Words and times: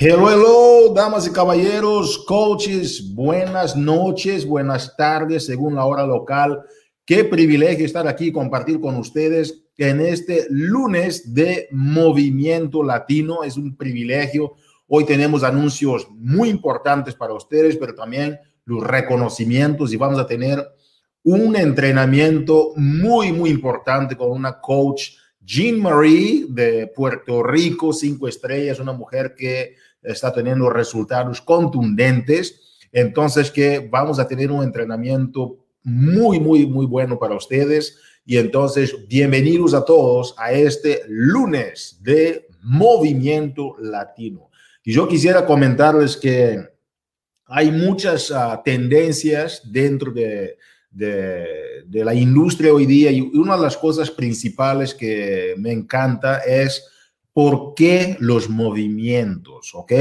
Hello, 0.00 0.30
hello, 0.30 0.94
damas 0.94 1.26
y 1.26 1.32
caballeros, 1.32 2.24
coaches, 2.24 3.12
buenas 3.16 3.74
noches, 3.74 4.46
buenas 4.46 4.96
tardes, 4.96 5.46
según 5.46 5.74
la 5.74 5.86
hora 5.86 6.06
local. 6.06 6.62
Qué 7.04 7.24
privilegio 7.24 7.84
estar 7.84 8.06
aquí 8.06 8.26
y 8.26 8.32
compartir 8.32 8.80
con 8.80 8.94
ustedes 8.94 9.64
en 9.76 10.00
este 10.00 10.46
lunes 10.50 11.34
de 11.34 11.66
Movimiento 11.72 12.84
Latino. 12.84 13.42
Es 13.42 13.56
un 13.56 13.76
privilegio. 13.76 14.54
Hoy 14.86 15.04
tenemos 15.04 15.42
anuncios 15.42 16.06
muy 16.12 16.48
importantes 16.48 17.16
para 17.16 17.34
ustedes, 17.34 17.76
pero 17.76 17.92
también 17.92 18.38
los 18.66 18.84
reconocimientos 18.84 19.92
y 19.92 19.96
vamos 19.96 20.20
a 20.20 20.28
tener 20.28 20.64
un 21.24 21.56
entrenamiento 21.56 22.70
muy, 22.76 23.32
muy 23.32 23.50
importante 23.50 24.16
con 24.16 24.30
una 24.30 24.60
coach, 24.60 25.08
Jean 25.40 25.80
Marie 25.80 26.46
de 26.48 26.86
Puerto 26.86 27.42
Rico, 27.42 27.92
cinco 27.92 28.28
estrellas, 28.28 28.78
una 28.78 28.92
mujer 28.92 29.34
que 29.34 29.74
está 30.12 30.32
teniendo 30.32 30.70
resultados 30.70 31.40
contundentes. 31.40 32.78
Entonces, 32.92 33.50
que 33.50 33.86
vamos 33.90 34.18
a 34.18 34.26
tener 34.26 34.50
un 34.50 34.64
entrenamiento 34.64 35.58
muy, 35.82 36.40
muy, 36.40 36.66
muy 36.66 36.86
bueno 36.86 37.18
para 37.18 37.36
ustedes. 37.36 37.98
Y 38.24 38.38
entonces, 38.38 38.94
bienvenidos 39.08 39.74
a 39.74 39.84
todos 39.84 40.34
a 40.38 40.52
este 40.52 41.02
lunes 41.08 41.98
de 42.02 42.46
Movimiento 42.62 43.76
Latino. 43.80 44.50
Y 44.82 44.92
yo 44.92 45.06
quisiera 45.06 45.44
comentarles 45.44 46.16
que 46.16 46.66
hay 47.46 47.70
muchas 47.70 48.30
uh, 48.30 48.60
tendencias 48.64 49.62
dentro 49.64 50.12
de, 50.12 50.58
de, 50.90 51.84
de, 51.86 52.04
la 52.04 52.14
industria 52.14 52.72
hoy 52.72 52.84
día 52.84 53.10
y 53.10 53.20
una 53.20 53.56
de 53.56 53.62
las 53.62 53.76
cosas 53.76 54.10
principales 54.10 54.94
que 54.94 55.54
me 55.58 55.72
encanta 55.72 56.38
es 56.40 56.82
por 57.38 57.74
qué 57.76 58.16
los 58.18 58.50
movimientos, 58.50 59.70
¿ok? 59.72 59.92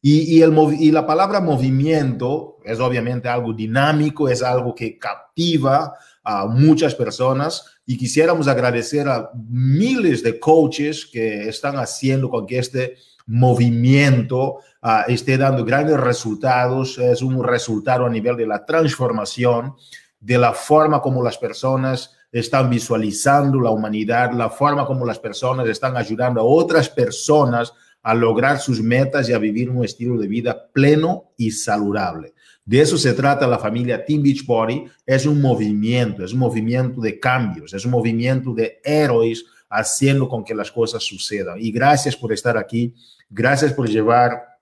Y, 0.00 0.42
el, 0.42 0.54
la 0.94 1.04
palabra 1.04 1.40
movimiento 1.40 2.58
es 2.64 2.78
obviamente 2.78 3.28
algo 3.28 3.52
dinámico, 3.52 4.28
es 4.28 4.44
algo 4.44 4.72
que 4.72 4.96
captiva 4.96 5.92
a 6.22 6.46
muchas 6.46 6.94
personas 6.94 7.66
y 7.84 7.96
quisiéramos 7.98 8.46
agradecer 8.46 9.08
a 9.08 9.32
miles 9.48 10.22
de 10.22 10.38
coaches 10.38 11.04
que 11.04 11.48
están 11.48 11.80
haciendo 11.80 12.30
con 12.30 12.46
que 12.46 12.60
este 12.60 12.94
movimiento 13.26 14.58
uh, 14.84 15.02
esté 15.08 15.36
dando 15.36 15.64
grandes 15.64 15.98
resultados. 15.98 16.96
Es 16.96 17.22
un 17.22 17.42
resultado 17.42 18.06
a 18.06 18.08
nivel 18.08 18.36
de 18.36 18.46
la 18.46 18.64
transformación, 18.64 19.74
de 20.20 20.38
la 20.38 20.52
forma 20.52 21.02
como 21.02 21.24
las 21.24 21.38
personas 21.38 22.16
están 22.32 22.70
visualizando 22.70 23.60
la 23.60 23.70
humanidad, 23.70 24.32
la 24.32 24.48
forma 24.48 24.86
como 24.86 25.04
las 25.04 25.18
personas 25.18 25.68
están 25.68 25.96
ayudando 25.96 26.40
a 26.40 26.44
otras 26.44 26.88
personas 26.88 27.72
a 28.02 28.14
lograr 28.14 28.58
sus 28.58 28.82
metas 28.82 29.28
y 29.28 29.32
a 29.32 29.38
vivir 29.38 29.70
un 29.70 29.84
estilo 29.84 30.18
de 30.18 30.26
vida 30.26 30.70
pleno 30.72 31.32
y 31.36 31.50
saludable. 31.50 32.32
De 32.64 32.80
eso 32.80 32.96
se 32.96 33.12
trata 33.12 33.46
la 33.46 33.58
familia 33.58 34.04
Team 34.04 34.22
Beachbody. 34.22 34.84
Es 35.04 35.26
un 35.26 35.40
movimiento, 35.40 36.24
es 36.24 36.32
un 36.32 36.40
movimiento 36.40 37.00
de 37.00 37.20
cambios, 37.20 37.74
es 37.74 37.84
un 37.84 37.90
movimiento 37.90 38.54
de 38.54 38.80
héroes 38.82 39.44
haciendo 39.68 40.28
con 40.28 40.44
que 40.44 40.54
las 40.54 40.70
cosas 40.72 41.02
sucedan. 41.02 41.58
Y 41.60 41.70
gracias 41.70 42.16
por 42.16 42.32
estar 42.32 42.56
aquí, 42.56 42.94
gracias 43.28 43.72
por 43.72 43.88
llevar 43.88 44.52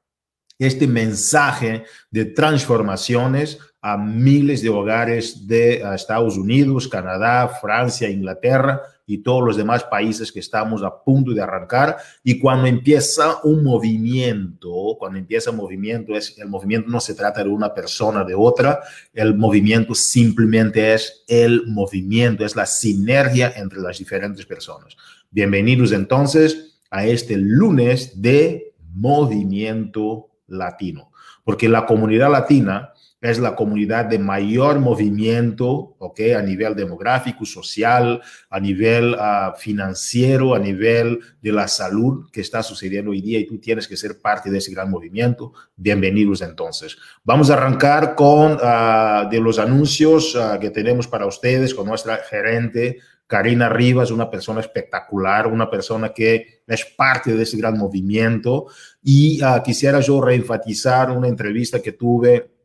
este 0.59 0.87
mensaje 0.87 1.85
de 2.11 2.27
transformaciones 2.27 3.59
a 3.83 3.97
miles 3.97 4.63
de 4.63 4.69
hogares 4.69 5.47
de 5.47 5.83
Estados 5.95 6.37
Unidos, 6.37 6.87
Canadá, 6.87 7.49
Francia, 7.49 8.11
Inglaterra 8.11 8.83
y 9.07 9.19
todos 9.19 9.43
los 9.43 9.57
demás 9.57 9.85
países 9.85 10.31
que 10.31 10.41
estamos 10.41 10.83
a 10.83 11.03
punto 11.03 11.33
de 11.33 11.43
arrancar. 11.43 11.97
Y 12.23 12.39
cuando 12.39 12.67
empieza 12.67 13.41
un 13.43 13.65
movimiento, 13.65 14.97
cuando 14.99 15.19
empieza 15.19 15.51
un 15.51 15.57
movimiento, 15.57 16.15
es, 16.15 16.39
el 16.39 16.49
movimiento 16.49 16.91
no 16.91 17.01
se 17.01 17.15
trata 17.15 17.43
de 17.43 17.49
una 17.49 17.73
persona, 17.73 18.23
de 18.23 18.35
otra, 18.35 18.81
el 19.15 19.35
movimiento 19.35 19.95
simplemente 19.95 20.95
es 20.95 21.25
el 21.27 21.67
movimiento, 21.67 22.45
es 22.45 22.55
la 22.55 22.67
sinergia 22.67 23.53
entre 23.57 23.81
las 23.81 23.99
diferentes 23.99 24.45
personas. 24.45 24.97
Bienvenidos 25.31 25.93
entonces 25.93 26.79
a 26.91 27.07
este 27.07 27.37
lunes 27.37 28.21
de 28.21 28.75
movimiento 28.93 30.29
latino, 30.49 31.11
porque 31.45 31.69
la 31.69 31.87
comunidad 31.87 32.31
latina 32.31 32.93
es 33.21 33.39
la 33.39 33.55
comunidad 33.55 34.07
de 34.07 34.19
mayor 34.19 34.81
movimiento, 34.81 35.95
¿ok? 35.99 36.21
A 36.37 36.43
nivel 36.43 36.75
demográfico, 36.75 37.45
social, 37.45 38.23
a 38.49 38.61
nivel 38.61 39.15
uh, 39.15 39.55
financiero, 39.59 40.55
a 40.55 40.59
nivel 40.59 41.21
de 41.43 41.53
la 41.53 41.69
salud 41.69 42.31
que 42.33 42.41
está 42.41 42.63
sucediendo 42.63 43.11
hoy 43.11 43.21
día 43.21 43.39
y 43.39 43.47
tú 43.47 43.59
tienes 43.59 43.87
que 43.87 43.97
ser 43.97 44.21
parte 44.21 44.51
de 44.51 44.59
ese 44.59 44.73
gran 44.73 44.91
movimiento. 44.91 45.53
Bienvenidos 45.77 46.41
entonces. 46.41 46.97
Vamos 47.23 47.51
a 47.51 47.55
arrancar 47.55 48.15
con 48.15 48.53
uh, 48.53 49.29
de 49.31 49.41
los 49.41 49.59
anuncios 49.59 50.35
uh, 50.35 50.59
que 50.59 50.71
tenemos 50.71 51.07
para 51.07 51.27
ustedes 51.27 51.75
con 51.75 51.87
nuestra 51.87 52.17
gerente 52.19 53.01
Karina 53.27 53.69
Rivas, 53.69 54.11
una 54.11 54.31
persona 54.31 54.61
espectacular, 54.61 55.47
una 55.47 55.71
persona 55.71 56.09
que 56.09 56.63
es 56.67 56.85
parte 56.85 57.35
de 57.35 57.43
ese 57.43 57.59
gran 57.59 57.79
movimiento. 57.79 58.67
Y 59.05 59.41
quisiera 59.65 60.01
yo 60.01 60.21
reenfatizar 60.21 61.13
una 61.13 61.29
entrevista 61.29 61.81
que 61.81 61.93
tuve 61.93 62.60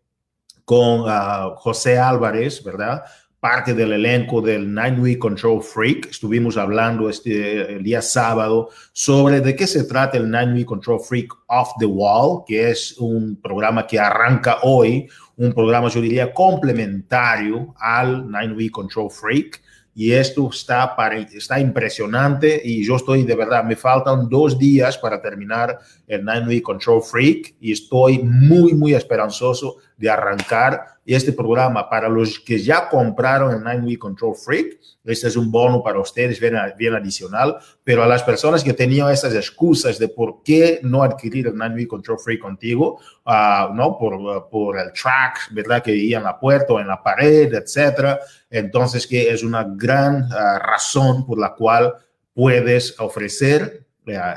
con 0.66 1.02
uh, 1.02 1.56
José 1.56 1.98
Álvarez, 1.98 2.64
¿verdad? 2.64 3.04
Parte 3.40 3.76
del 3.76 3.94
elenco 3.94 4.42
del 4.42 4.74
Nine 4.74 5.00
Week 5.00 5.20
Control 5.20 5.62
Freak. 5.62 6.08
Estuvimos 6.10 6.58
hablando 6.58 7.08
este 7.08 7.76
el 7.76 7.84
día 7.84 8.02
sábado 8.02 8.70
sobre 8.92 9.40
de 9.40 9.56
qué 9.56 9.68
se 9.68 9.84
trata 9.84 10.18
el 10.18 10.30
Nine 10.30 10.54
Week 10.54 10.66
Control 10.66 11.00
Freak 11.00 11.32
Off 11.48 11.70
the 11.80 11.86
Wall, 11.86 12.44
que 12.48 12.72
es 12.72 12.98
un 12.98 13.40
programa 13.40 13.86
que 13.86 14.00
arranca 14.00 14.58
hoy, 14.64 15.08
un 15.38 15.54
programa, 15.54 15.90
yo 15.90 16.02
diría, 16.02 16.34
complementario 16.34 17.76
al 17.78 18.26
Nine 18.28 18.54
Week 18.54 18.72
Control 18.72 19.12
Freak 19.12 19.62
y 19.98 20.12
esto 20.12 20.50
está, 20.52 20.94
para, 20.94 21.18
está 21.18 21.58
impresionante 21.58 22.62
y 22.62 22.86
yo 22.86 22.98
estoy 22.98 23.24
de 23.24 23.34
verdad, 23.34 23.64
me 23.64 23.78
faltan 23.78 24.28
dos 24.28 24.60
días 24.60 24.98
para 24.98 25.22
terminar 25.22 25.80
el 26.06 26.26
Nine 26.26 26.48
Week 26.48 26.64
Control 26.64 27.02
Freak 27.02 27.56
y 27.62 27.72
estoy 27.72 28.20
muy, 28.20 28.74
muy 28.74 28.94
esperanzoso 28.94 29.78
de 29.98 30.10
arrancar 30.10 30.86
este 31.06 31.32
programa 31.32 31.88
para 31.90 32.10
los 32.10 32.40
que 32.40 32.58
ya 32.60 32.90
compraron 32.90 33.54
el 33.54 33.64
Nine 33.64 33.86
Week 33.86 34.00
Control 34.00 34.36
Freak. 34.36 34.80
Este 35.04 35.28
es 35.28 35.36
un 35.36 35.52
bono 35.52 35.84
para 35.84 36.00
ustedes 36.00 36.40
bien, 36.40 36.56
bien 36.78 36.96
adicional, 36.96 37.58
pero 37.84 38.04
a 38.04 38.08
las 38.08 38.24
personas 38.24 38.64
que 38.64 38.74
tenían 38.74 39.12
esas 39.12 39.36
excusas 39.36 40.00
de 40.00 40.08
por 40.08 40.42
qué 40.44 40.80
no 40.82 41.04
adquirir 41.04 41.48
el 41.48 41.56
Nine 41.56 41.75
Week 41.75 41.88
Control 41.88 42.18
Freak 42.18 42.42
contigo, 42.42 43.00
uh, 43.25 43.74
¿no? 43.74 43.98
Por, 44.00 44.50
por 44.50 44.80
el 44.80 44.92
track, 44.94 45.52
¿verdad? 45.52 45.84
Que 45.84 45.96
iba 45.96 46.18
en 46.18 46.25
la 46.25 46.40
puerta 46.40 46.74
o 46.74 46.80
en 46.80 46.88
la 46.88 47.02
pared, 47.02 47.54
etcétera. 47.54 48.20
Entonces, 48.50 49.06
que 49.06 49.30
es 49.30 49.44
una 49.44 49.64
gran 49.64 50.24
uh, 50.24 50.60
razón 50.60 51.25
por 51.25 51.40
la 51.40 51.54
cual 51.54 51.94
puedes 52.34 53.00
ofrecer 53.00 53.86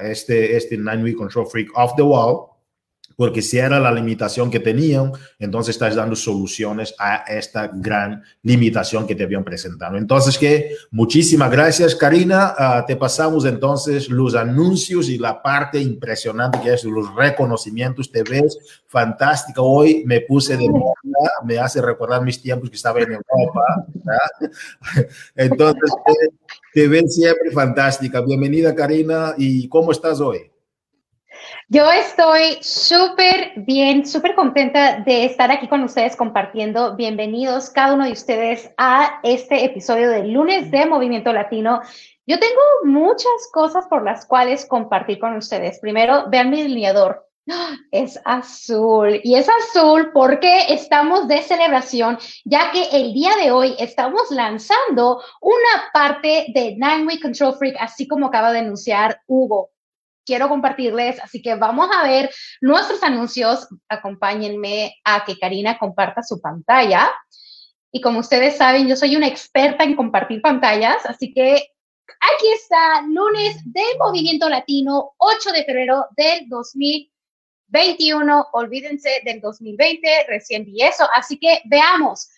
este, 0.03 0.57
este 0.57 0.77
Nine 0.77 1.03
Week 1.03 1.17
Control 1.17 1.47
Freak 1.47 1.71
off 1.77 1.95
the 1.97 2.03
wall 2.03 2.58
porque 3.19 3.43
si 3.43 3.59
era 3.59 3.81
la 3.81 3.91
limitación 3.91 4.49
que 4.49 4.61
tenían, 4.61 5.11
entonces 5.41 5.75
estás 5.75 5.97
dando 5.97 6.15
soluciones 6.15 6.95
a 7.01 7.25
esta 7.27 7.69
gran 7.75 8.23
limitación 8.45 9.09
que 9.09 9.17
te 9.17 9.25
habían 9.25 9.43
presentado. 9.43 9.97
Entonces, 9.97 10.39
que 10.39 10.77
muchísimas 10.93 11.51
gracias, 11.51 11.97
Karina. 11.97 12.55
Uh, 12.57 12.87
te 12.87 12.95
pasamos 12.95 13.45
entonces 13.45 14.09
los 14.09 14.37
anuncios 14.37 15.09
y 15.09 15.19
la 15.19 15.43
parte 15.43 15.81
impresionante 15.81 16.61
que 16.61 16.73
es 16.73 16.85
los 16.85 17.13
reconocimientos. 17.13 18.13
Te 18.13 18.23
ves 18.23 18.57
fantástica. 18.87 19.63
Hoy 19.63 20.05
me 20.07 20.21
puse 20.21 20.57
de 20.57 20.71
moda, 20.71 20.95
me 21.45 21.59
hace 21.59 21.83
recordar 21.83 22.23
mis 22.23 22.41
tiempos 22.41 22.71
que 22.71 22.77
estaba 22.77 23.01
en 23.01 23.15
Europa. 23.15 23.85
Entonces, 25.35 25.91
te, 26.07 26.83
te 26.83 26.87
ves 26.87 27.17
siempre 27.17 27.51
fantástica. 27.51 28.21
Bienvenida, 28.21 28.77
Karina. 28.77 29.35
¿Y 29.37 29.69
cómo 29.69 29.91
estás 29.91 30.21
hoy? 30.21 30.53
Yo 31.71 31.93
estoy 31.93 32.57
súper 32.63 33.53
bien, 33.57 34.07
súper 34.07 34.35
contenta 34.35 35.01
de 35.01 35.27
estar 35.27 35.51
aquí 35.51 35.69
con 35.69 35.83
ustedes 35.83 36.17
compartiendo. 36.17 36.97
Bienvenidos 36.97 37.69
cada 37.69 37.93
uno 37.93 38.07
de 38.07 38.13
ustedes 38.13 38.71
a 38.79 39.21
este 39.23 39.67
episodio 39.67 40.09
del 40.09 40.33
lunes 40.33 40.71
de 40.71 40.87
Movimiento 40.87 41.31
Latino. 41.31 41.83
Yo 42.27 42.39
tengo 42.41 42.63
muchas 42.85 43.51
cosas 43.53 43.87
por 43.87 44.03
las 44.03 44.25
cuales 44.25 44.65
compartir 44.65 45.19
con 45.19 45.37
ustedes. 45.37 45.79
Primero, 45.79 46.25
vean 46.31 46.49
mi 46.49 46.63
delineador. 46.63 47.27
Es 47.91 48.19
azul 48.25 49.21
y 49.23 49.35
es 49.35 49.47
azul 49.51 50.11
porque 50.15 50.73
estamos 50.73 51.29
de 51.29 51.43
celebración, 51.43 52.19
ya 52.47 52.71
que 52.71 52.85
el 52.93 53.13
día 53.13 53.37
de 53.43 53.51
hoy 53.51 53.75
estamos 53.79 54.31
lanzando 54.31 55.21
una 55.43 55.91
parte 55.93 56.47
de 56.55 56.77
Nine 56.79 57.05
Week 57.05 57.21
Control 57.21 57.55
Freak, 57.57 57.77
así 57.79 58.09
como 58.09 58.29
acaba 58.29 58.53
de 58.53 58.61
anunciar 58.61 59.21
Hugo 59.27 59.69
quiero 60.29 60.51
compartirles, 60.51 61.19
así 61.23 61.41
que 61.41 61.55
vamos 61.55 61.89
a 61.91 62.03
ver 62.03 62.31
nuestros 62.61 63.03
anuncios. 63.03 63.67
Acompáñenme 63.89 64.95
a 65.03 65.25
que 65.25 65.39
Karina 65.39 65.79
comparta 65.79 66.23
su 66.23 66.39
pantalla. 66.39 67.11
Y 67.91 68.03
como 68.03 68.21
ustedes 68.21 68.59
saben, 68.59 68.87
yo 68.87 68.95
soy 68.95 69.17
una 69.17 69.27
experta 69.27 69.85
en 69.85 69.97
compartir 69.97 70.43
pantallas, 70.43 71.07
así 71.07 71.33
que 71.33 71.55
aquí 71.55 72.49
está, 72.55 73.01
lunes 73.09 73.57
de 73.65 73.83
Movimiento 73.99 74.51
Latino, 74.51 75.13
8 75.17 75.53
de 75.53 75.65
febrero 75.65 76.05
del 76.15 76.47
2000. 76.49 77.11
2021, 77.71 78.47
olvídense 78.53 79.21
del 79.25 79.41
2020, 79.41 80.09
recién 80.29 80.65
vi 80.65 80.83
eso, 80.83 81.07
así 81.15 81.39
que 81.39 81.61
veamos. 81.67 82.29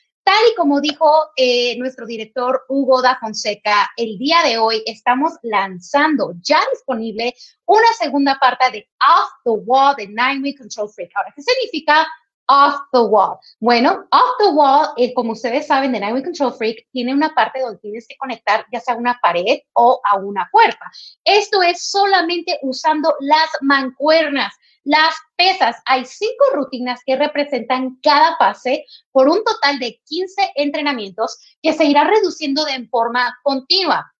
Y 0.48 0.54
como 0.54 0.80
dijo 0.80 1.30
eh, 1.36 1.76
nuestro 1.78 2.06
director 2.06 2.64
Hugo 2.68 3.02
da 3.02 3.18
Fonseca, 3.18 3.90
el 3.96 4.16
día 4.16 4.42
de 4.44 4.58
hoy 4.58 4.82
estamos 4.86 5.32
lanzando 5.42 6.34
ya 6.40 6.60
disponible 6.72 7.34
una 7.66 7.88
segunda 7.98 8.38
parte 8.38 8.70
de 8.70 8.88
Off 9.06 9.30
the 9.44 9.50
Wall 9.50 9.96
de 9.96 10.06
Nine 10.06 10.40
Week 10.42 10.58
Control 10.58 10.88
Freak. 10.88 11.10
Ahora, 11.14 11.32
¿qué 11.34 11.42
significa 11.42 12.06
off 12.50 12.80
the 12.92 13.00
wall. 13.00 13.38
Bueno, 13.60 14.04
off 14.10 14.36
the 14.38 14.48
wall, 14.50 14.88
eh, 14.96 15.14
como 15.14 15.32
ustedes 15.32 15.68
saben, 15.68 15.92
de 15.92 16.00
Nightwing 16.00 16.24
Control 16.24 16.52
Freak 16.52 16.88
tiene 16.90 17.14
una 17.14 17.32
parte 17.32 17.60
donde 17.60 17.78
tienes 17.78 18.06
que 18.08 18.16
conectar 18.16 18.66
ya 18.72 18.80
sea 18.80 18.94
a 18.94 18.98
una 18.98 19.18
pared 19.22 19.60
o 19.74 20.00
a 20.10 20.18
una 20.18 20.48
puerta. 20.50 20.90
Esto 21.24 21.62
es 21.62 21.88
solamente 21.90 22.58
usando 22.62 23.14
las 23.20 23.48
mancuernas. 23.60 24.52
Las 24.82 25.14
pesas, 25.36 25.76
hay 25.84 26.04
cinco 26.04 26.44
rutinas 26.54 27.00
que 27.06 27.14
representan 27.14 27.98
cada 28.02 28.36
fase 28.36 28.84
por 29.12 29.28
un 29.28 29.44
total 29.44 29.78
de 29.78 30.00
15 30.06 30.52
entrenamientos 30.56 31.38
que 31.62 31.72
se 31.72 31.84
irá 31.84 32.04
reduciendo 32.04 32.64
de 32.64 32.88
forma 32.88 33.32
continua 33.44 34.10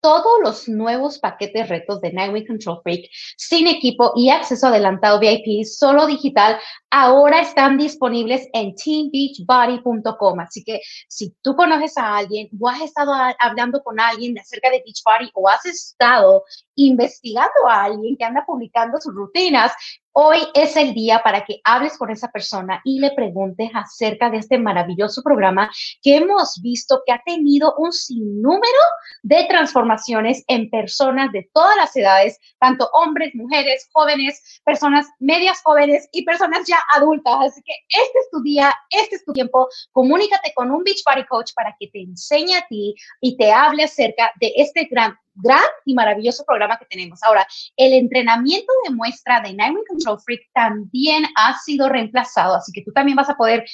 todos 0.00 0.40
los 0.42 0.68
nuevos 0.68 1.18
paquetes 1.18 1.68
retos 1.68 2.00
de 2.00 2.12
Nightwing 2.12 2.46
Control 2.46 2.80
Freak 2.82 3.10
sin 3.36 3.66
equipo 3.66 4.12
y 4.16 4.30
acceso 4.30 4.68
adelantado 4.68 5.20
VIP 5.20 5.64
solo 5.64 6.06
digital 6.06 6.58
ahora 6.90 7.40
están 7.40 7.78
disponibles 7.78 8.48
en 8.52 8.74
teambeachbody.com. 8.74 10.40
Así 10.40 10.64
que 10.64 10.80
si 11.08 11.34
tú 11.42 11.54
conoces 11.54 11.96
a 11.96 12.16
alguien 12.16 12.48
o 12.58 12.68
has 12.68 12.82
estado 12.82 13.12
hablando 13.38 13.82
con 13.82 14.00
alguien 14.00 14.38
acerca 14.38 14.70
de 14.70 14.82
Beachbody 14.84 15.30
o 15.34 15.48
has 15.48 15.64
estado 15.66 16.44
investigando 16.74 17.68
a 17.68 17.84
alguien 17.84 18.16
que 18.16 18.24
anda 18.24 18.44
publicando 18.46 18.98
sus 19.00 19.14
rutinas, 19.14 19.72
Hoy 20.12 20.38
es 20.54 20.76
el 20.76 20.92
día 20.92 21.22
para 21.22 21.44
que 21.44 21.60
hables 21.62 21.96
con 21.96 22.10
esa 22.10 22.32
persona 22.32 22.80
y 22.82 22.98
le 22.98 23.12
preguntes 23.12 23.70
acerca 23.72 24.28
de 24.28 24.38
este 24.38 24.58
maravilloso 24.58 25.22
programa 25.22 25.70
que 26.02 26.16
hemos 26.16 26.60
visto 26.60 27.02
que 27.06 27.12
ha 27.12 27.22
tenido 27.24 27.76
un 27.78 27.92
sinnúmero 27.92 28.82
de 29.22 29.44
transformaciones 29.48 30.42
en 30.48 30.68
personas 30.68 31.30
de 31.30 31.48
todas 31.54 31.76
las 31.76 31.94
edades, 31.94 32.40
tanto 32.58 32.90
hombres, 32.92 33.32
mujeres, 33.36 33.88
jóvenes, 33.92 34.60
personas 34.64 35.06
medias 35.20 35.62
jóvenes 35.62 36.08
y 36.10 36.24
personas 36.24 36.66
ya 36.66 36.79
adultas. 36.94 37.34
Así 37.40 37.62
que 37.64 37.72
este 37.88 38.18
es 38.18 38.30
tu 38.30 38.42
día, 38.42 38.74
este 38.90 39.16
es 39.16 39.24
tu 39.24 39.32
tiempo. 39.32 39.68
Comunícate 39.92 40.52
con 40.54 40.70
un 40.70 40.84
Beach 40.84 41.02
Body 41.04 41.24
Coach 41.26 41.52
para 41.54 41.74
que 41.78 41.88
te 41.88 42.00
enseñe 42.02 42.54
a 42.54 42.66
ti 42.68 42.94
y 43.20 43.36
te 43.36 43.52
hable 43.52 43.84
acerca 43.84 44.32
de 44.40 44.52
este 44.56 44.84
gran 44.90 45.16
gran 45.42 45.62
y 45.84 45.94
maravilloso 45.94 46.44
programa 46.44 46.78
que 46.78 46.86
tenemos. 46.86 47.22
Ahora, 47.22 47.46
el 47.76 47.92
entrenamiento 47.92 48.72
de 48.84 48.94
muestra 48.94 49.40
de 49.40 49.54
Nightwing 49.54 49.84
Control 49.88 50.20
Freak 50.20 50.42
también 50.52 51.24
ha 51.36 51.58
sido 51.58 51.88
reemplazado, 51.88 52.54
así 52.56 52.72
que 52.72 52.82
tú 52.82 52.92
también 52.92 53.16
vas 53.16 53.30
a 53.30 53.36
poder, 53.36 53.64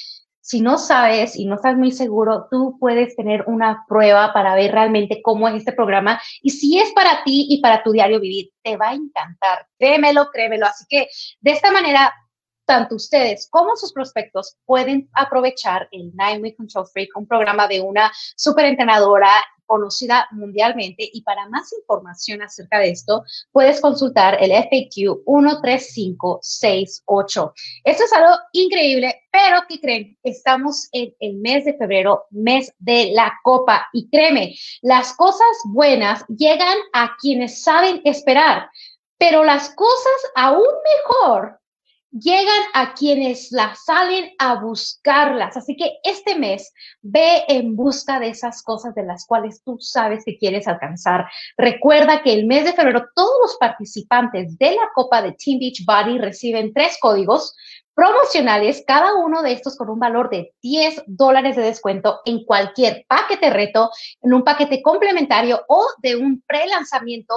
si 0.41 0.61
no 0.61 0.77
sabes 0.77 1.35
y 1.35 1.45
no 1.45 1.55
estás 1.55 1.75
muy 1.75 1.91
seguro, 1.91 2.47
tú 2.49 2.77
puedes 2.79 3.15
tener 3.15 3.43
una 3.47 3.85
prueba 3.87 4.31
para 4.33 4.55
ver 4.55 4.71
realmente 4.71 5.21
cómo 5.21 5.47
es 5.47 5.55
este 5.55 5.73
programa 5.73 6.21
y 6.41 6.51
si 6.51 6.79
es 6.79 6.91
para 6.93 7.23
ti 7.25 7.47
y 7.49 7.61
para 7.61 7.83
tu 7.83 7.91
diario 7.91 8.19
vivir, 8.19 8.49
te 8.63 8.77
va 8.77 8.89
a 8.89 8.93
encantar. 8.93 9.67
Créemelo, 9.77 10.29
créemelo. 10.31 10.67
Así 10.67 10.85
que 10.87 11.09
de 11.41 11.51
esta 11.51 11.71
manera 11.71 12.13
tanto 12.67 12.95
ustedes 12.95 13.47
como 13.49 13.75
sus 13.75 13.91
prospectos 13.93 14.57
pueden 14.65 15.09
aprovechar 15.13 15.87
el 15.91 16.11
Nine 16.15 16.55
Control 16.55 16.85
Freak, 16.85 17.15
un 17.15 17.25
programa 17.25 17.67
de 17.67 17.81
una 17.81 18.11
super 18.35 18.65
entrenadora 18.65 19.31
conocida 19.67 20.27
mundialmente 20.31 21.07
y 21.11 21.21
para 21.21 21.47
más 21.49 21.71
información 21.73 22.41
acerca 22.41 22.79
de 22.79 22.89
esto, 22.89 23.23
puedes 23.51 23.79
consultar 23.81 24.37
el 24.41 24.51
FAQ 24.51 25.23
13568. 25.61 27.53
Esto 27.83 28.03
es 28.03 28.13
algo 28.13 28.35
increíble, 28.53 29.23
pero 29.31 29.59
¿qué 29.67 29.79
creen? 29.79 30.17
Estamos 30.23 30.87
en 30.91 31.13
el 31.19 31.35
mes 31.35 31.65
de 31.65 31.77
febrero, 31.77 32.25
mes 32.31 32.73
de 32.79 33.11
la 33.13 33.33
copa 33.43 33.87
y 33.93 34.09
créeme, 34.09 34.55
las 34.81 35.13
cosas 35.13 35.47
buenas 35.65 36.25
llegan 36.27 36.77
a 36.93 37.15
quienes 37.19 37.61
saben 37.61 38.01
esperar, 38.05 38.69
pero 39.19 39.43
las 39.43 39.69
cosas 39.71 40.31
aún 40.35 40.63
mejor 40.63 41.59
llegan 42.11 42.63
a 42.73 42.93
quienes 42.93 43.51
las 43.51 43.83
salen 43.85 44.31
a 44.39 44.61
buscarlas. 44.61 45.57
Así 45.57 45.75
que 45.75 45.97
este 46.03 46.35
mes 46.35 46.73
ve 47.01 47.43
en 47.47 47.75
busca 47.75 48.19
de 48.19 48.29
esas 48.29 48.63
cosas 48.63 48.95
de 48.95 49.03
las 49.03 49.25
cuales 49.25 49.61
tú 49.63 49.77
sabes 49.79 50.23
que 50.25 50.37
quieres 50.37 50.67
alcanzar. 50.67 51.25
Recuerda 51.57 52.23
que 52.23 52.33
el 52.33 52.45
mes 52.45 52.65
de 52.65 52.73
febrero 52.73 53.05
todos 53.15 53.35
los 53.41 53.57
participantes 53.57 54.57
de 54.57 54.71
la 54.71 54.89
Copa 54.93 55.21
de 55.21 55.33
Team 55.33 55.59
Beach 55.59 55.83
Body 55.85 56.17
reciben 56.17 56.73
tres 56.73 56.97
códigos 56.99 57.55
promocionales, 57.93 58.83
cada 58.85 59.15
uno 59.15 59.41
de 59.41 59.53
estos 59.53 59.75
con 59.75 59.89
un 59.89 59.99
valor 59.99 60.29
de 60.29 60.53
10 60.61 61.05
dólares 61.07 61.55
de 61.55 61.63
descuento 61.63 62.19
en 62.25 62.45
cualquier 62.45 63.05
paquete 63.07 63.49
reto, 63.49 63.89
en 64.21 64.35
un 64.35 64.43
paquete 64.43 64.83
complementario 64.83 65.63
o 65.67 65.83
de 66.03 66.15
un 66.15 66.43
pre-lanzamiento 66.45 67.33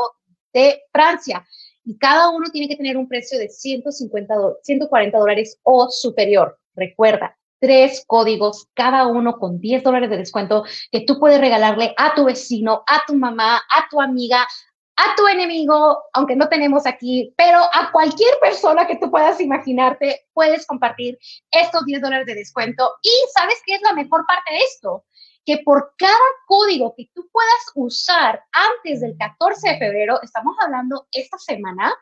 de 0.53 0.83
Francia 0.93 1.47
y 1.91 1.99
cada 1.99 2.31
uno 2.31 2.49
tiene 2.53 2.69
que 2.69 2.77
tener 2.77 2.97
un 2.97 3.09
precio 3.09 3.37
de 3.37 3.49
150, 3.49 4.33
140 4.63 5.19
dólares 5.19 5.59
o 5.65 5.91
superior. 5.91 6.57
Recuerda, 6.77 7.37
tres 7.59 8.05
códigos, 8.07 8.69
cada 8.75 9.09
uno 9.09 9.39
con 9.41 9.59
10 9.59 9.83
dólares 9.83 10.09
de 10.09 10.19
descuento 10.19 10.63
que 10.93 11.01
tú 11.01 11.19
puedes 11.19 11.41
regalarle 11.41 11.93
a 11.97 12.15
tu 12.15 12.27
vecino, 12.27 12.85
a 12.87 13.03
tu 13.09 13.17
mamá, 13.17 13.57
a 13.57 13.89
tu 13.91 14.01
amiga, 14.01 14.47
a 14.95 15.17
tu 15.17 15.27
enemigo, 15.27 15.99
aunque 16.13 16.37
no 16.37 16.49
tenemos 16.49 16.87
aquí, 16.87 17.35
pero 17.37 17.59
a 17.59 17.91
cualquier 17.91 18.39
persona 18.41 18.87
que 18.87 18.95
tú 18.95 19.11
puedas 19.11 19.41
imaginarte, 19.41 20.29
puedes 20.33 20.67
compartir 20.67 21.19
estos 21.51 21.85
10 21.87 22.03
dólares 22.03 22.27
de 22.27 22.37
descuento. 22.37 22.89
Y 23.03 23.11
sabes 23.35 23.57
qué 23.67 23.75
es 23.75 23.83
la 23.83 23.95
mejor 23.95 24.25
parte 24.27 24.53
de 24.53 24.59
esto? 24.61 25.05
Que 25.45 25.59
por 25.65 25.95
cada 25.97 26.15
código 26.47 26.95
que 26.97 27.09
tú 27.15 27.29
puedas 27.33 27.73
usar 27.75 28.43
antes 28.53 29.01
del 29.01 29.17
14 29.17 29.71
de 29.71 29.79
febrero, 29.79 30.21
estamos 30.23 30.57
hablando 30.61 31.07
esta 31.13 31.39
semana, 31.39 31.93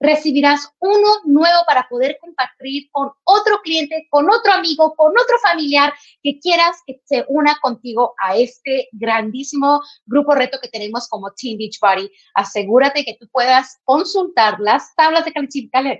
recibirás 0.00 0.72
uno 0.80 1.08
nuevo 1.24 1.60
para 1.66 1.88
poder 1.88 2.18
compartir 2.20 2.88
con 2.90 3.10
otro 3.24 3.60
cliente, 3.62 4.06
con 4.10 4.30
otro 4.30 4.52
amigo, 4.52 4.94
con 4.96 5.12
otro 5.12 5.38
familiar 5.42 5.92
que 6.22 6.38
quieras 6.38 6.76
que 6.86 7.00
se 7.04 7.24
una 7.28 7.56
contigo 7.60 8.14
a 8.22 8.36
este 8.36 8.88
grandísimo 8.92 9.80
grupo 10.06 10.34
reto 10.34 10.58
que 10.60 10.68
tenemos 10.68 11.08
como 11.08 11.32
Team 11.32 11.58
Beachbody. 11.58 12.10
Asegúrate 12.34 13.04
que 13.04 13.16
tú 13.18 13.28
puedas 13.30 13.78
consultar 13.84 14.60
las 14.60 14.94
tablas 14.94 15.24
de 15.24 15.32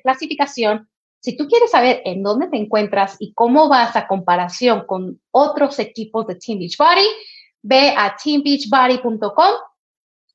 clasificación 0.03 0.89
si 1.21 1.37
tú 1.37 1.47
quieres 1.47 1.71
saber 1.71 2.01
en 2.05 2.23
dónde 2.23 2.49
te 2.49 2.57
encuentras 2.57 3.17
y 3.19 3.35
cómo 3.35 3.69
vas 3.69 3.97
a 3.97 4.07
comparación 4.07 4.87
con 4.87 5.21
otros 5.31 5.79
equipos 5.79 6.27
de 6.27 6.37
Team 6.37 6.61
Beachbody, 6.61 7.07
ve 7.63 7.95
a 7.97 8.17
teambeachbody.com 8.17 9.53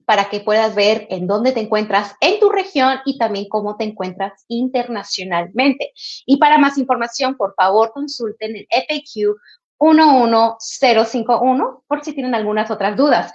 para 0.05 0.29
que 0.29 0.41
puedas 0.41 0.75
ver 0.75 1.07
en 1.09 1.27
dónde 1.27 1.53
te 1.53 1.61
encuentras 1.61 2.15
en 2.19 2.37
tu 2.39 2.49
región 2.49 2.99
y 3.05 3.17
también 3.17 3.47
cómo 3.47 3.77
te 3.77 3.85
encuentras 3.85 4.43
internacionalmente. 4.49 5.93
Y 6.25 6.35
para 6.37 6.57
más 6.57 6.77
información, 6.77 7.37
por 7.37 7.53
favor, 7.55 7.93
consulten 7.93 8.57
el 8.57 8.67
FAQ 8.69 9.37
11051 9.77 11.83
por 11.87 12.03
si 12.03 12.13
tienen 12.13 12.35
algunas 12.35 12.69
otras 12.69 12.97
dudas. 12.97 13.31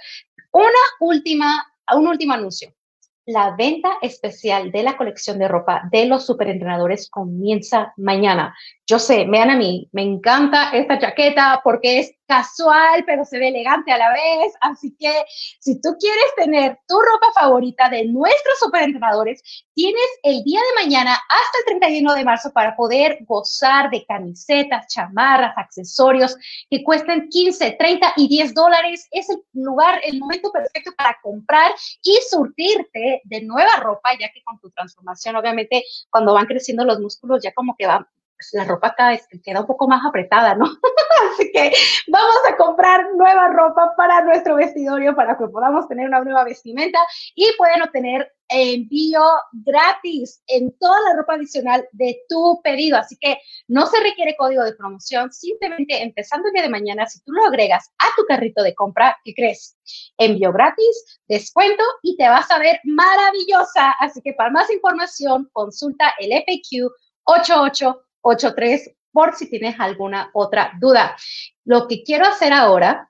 Una 0.51 0.69
última, 0.99 1.65
un 1.95 2.07
último 2.07 2.33
anuncio 2.33 2.71
la 3.29 3.55
venta 3.55 3.97
especial 4.01 4.71
de 4.71 4.81
la 4.81 4.97
colección 4.97 5.37
de 5.37 5.47
ropa 5.47 5.87
de 5.91 6.07
los 6.07 6.25
superentrenadores 6.25 7.09
comienza 7.11 7.93
mañana. 7.95 8.55
Yo 8.89 8.97
sé, 8.97 9.25
vean 9.29 9.51
a 9.51 9.55
mí, 9.55 9.87
me 9.91 10.01
encanta 10.01 10.71
esta 10.71 10.97
chaqueta 10.97 11.61
porque 11.63 11.99
es 11.99 12.11
casual, 12.27 13.03
pero 13.05 13.23
se 13.23 13.37
ve 13.37 13.49
elegante 13.49 13.91
a 13.91 13.99
la 13.99 14.11
vez. 14.11 14.51
Así 14.61 14.95
que 14.97 15.25
si 15.59 15.79
tú 15.79 15.95
quieres 15.99 16.25
tener 16.35 16.79
tu 16.87 16.99
ropa 16.99 17.27
favorita 17.35 17.87
de 17.87 18.05
nuestros 18.05 18.57
superentrenadores, 18.57 19.43
tienes 19.75 20.07
el 20.23 20.43
día 20.43 20.59
de 20.59 20.83
mañana 20.83 21.11
hasta 21.11 21.57
el 21.59 21.79
31 21.79 22.15
de 22.15 22.25
marzo 22.25 22.51
para 22.51 22.75
poder 22.75 23.19
gozar 23.27 23.91
de 23.91 24.03
camisetas, 24.07 24.87
chamarras, 24.87 25.55
accesorios 25.55 26.35
que 26.67 26.83
cuesten 26.83 27.29
15, 27.29 27.75
30 27.77 28.13
y 28.15 28.27
10 28.27 28.55
dólares. 28.55 29.07
Es 29.11 29.29
el 29.29 29.43
lugar, 29.53 30.01
el 30.03 30.17
momento 30.17 30.51
perfecto 30.51 30.93
para 30.97 31.15
comprar 31.21 31.73
y 32.01 32.17
surtirte 32.27 33.21
de 33.23 33.41
nueva 33.43 33.75
ropa, 33.81 34.09
ya 34.19 34.31
que 34.31 34.41
con 34.43 34.59
tu 34.59 34.71
transformación, 34.71 35.35
obviamente, 35.35 35.83
cuando 36.09 36.33
van 36.33 36.47
creciendo 36.47 36.83
los 36.85 36.99
músculos, 36.99 37.43
ya 37.43 37.53
como 37.53 37.75
que 37.77 37.85
van 37.85 38.07
pues, 38.39 38.53
la 38.53 38.63
ropa 38.63 38.95
cada 38.95 39.09
vez 39.09 39.27
queda 39.43 39.59
un 39.59 39.67
poco 39.67 39.85
más 39.85 40.01
apretada, 40.05 40.55
¿no? 40.55 40.63
Así 41.33 41.51
que 41.51 41.73
vamos 42.07 42.37
a 42.49 42.55
comprar 42.55 43.13
nueva 43.15 43.49
ropa 43.49 43.93
para 43.97 44.23
nuestro 44.23 44.55
vestidorio 44.55 45.13
para 45.13 45.37
que 45.37 45.45
podamos 45.47 45.89
tener 45.89 46.07
una 46.07 46.23
nueva 46.23 46.45
vestimenta 46.45 46.99
y 47.35 47.49
pueden 47.57 47.81
obtener 47.81 48.31
envío 48.47 49.21
gratis 49.51 50.41
en 50.47 50.71
toda 50.79 50.99
la 51.01 51.17
ropa 51.17 51.33
adicional 51.33 51.85
de 51.91 52.21
tu 52.29 52.61
pedido. 52.63 52.97
Así 52.97 53.17
que 53.17 53.39
no 53.67 53.85
se 53.87 53.99
requiere 53.99 54.37
código 54.37 54.63
de 54.63 54.73
promoción. 54.73 55.33
Simplemente 55.33 56.01
empezando 56.01 56.47
el 56.47 56.53
día 56.53 56.63
de 56.63 56.69
mañana, 56.69 57.05
si 57.07 57.21
tú 57.23 57.33
lo 57.33 57.45
agregas 57.45 57.91
a 57.99 58.05
tu 58.15 58.23
carrito 58.25 58.63
de 58.63 58.73
compra, 58.73 59.17
¿qué 59.25 59.33
crees? 59.35 59.77
Envío 60.17 60.53
gratis, 60.53 61.19
descuento 61.27 61.83
y 62.03 62.15
te 62.15 62.29
vas 62.29 62.49
a 62.51 62.57
ver 62.57 62.79
maravillosa. 62.85 63.91
Así 63.99 64.21
que 64.21 64.31
para 64.31 64.49
más 64.49 64.71
información, 64.71 65.49
consulta 65.51 66.13
el 66.19 66.31
FAQ 66.31 66.89
8883 68.21 68.95
por 69.11 69.35
si 69.35 69.49
tienes 69.49 69.79
alguna 69.79 70.29
otra 70.33 70.71
duda. 70.79 71.15
Lo 71.65 71.87
que 71.87 72.03
quiero 72.03 72.25
hacer 72.25 72.53
ahora 72.53 73.08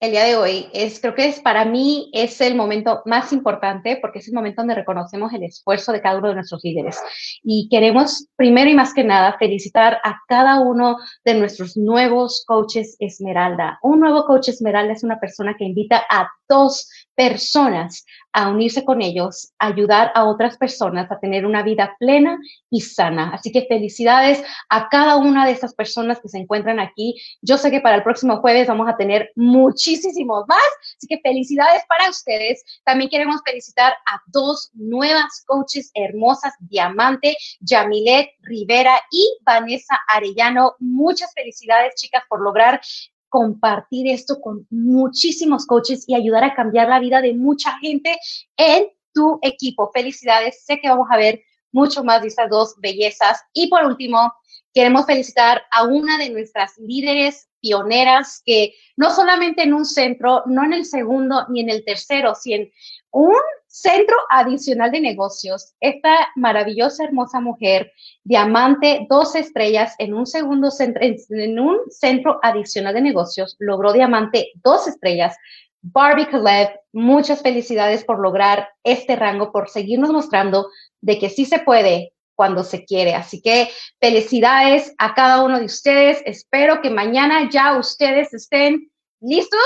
el 0.00 0.10
día 0.10 0.24
de 0.24 0.36
hoy 0.36 0.66
es, 0.72 1.00
creo 1.00 1.14
que 1.14 1.26
es 1.26 1.40
para 1.40 1.64
mí 1.64 2.10
es 2.12 2.40
el 2.40 2.54
momento 2.54 3.02
más 3.06 3.32
importante 3.32 3.96
porque 4.00 4.18
es 4.18 4.28
el 4.28 4.34
momento 4.34 4.60
donde 4.60 4.74
reconocemos 4.74 5.32
el 5.32 5.44
esfuerzo 5.44 5.92
de 5.92 6.02
cada 6.02 6.18
uno 6.18 6.28
de 6.28 6.34
nuestros 6.34 6.62
líderes. 6.62 7.00
Y 7.42 7.68
queremos, 7.70 8.28
primero 8.36 8.70
y 8.70 8.74
más 8.74 8.92
que 8.92 9.04
nada, 9.04 9.36
felicitar 9.38 9.98
a 10.04 10.20
cada 10.28 10.60
uno 10.60 10.98
de 11.24 11.34
nuestros 11.34 11.76
nuevos 11.76 12.44
coaches 12.46 12.96
Esmeralda. 12.98 13.78
Un 13.82 14.00
nuevo 14.00 14.24
coach 14.26 14.48
Esmeralda 14.48 14.92
es 14.92 15.04
una 15.04 15.18
persona 15.18 15.54
que 15.56 15.64
invita 15.64 16.04
a 16.10 16.28
dos 16.48 16.90
personas 17.14 18.04
a 18.32 18.48
unirse 18.48 18.84
con 18.84 19.00
ellos, 19.00 19.52
ayudar 19.58 20.10
a 20.14 20.24
otras 20.24 20.56
personas 20.56 21.10
a 21.10 21.20
tener 21.20 21.46
una 21.46 21.62
vida 21.62 21.94
plena 22.00 22.36
y 22.68 22.80
sana. 22.80 23.30
Así 23.32 23.52
que 23.52 23.66
felicidades 23.66 24.42
a 24.68 24.88
cada 24.88 25.16
una 25.16 25.46
de 25.46 25.52
estas 25.52 25.74
personas 25.74 26.20
que 26.20 26.28
se 26.28 26.38
encuentran 26.38 26.80
aquí. 26.80 27.14
Yo 27.40 27.56
sé 27.56 27.70
que 27.70 27.80
para 27.80 27.96
el 27.96 28.02
próximo 28.02 28.38
jueves 28.38 28.66
vamos 28.66 28.88
a 28.88 28.96
tener 28.96 29.30
muchísimos 29.84 30.44
más, 30.48 30.64
así 30.96 31.06
que 31.06 31.20
felicidades 31.20 31.82
para 31.88 32.08
ustedes. 32.08 32.64
También 32.84 33.10
queremos 33.10 33.40
felicitar 33.44 33.92
a 33.92 34.20
dos 34.26 34.70
nuevas 34.74 35.44
coaches 35.46 35.90
hermosas, 35.94 36.54
Diamante, 36.60 37.36
Yamilet 37.60 38.30
Rivera 38.42 38.98
y 39.10 39.28
Vanessa 39.44 39.98
Arellano. 40.08 40.74
Muchas 40.78 41.32
felicidades, 41.34 41.94
chicas, 41.96 42.22
por 42.28 42.40
lograr 42.40 42.80
compartir 43.28 44.08
esto 44.08 44.40
con 44.40 44.66
muchísimos 44.70 45.66
coaches 45.66 46.04
y 46.06 46.14
ayudar 46.14 46.44
a 46.44 46.54
cambiar 46.54 46.88
la 46.88 47.00
vida 47.00 47.20
de 47.20 47.34
mucha 47.34 47.76
gente 47.78 48.16
en 48.56 48.86
tu 49.12 49.38
equipo. 49.42 49.90
Felicidades, 49.92 50.64
sé 50.64 50.78
que 50.80 50.88
vamos 50.88 51.08
a 51.10 51.16
ver 51.16 51.42
mucho 51.72 52.04
más 52.04 52.22
de 52.22 52.28
estas 52.28 52.48
dos 52.48 52.74
bellezas. 52.78 53.42
Y 53.52 53.68
por 53.68 53.84
último, 53.84 54.32
queremos 54.74 55.06
felicitar 55.06 55.62
a 55.70 55.84
una 55.84 56.18
de 56.18 56.30
nuestras 56.30 56.76
líderes 56.78 57.48
pioneras 57.60 58.42
que 58.44 58.74
no 58.96 59.10
solamente 59.10 59.62
en 59.62 59.72
un 59.72 59.86
centro, 59.86 60.42
no 60.46 60.64
en 60.64 60.74
el 60.74 60.84
segundo 60.84 61.46
ni 61.48 61.60
en 61.60 61.70
el 61.70 61.84
tercero, 61.84 62.34
sino 62.34 62.64
en 62.64 62.72
un 63.10 63.36
centro 63.66 64.16
adicional 64.28 64.90
de 64.90 65.00
negocios. 65.00 65.74
Esta 65.80 66.28
maravillosa, 66.36 67.04
hermosa 67.04 67.40
mujer, 67.40 67.92
diamante, 68.22 69.06
dos 69.08 69.34
estrellas 69.34 69.94
en 69.98 70.12
un 70.12 70.26
segundo 70.26 70.70
centro, 70.70 71.02
en 71.02 71.58
un 71.58 71.78
centro 71.88 72.38
adicional 72.42 72.94
de 72.94 73.00
negocios, 73.00 73.56
logró 73.58 73.92
diamante, 73.92 74.52
dos 74.62 74.86
estrellas. 74.86 75.36
Barbie 75.80 76.26
Caleb, 76.26 76.80
muchas 76.92 77.42
felicidades 77.42 78.04
por 78.04 78.18
lograr 78.18 78.68
este 78.84 79.16
rango, 79.16 79.52
por 79.52 79.68
seguirnos 79.68 80.10
mostrando 80.10 80.68
de 81.00 81.18
que 81.18 81.28
sí 81.28 81.44
se 81.44 81.58
puede 81.58 82.13
cuando 82.34 82.64
se 82.64 82.84
quiere. 82.84 83.14
Así 83.14 83.40
que 83.40 83.70
felicidades 84.00 84.94
a 84.98 85.14
cada 85.14 85.42
uno 85.42 85.58
de 85.58 85.66
ustedes. 85.66 86.22
Espero 86.24 86.80
que 86.80 86.90
mañana 86.90 87.48
ya 87.50 87.78
ustedes 87.78 88.32
estén 88.34 88.90
listos 89.20 89.60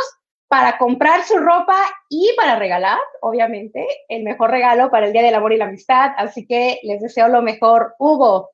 para 0.49 0.79
comprar 0.79 1.25
su 1.25 1.37
ropa 1.37 1.77
y 2.09 2.31
para 2.37 2.59
regalar, 2.59 2.99
obviamente, 3.21 3.87
el 4.09 4.25
mejor 4.25 4.51
regalo 4.51 4.91
para 4.91 5.07
el 5.07 5.13
Día 5.13 5.23
del 5.23 5.35
Amor 5.35 5.53
y 5.53 5.59
la 5.59 5.67
Amistad. 5.67 6.13
Así 6.17 6.47
que 6.47 6.81
les 6.83 7.03
deseo 7.03 7.29
lo 7.29 7.43
mejor. 7.43 7.95
Hugo, 7.99 8.51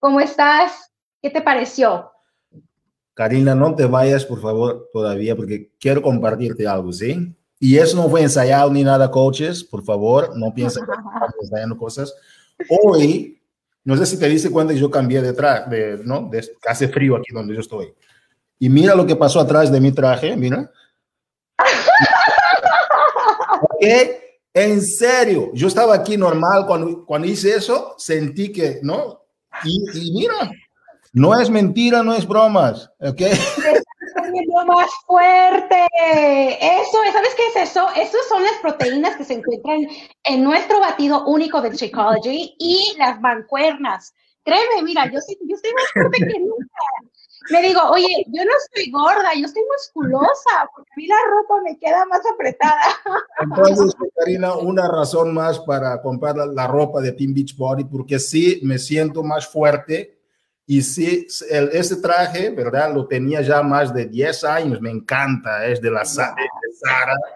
¿cómo 0.00 0.20
estás? 0.20 0.92
¿Qué 1.22 1.30
te 1.30 1.42
pareció? 1.42 2.10
Karina, 3.14 3.54
no 3.54 3.74
te 3.74 3.86
vayas, 3.86 4.26
por 4.26 4.42
favor, 4.42 4.90
todavía, 4.92 5.34
porque 5.34 5.70
quiero 5.78 6.02
compartirte 6.02 6.66
algo, 6.66 6.92
¿sí? 6.92 7.34
Y 7.58 7.78
eso 7.78 7.96
no 7.96 8.10
fue 8.10 8.20
ensayado 8.20 8.70
ni 8.70 8.84
nada, 8.84 9.10
coaches, 9.10 9.64
por 9.64 9.82
favor, 9.82 10.36
no 10.36 10.52
piensen 10.52 10.84
que 10.84 10.92
estamos 10.92 11.34
ensayando 11.40 11.78
cosas. 11.78 12.14
Hoy, 12.68 13.35
no 13.86 13.96
sé 13.96 14.04
si 14.04 14.18
te 14.18 14.28
diste 14.28 14.50
cuenta 14.50 14.74
que 14.74 14.80
yo 14.80 14.90
cambié 14.90 15.22
de 15.22 15.32
traje, 15.32 15.70
de, 15.70 16.04
¿no? 16.04 16.28
De, 16.28 16.44
hace 16.66 16.88
frío 16.88 17.16
aquí 17.16 17.32
donde 17.32 17.54
yo 17.54 17.60
estoy. 17.60 17.94
Y 18.58 18.68
mira 18.68 18.96
lo 18.96 19.06
que 19.06 19.14
pasó 19.14 19.38
atrás 19.38 19.70
de 19.70 19.80
mi 19.80 19.92
traje, 19.92 20.36
mira. 20.36 20.70
En 24.58 24.80
serio, 24.80 25.50
yo 25.52 25.68
estaba 25.68 25.94
aquí 25.94 26.16
normal 26.16 26.64
cuando, 26.66 27.04
cuando 27.04 27.28
hice 27.28 27.54
eso, 27.54 27.94
sentí 27.98 28.50
que, 28.50 28.80
¿no? 28.82 29.20
Y, 29.62 29.78
mira, 30.14 30.50
no 31.12 31.38
es 31.38 31.50
mentira, 31.50 32.02
no 32.02 32.14
es 32.14 32.26
bromas, 32.26 32.90
¿ok? 32.98 33.20
más 34.66 34.90
fuerte. 35.06 35.86
Eso, 36.00 36.98
¿sabes 37.12 37.34
qué 37.36 37.46
es 37.48 37.70
eso? 37.70 37.88
Esas 37.96 38.26
son 38.28 38.42
las 38.42 38.54
proteínas 38.62 39.16
que 39.16 39.24
se 39.24 39.34
encuentran 39.34 39.86
en 40.24 40.44
nuestro 40.44 40.80
batido 40.80 41.24
único 41.26 41.60
de 41.60 41.70
Shakeology 41.70 42.56
y 42.58 42.94
las 42.98 43.20
mancuernas. 43.20 44.14
Créeme, 44.44 44.82
mira, 44.82 45.06
yo, 45.06 45.18
yo 45.48 45.56
estoy 45.56 45.72
más 45.74 45.90
fuerte 45.92 46.18
que 46.18 46.38
nunca 46.38 46.66
me 47.50 47.62
digo, 47.62 47.80
oye, 47.90 48.24
yo 48.28 48.44
no 48.44 48.50
estoy 48.56 48.90
gorda, 48.90 49.34
yo 49.34 49.46
estoy 49.46 49.62
musculosa, 49.72 50.68
porque 50.74 50.90
a 50.90 50.96
mí 50.96 51.06
la 51.06 51.16
ropa 51.30 51.62
me 51.62 51.78
queda 51.78 52.04
más 52.06 52.20
apretada. 52.32 52.82
Entonces, 53.40 53.94
Karina, 54.16 54.56
una 54.56 54.88
razón 54.88 55.32
más 55.32 55.60
para 55.60 56.00
comprar 56.02 56.36
la, 56.36 56.66
ropa 56.66 57.00
de 57.00 57.12
Team 57.12 57.34
Beach 57.34 57.56
Body, 57.56 57.84
porque 57.84 58.18
sí 58.18 58.60
me 58.62 58.78
siento 58.78 59.22
más 59.22 59.46
fuerte 59.46 60.15
y 60.66 60.78
el, 60.78 61.70
ese 61.72 61.96
traje, 61.96 62.50
¿verdad? 62.50 62.92
Lo 62.92 63.06
tenía 63.06 63.40
ya 63.40 63.62
más 63.62 63.94
de 63.94 64.06
10 64.06 64.44
años, 64.44 64.80
me 64.80 64.90
encanta, 64.90 65.64
es 65.66 65.80
de 65.80 65.90
la 65.90 66.04
Sara, 66.04 66.34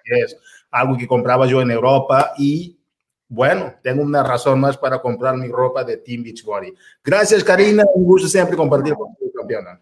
es 0.05 0.37
algo 0.71 0.97
que 0.97 1.07
compraba 1.07 1.47
yo 1.47 1.63
en 1.63 1.71
Europa 1.71 2.33
y 2.37 2.77
bueno, 3.29 3.75
tengo 3.81 4.03
una 4.03 4.25
razón 4.25 4.59
más 4.59 4.77
para 4.77 5.01
comprar 5.01 5.37
mi 5.37 5.47
ropa 5.47 5.85
de 5.85 5.99
Team 5.99 6.25
Beach 6.25 6.45
Body. 6.45 6.75
Gracias, 7.05 7.45
Karina. 7.45 7.85
Un 7.95 8.05
gusto 8.05 8.27
siempre 8.27 8.57
compartir 8.57 8.95
con 8.95 9.15
tu 9.15 9.31
campeona. 9.33 9.81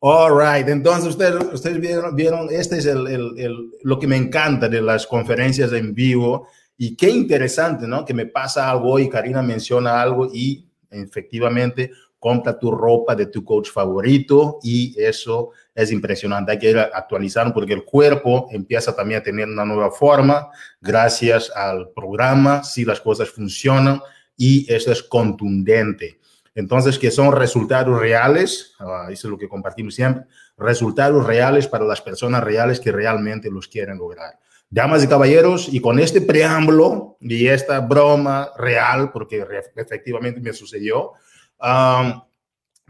All 0.00 0.32
right, 0.36 0.68
entonces 0.68 1.10
ustedes, 1.10 1.40
ustedes 1.52 1.80
vieron, 1.80 2.16
vieron, 2.16 2.48
este 2.50 2.78
es 2.78 2.86
el, 2.86 3.06
el, 3.06 3.70
lo 3.82 3.98
que 3.98 4.06
me 4.08 4.16
encanta 4.16 4.68
de 4.68 4.80
las 4.80 5.06
conferencias 5.06 5.72
en 5.72 5.94
vivo 5.94 6.48
y 6.76 6.96
qué 6.96 7.08
interesante, 7.08 7.86
¿no? 7.86 8.04
Que 8.04 8.14
me 8.14 8.26
pasa 8.26 8.68
algo 8.68 8.98
y 8.98 9.08
Karina 9.08 9.42
menciona 9.42 10.00
algo 10.00 10.28
y 10.32 10.68
efectivamente 10.90 11.90
compra 12.18 12.58
tu 12.58 12.70
ropa 12.70 13.14
de 13.14 13.26
tu 13.26 13.44
coach 13.44 13.70
favorito 13.70 14.58
y 14.62 14.94
eso 14.98 15.50
es 15.74 15.92
impresionante. 15.92 16.52
Hay 16.52 16.58
que 16.58 16.70
ir 16.70 16.78
actualizando 16.78 17.54
porque 17.54 17.72
el 17.72 17.84
cuerpo 17.84 18.48
empieza 18.50 18.94
también 18.94 19.20
a 19.20 19.22
tener 19.22 19.48
una 19.48 19.64
nueva 19.64 19.90
forma 19.90 20.48
gracias 20.80 21.50
al 21.54 21.90
programa, 21.90 22.64
si 22.64 22.84
las 22.84 23.00
cosas 23.00 23.30
funcionan 23.30 24.00
y 24.36 24.72
eso 24.72 24.90
es 24.90 25.02
contundente. 25.02 26.18
Entonces, 26.54 26.98
que 26.98 27.12
son 27.12 27.30
resultados 27.30 28.00
reales, 28.00 28.74
uh, 28.80 29.10
eso 29.12 29.28
es 29.28 29.30
lo 29.30 29.38
que 29.38 29.48
compartimos 29.48 29.94
siempre, 29.94 30.24
resultados 30.56 31.24
reales 31.24 31.68
para 31.68 31.84
las 31.84 32.00
personas 32.00 32.42
reales 32.42 32.80
que 32.80 32.90
realmente 32.90 33.48
los 33.48 33.68
quieren 33.68 33.98
lograr. 33.98 34.40
Damas 34.68 35.04
y 35.04 35.06
caballeros, 35.06 35.72
y 35.72 35.80
con 35.80 36.00
este 36.00 36.20
preámbulo 36.20 37.16
y 37.20 37.46
esta 37.46 37.78
broma 37.78 38.50
real, 38.58 39.12
porque 39.12 39.46
efectivamente 39.76 40.40
me 40.40 40.52
sucedió, 40.52 41.12
um, 41.60 42.20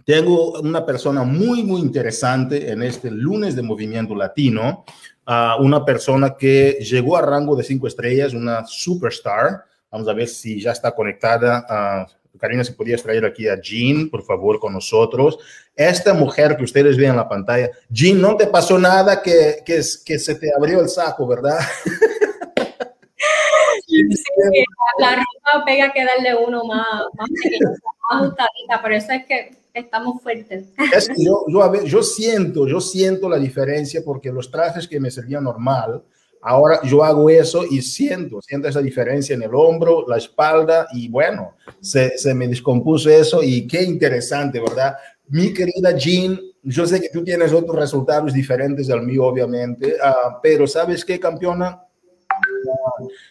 tengo 0.04 0.59
una 0.61 0.87
persona 0.87 1.22
muy, 1.22 1.62
muy 1.62 1.83
interesante 1.83 2.70
en 2.70 2.83
este 2.83 3.11
lunes 3.11 3.54
de 3.54 3.62
Movimiento 3.62 4.14
Latino, 4.14 4.85
uh, 5.26 5.62
una 5.62 5.85
persona 5.85 6.35
que 6.35 6.78
llegó 6.81 7.16
a 7.16 7.22
rango 7.22 7.54
de 7.54 7.62
cinco 7.62 7.87
estrellas, 7.87 8.33
una 8.33 8.64
superstar. 8.66 9.64
Vamos 9.90 10.09
a 10.09 10.14
ver 10.14 10.28
si 10.28 10.61
ya 10.61 10.72
está 10.72 10.94
conectada. 10.94 12.07
Uh, 12.35 12.38
Karina, 12.38 12.64
si 12.64 12.72
podías 12.72 13.02
traer 13.02 13.26
aquí 13.26 13.48
a 13.48 13.61
Jean, 13.61 14.09
por 14.09 14.22
favor, 14.22 14.59
con 14.59 14.72
nosotros. 14.72 15.38
Esta 15.76 16.14
mujer 16.14 16.57
que 16.57 16.64
ustedes 16.64 16.96
ven 16.96 17.11
en 17.11 17.16
la 17.16 17.28
pantalla, 17.28 17.70
Jean, 17.90 18.20
no 18.20 18.37
te 18.37 18.46
pasó 18.46 18.78
nada 18.78 19.20
que, 19.20 19.62
que, 19.66 19.83
que 20.04 20.18
se 20.18 20.35
te 20.37 20.50
abrió 20.57 20.81
el 20.81 20.88
saco, 20.88 21.26
¿verdad? 21.26 21.59
Sí, 24.11 24.64
la 24.98 25.16
ropa 25.16 25.64
pega 25.64 25.92
que 25.92 26.04
darle 26.04 26.34
uno 26.37 26.64
más, 26.64 26.87
más 27.14 27.28
más 27.28 27.78
ajustadita, 28.11 28.82
por 28.82 28.92
eso 28.92 29.12
es 29.12 29.26
que 29.26 29.50
estamos 29.74 30.22
fuertes. 30.22 30.66
Es 30.94 31.08
que 31.08 31.24
yo, 31.24 31.44
yo, 31.48 31.62
a 31.62 31.68
ver, 31.68 31.84
yo 31.84 32.02
siento, 32.02 32.66
yo 32.66 32.80
siento 32.80 33.28
la 33.28 33.38
diferencia 33.38 34.02
porque 34.04 34.32
los 34.32 34.50
trajes 34.50 34.88
que 34.88 35.00
me 35.00 35.11
servían 35.11 35.44
normal, 35.44 36.02
Ahora 36.40 36.80
yo 36.84 37.02
hago 37.02 37.28
eso 37.30 37.64
y 37.68 37.82
siento, 37.82 38.40
siento 38.40 38.68
esa 38.68 38.80
diferencia 38.80 39.34
en 39.34 39.42
el 39.42 39.54
hombro, 39.54 40.04
la 40.06 40.18
espalda 40.18 40.87
y 40.92 41.08
bueno, 41.08 41.56
se, 41.80 42.16
se 42.16 42.32
me 42.34 42.46
descompuso 42.46 43.11
eso 43.11 43.42
y 43.42 43.66
qué 43.66 43.82
interesante, 43.82 44.61
¿verdad? 44.61 44.94
Mi 45.28 45.52
querida 45.52 45.96
Jean, 45.96 46.40
yo 46.62 46.87
sé 46.87 47.00
que 47.00 47.08
tú 47.08 47.24
tienes 47.24 47.52
otros 47.52 47.76
resultados 47.76 48.32
diferentes 48.32 48.88
al 48.90 49.02
mío, 49.02 49.24
obviamente, 49.24 49.94
uh, 49.94 50.38
pero 50.42 50.66
¿sabes 50.66 51.04
qué, 51.04 51.18
campeona? 51.18 51.82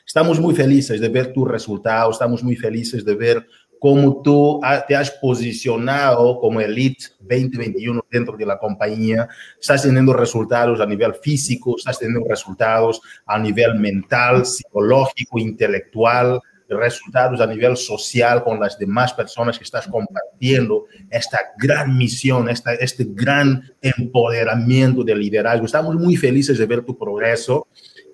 Estamos 0.06 0.40
muy 0.40 0.56
felices 0.56 1.00
de 1.00 1.10
ver 1.10 1.34
tus 1.34 1.48
resultados, 1.48 2.16
estamos 2.16 2.44
muy 2.44 2.56
felices 2.56 3.04
de 3.04 3.16
ver 3.16 3.48
cómo 3.80 4.22
tú 4.22 4.60
te 4.88 4.96
has 4.96 5.12
posicionado 5.12 6.40
como 6.40 6.60
Elite 6.62 7.06
2021 7.20 8.06
dentro 8.10 8.36
de 8.36 8.46
la 8.46 8.58
compañía, 8.58 9.28
estás 9.60 9.84
teniendo 9.84 10.14
resultados 10.14 10.80
a 10.82 10.86
nivel 10.86 11.14
físico, 11.16 11.76
estás 11.78 12.00
teniendo 12.00 12.28
resultados 12.28 13.02
a 13.26 13.38
nivel 13.38 13.76
mental, 13.76 14.46
psicológico, 14.46 15.40
intelectual, 15.40 16.42
resultados 16.70 17.40
a 17.40 17.48
nivel 17.48 17.78
social 17.78 18.44
con 18.44 18.60
las 18.60 18.78
demás 18.78 19.14
personas 19.14 19.58
que 19.58 19.64
estás 19.64 19.88
compartiendo 19.88 20.86
esta 21.10 21.40
gran 21.58 21.98
misión, 21.98 22.50
esta, 22.50 22.74
este 22.74 23.06
gran 23.10 23.64
empoderamiento 23.82 25.04
de 25.04 25.16
liderazgo. 25.16 25.66
Estamos 25.66 25.96
muy 25.96 26.18
felices 26.18 26.58
de 26.58 26.66
ver 26.66 26.84
tu 26.84 26.98
progreso. 26.98 27.68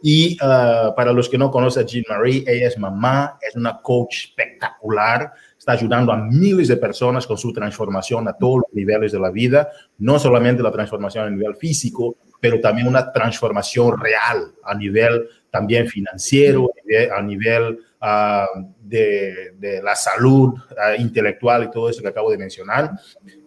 Y 0.05 0.37
uh, 0.41 0.93
para 0.95 1.13
los 1.13 1.29
que 1.29 1.37
no 1.37 1.49
conocen 1.49 1.83
a 1.83 1.85
Jean 1.85 2.03
Marie, 2.09 2.43
ella 2.45 2.67
es 2.67 2.77
mamá, 2.77 3.37
es 3.39 3.55
una 3.55 3.81
coach 3.81 4.25
espectacular, 4.25 5.31
está 5.57 5.71
ayudando 5.71 6.11
a 6.11 6.17
miles 6.17 6.67
de 6.67 6.75
personas 6.75 7.25
con 7.25 7.37
su 7.37 7.53
transformación 7.53 8.27
a 8.27 8.33
todos 8.33 8.57
los 8.57 8.73
niveles 8.73 9.13
de 9.13 9.19
la 9.19 9.31
vida, 9.31 9.69
no 9.99 10.19
solamente 10.19 10.61
la 10.61 10.73
transformación 10.73 11.25
a 11.25 11.29
nivel 11.29 11.55
físico, 11.55 12.17
pero 12.41 12.59
también 12.59 12.89
una 12.89 13.13
transformación 13.13 13.97
real 13.97 14.51
a 14.65 14.75
nivel 14.75 15.25
también 15.49 15.87
financiero, 15.87 16.69
a 17.15 17.21
nivel 17.21 17.79
uh, 18.01 18.61
de, 18.81 19.53
de, 19.57 19.81
la 19.81 19.95
salud 19.95 20.49
uh, 20.49 20.99
intelectual 20.99 21.63
y 21.63 21.71
todo 21.71 21.89
eso 21.89 22.01
que 22.01 22.09
acabo 22.09 22.29
de 22.29 22.37
mencionar. 22.37 22.91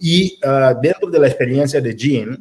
Y 0.01 0.41
dentro 0.81 1.11
de 1.11 1.19
la 1.19 1.27
experiencia 1.27 1.83
de 1.83 1.95
Jean, 1.95 2.39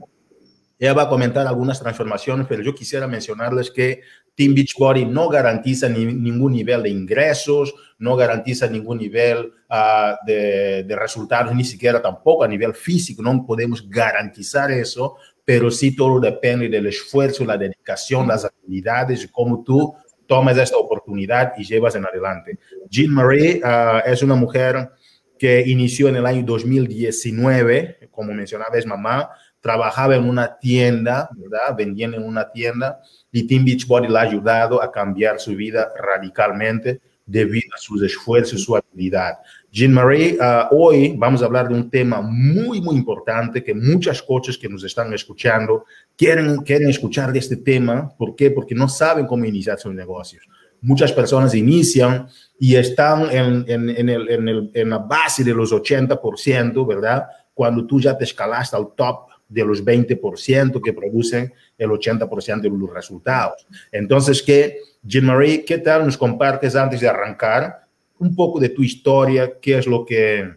ella 0.78 0.94
va 0.94 1.04
a 1.04 1.10
comentar 1.10 1.48
algunas 1.48 1.80
transformaciones, 1.80 2.48
pero 2.48 2.62
yo 2.62 2.76
quisiera 2.76 3.08
mencionarles 3.08 3.72
que 3.72 4.02
Team 4.36 4.54
Beachbody 4.54 5.06
no 5.06 5.30
garantiza 5.30 5.88
ni, 5.88 6.06
ningún 6.06 6.54
nivel 6.54 6.84
de 6.84 6.90
ingresos, 6.90 7.74
no 8.00 8.16
garantiza 8.16 8.68
ningún 8.68 8.98
nivel 8.98 9.54
uh, 9.70 10.16
de, 10.26 10.84
de, 10.84 10.96
resultados, 10.96 11.56
ni 11.56 11.64
siquiera 11.64 12.02
tampoco 12.02 12.44
a 12.44 12.48
nivel 12.48 12.74
físico, 12.74 13.22
no 13.22 13.46
podemos 13.46 13.90
garantizar 13.90 14.70
eso, 14.72 15.16
pero 15.46 15.72
sí 15.72 15.96
todo 15.96 16.20
depende 16.20 16.68
del 16.68 16.88
esfuerzo, 16.88 17.46
la 17.46 17.58
dedicación, 17.58 18.28
las 18.28 18.46
habilidades 18.46 19.24
y 19.24 19.30
cómo 19.30 19.64
tú 19.64 19.94
tomas 20.28 20.58
esta 20.58 20.78
oportunidad 20.78 21.54
y 21.58 21.64
llevas 21.64 21.96
en 21.96 22.06
adelante. 22.06 22.58
Jean 22.90 23.12
Marie 23.12 23.62
uh, 23.64 24.10
es 24.10 24.22
una 24.24 24.36
mujer 24.36 24.90
que 25.38 25.64
inició 25.68 26.10
en 26.10 26.18
el 26.18 26.26
año 26.26 26.44
2019, 26.44 28.10
como 28.12 28.34
mencionaba, 28.34 28.78
es 28.78 28.86
mamá, 28.86 29.30
trabajaba 29.66 30.16
en 30.16 30.30
una 30.30 30.60
tienda, 30.60 31.28
¿verdad? 31.36 31.76
Vendiendo 31.76 32.18
en 32.18 32.24
una 32.24 32.52
tienda 32.52 33.00
y 33.32 33.48
Team 33.48 33.66
Beachbody 33.66 34.08
la 34.08 34.20
ha 34.20 34.24
ayudado 34.24 34.80
a 34.80 34.92
cambiar 34.92 35.40
su 35.40 35.56
vida 35.56 35.90
radicalmente 35.98 37.02
debido 37.26 37.70
a 37.76 37.80
sus 37.80 38.04
esfuerzos 38.04 38.60
y 38.60 38.64
su 38.64 38.76
habilidad. 38.76 39.40
Jean 39.72 39.92
Marie, 39.92 40.38
uh, 40.40 40.68
hoy 40.70 41.16
vamos 41.18 41.42
a 41.42 41.46
hablar 41.46 41.68
de 41.68 41.74
un 41.74 41.90
tema 41.90 42.22
muy, 42.22 42.80
muy 42.80 42.96
importante 42.96 43.64
que 43.64 43.74
muchas 43.74 44.22
coaches 44.22 44.56
que 44.56 44.70
nos 44.70 44.84
están 44.84 45.12
escuchando 45.16 45.86
quieren, 46.16 46.58
quieren 46.58 46.88
escuchar 46.88 47.34
de 47.34 47.40
este 47.40 47.58
tema. 47.58 48.16
¿Por 48.16 48.36
qué? 48.36 48.52
Porque 48.52 48.76
no 48.76 48.88
saben 48.88 49.26
cómo 49.26 49.46
iniciar 49.46 49.80
sus 49.80 49.96
negocios. 49.96 50.48
Muchas 50.80 51.12
personas 51.12 51.56
inician 51.56 52.28
y 52.60 52.76
están 52.76 53.32
en, 53.32 53.66
en, 53.68 53.90
en, 53.90 54.10
el, 54.10 54.30
en, 54.30 54.48
el, 54.48 54.90
la 54.92 55.00
base 55.00 55.44
de 55.44 55.56
los 55.56 55.72
80%, 55.74 56.86
¿verdad? 56.86 57.26
Cuando 57.52 57.88
tú 57.88 58.00
ya 58.00 58.16
te 58.16 58.26
escalaste 58.26 58.76
al 58.76 58.94
top 58.96 59.34
de 59.56 59.66
los 59.66 59.84
20% 59.84 60.82
que 60.82 60.92
producen 60.92 61.54
el 61.78 61.90
80% 61.90 62.62
de 62.62 62.70
los 62.70 62.94
resultados. 62.94 63.66
Entonces, 63.90 64.44
¿qué, 64.44 64.80
Jean-Marie, 65.02 65.64
qué 65.64 65.78
tal 65.78 66.04
nos 66.04 66.18
compartes 66.18 66.76
antes 66.76 67.00
de 67.00 67.08
arrancar 67.08 67.88
un 68.20 68.36
poco 68.36 68.60
de 68.60 68.70
tu 68.70 68.84
historia? 68.84 69.54
¿Qué 69.62 69.78
es 69.78 69.88
lo 69.88 70.06
que, 70.06 70.56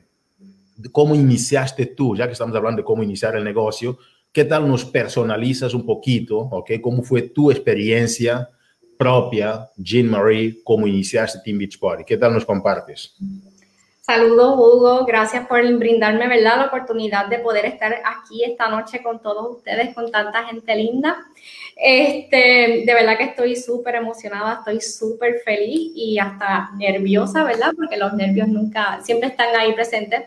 cómo 0.90 1.14
iniciaste 1.14 1.86
tú, 1.86 2.16
ya 2.16 2.26
que 2.26 2.32
estamos 2.32 2.56
hablando 2.56 2.82
de 2.82 2.84
cómo 2.84 3.04
iniciar 3.04 3.36
el 3.36 3.44
negocio? 3.44 3.98
¿Qué 4.32 4.44
tal 4.44 4.66
nos 4.66 4.84
personalizas 4.84 5.74
un 5.74 5.86
poquito? 5.86 6.36
¿ok? 6.38 6.72
¿Cómo 6.82 7.04
fue 7.04 7.22
tu 7.22 7.52
experiencia 7.52 8.50
propia, 8.98 9.70
Jean-Marie, 9.76 10.58
cómo 10.64 10.88
iniciaste 10.88 11.38
Team 11.44 11.58
Beachbody? 11.58 12.04
¿Qué 12.04 12.16
tal 12.16 12.34
nos 12.34 12.44
compartes? 12.44 13.14
Saludos, 14.08 14.54
Hugo. 14.56 15.04
Gracias 15.04 15.46
por 15.46 15.60
brindarme, 15.74 16.26
¿verdad?, 16.28 16.56
la 16.56 16.64
oportunidad 16.68 17.26
de 17.26 17.40
poder 17.40 17.66
estar 17.66 17.94
aquí 18.06 18.42
esta 18.42 18.70
noche 18.70 19.02
con 19.02 19.20
todos 19.20 19.56
ustedes, 19.56 19.94
con 19.94 20.10
tanta 20.10 20.44
gente 20.44 20.74
linda. 20.76 21.18
Este, 21.76 22.84
de 22.86 22.94
verdad 22.94 23.18
que 23.18 23.24
estoy 23.24 23.54
súper 23.54 23.96
emocionada, 23.96 24.60
estoy 24.60 24.80
súper 24.80 25.40
feliz 25.44 25.92
y 25.94 26.18
hasta 26.18 26.70
nerviosa, 26.78 27.44
¿verdad? 27.44 27.72
Porque 27.76 27.98
los 27.98 28.14
nervios 28.14 28.48
nunca, 28.48 28.98
siempre 29.02 29.28
están 29.28 29.54
ahí 29.54 29.74
presentes. 29.74 30.22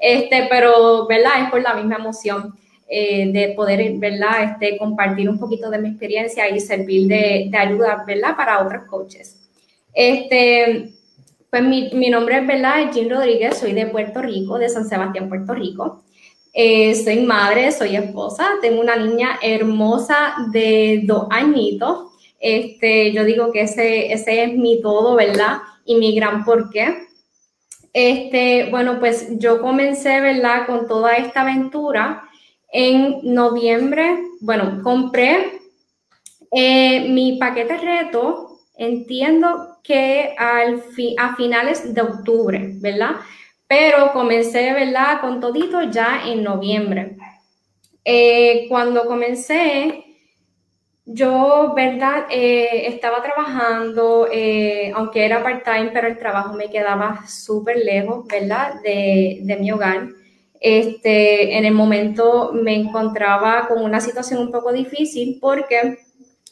Este, 0.00 0.46
pero, 0.48 1.06
¿verdad? 1.06 1.32
Es 1.42 1.50
por 1.50 1.60
la 1.60 1.74
misma 1.74 1.96
emoción 1.96 2.54
eh, 2.88 3.30
de 3.30 3.48
poder, 3.54 3.98
¿verdad? 3.98 4.44
Este, 4.44 4.78
compartir 4.78 5.28
un 5.28 5.38
poquito 5.38 5.68
de 5.68 5.76
mi 5.76 5.90
experiencia 5.90 6.48
y 6.48 6.58
servir 6.58 7.06
de, 7.06 7.48
de 7.50 7.58
ayuda, 7.58 8.02
¿verdad? 8.06 8.34
Para 8.34 8.64
otros 8.64 8.84
coaches. 8.84 9.46
Este, 9.92 10.96
pues 11.50 11.62
mi, 11.62 12.10
nombre 12.10 12.38
es, 12.38 12.46
¿verdad? 12.46 12.90
Jean 12.92 13.10
Rodríguez, 13.10 13.58
soy 13.58 13.72
de 13.72 13.86
Puerto 13.86 14.20
Rico, 14.22 14.58
de 14.58 14.68
San 14.68 14.88
Sebastián, 14.88 15.28
Puerto 15.28 15.54
Rico. 15.54 16.04
Eh, 16.52 16.94
soy 16.94 17.20
madre, 17.20 17.70
soy 17.72 17.96
esposa, 17.96 18.48
tengo 18.62 18.80
una 18.80 18.96
niña 18.96 19.38
hermosa 19.42 20.34
de 20.52 21.02
dos 21.04 21.26
añitos. 21.30 22.12
Este, 22.40 23.12
yo 23.12 23.24
digo 23.24 23.52
que 23.52 23.62
ese, 23.62 24.12
ese 24.12 24.44
es 24.44 24.54
mi 24.54 24.80
todo, 24.80 25.14
¿verdad? 25.14 25.58
Y 25.84 25.96
mi 25.96 26.14
gran 26.14 26.44
porqué. 26.44 27.06
Este, 27.92 28.68
bueno, 28.70 28.98
pues 29.00 29.38
yo 29.38 29.60
comencé, 29.60 30.20
¿verdad? 30.20 30.66
Con 30.66 30.86
toda 30.86 31.14
esta 31.14 31.42
aventura 31.42 32.24
en 32.70 33.18
noviembre. 33.22 34.18
Bueno, 34.40 34.80
compré 34.82 35.60
eh, 36.52 37.08
mi 37.08 37.38
paquete 37.38 37.76
reto 37.76 38.60
entiendo 38.76 39.75
que 39.86 40.34
al 40.36 40.82
a 41.18 41.36
finales 41.36 41.94
de 41.94 42.00
octubre, 42.00 42.72
¿verdad? 42.80 43.16
Pero 43.68 44.12
comencé, 44.12 44.72
¿verdad? 44.72 45.20
Con 45.20 45.40
todito 45.40 45.82
ya 45.90 46.22
en 46.26 46.42
noviembre. 46.42 47.16
Eh, 48.04 48.66
cuando 48.68 49.06
comencé, 49.06 50.04
yo, 51.04 51.72
¿verdad? 51.74 52.26
Eh, 52.30 52.86
estaba 52.88 53.22
trabajando, 53.22 54.28
eh, 54.32 54.92
aunque 54.94 55.24
era 55.24 55.42
part-time, 55.42 55.90
pero 55.92 56.08
el 56.08 56.18
trabajo 56.18 56.54
me 56.54 56.68
quedaba 56.68 57.24
súper 57.28 57.78
lejos, 57.78 58.26
¿verdad? 58.26 58.80
De, 58.82 59.38
de 59.42 59.56
mi 59.56 59.70
hogar. 59.70 60.08
Este, 60.60 61.56
en 61.58 61.64
el 61.64 61.74
momento 61.74 62.52
me 62.52 62.74
encontraba 62.74 63.68
con 63.68 63.84
una 63.84 64.00
situación 64.00 64.40
un 64.40 64.50
poco 64.50 64.72
difícil 64.72 65.38
porque 65.40 65.98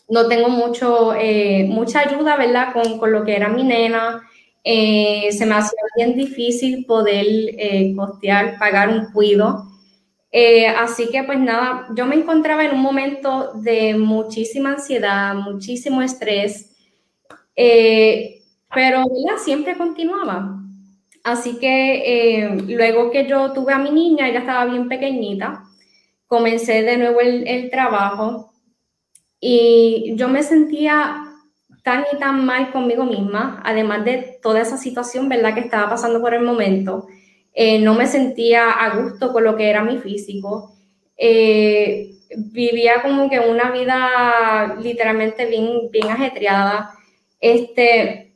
no 0.09 0.29
tengo 0.29 0.49
mucho, 0.49 1.15
eh, 1.15 1.65
mucha 1.69 2.01
ayuda, 2.01 2.37
¿verdad? 2.37 2.73
Con, 2.73 2.99
con, 2.99 3.13
lo 3.13 3.25
que 3.25 3.37
era 3.37 3.49
mi 3.49 3.65
nena. 3.65 4.23
Eh, 4.63 5.29
se 5.33 5.47
me 5.47 5.55
hacía 5.55 5.79
bien 5.97 6.17
difícil 6.17 6.87
poder 6.87 7.27
eh, 7.27 7.93
costear, 7.97 8.59
pagar 8.59 8.89
un 8.89 9.13
cuido. 9.13 9.67
Eh, 10.33 10.67
así 10.67 11.11
que 11.11 11.23
pues 11.23 11.39
nada, 11.39 11.87
yo 11.97 12.07
me 12.07 12.17
encontraba 12.17 12.65
en 12.65 12.75
un 12.75 12.81
momento 12.81 13.53
de 13.55 13.95
muchísima 13.97 14.71
ansiedad, 14.73 15.35
muchísimo 15.35 16.03
estrés, 16.03 16.73
eh, 17.55 18.43
pero 18.75 18.99
¿verdad? 18.99 19.41
siempre 19.43 19.77
continuaba. 19.77 20.61
Así 21.23 21.59
que 21.59 22.59
luego 22.67 23.11
que 23.11 23.27
yo 23.27 23.53
tuve 23.53 23.73
a 23.73 23.79
mi 23.79 23.91
niña, 23.91 24.29
ella 24.29 24.41
estaba 24.41 24.67
bien 24.67 24.89
pequeñita, 24.89 25.65
comencé 26.27 26.83
de 26.83 26.99
nuevo 26.99 27.21
el, 27.21 27.47
el 27.47 27.71
trabajo 27.71 28.54
y 29.47 30.17
yo 30.17 30.29
me 30.29 30.43
sentía 30.43 31.23
tan 31.83 32.07
y 32.11 32.17
tan 32.17 32.47
mal 32.47 32.73
conmigo 32.73 33.05
misma, 33.05 33.61
además 33.63 34.03
de 34.03 34.39
toda 34.43 34.63
esa 34.63 34.79
situación, 34.79 35.29
¿verdad?, 35.29 35.53
que 35.53 35.61
estaba 35.61 35.91
pasando 35.91 36.19
por 36.23 36.33
el 36.33 36.41
momento. 36.41 37.09
Eh, 37.53 37.79
no 37.79 37.93
me 37.93 38.07
sentía 38.07 38.71
a 38.71 38.97
gusto 38.97 39.35
con 39.35 39.45
lo 39.45 39.55
que 39.55 39.69
era 39.69 39.85
mi 39.85 39.99
físico. 39.99 40.75
Eh, 41.19 42.13
vivía 42.39 43.03
como 43.03 43.29
que 43.29 43.39
una 43.39 43.71
vida 43.71 44.79
literalmente 44.83 45.45
bien, 45.45 45.91
bien 45.91 46.09
ajetreada. 46.09 46.95
Este, 47.39 48.33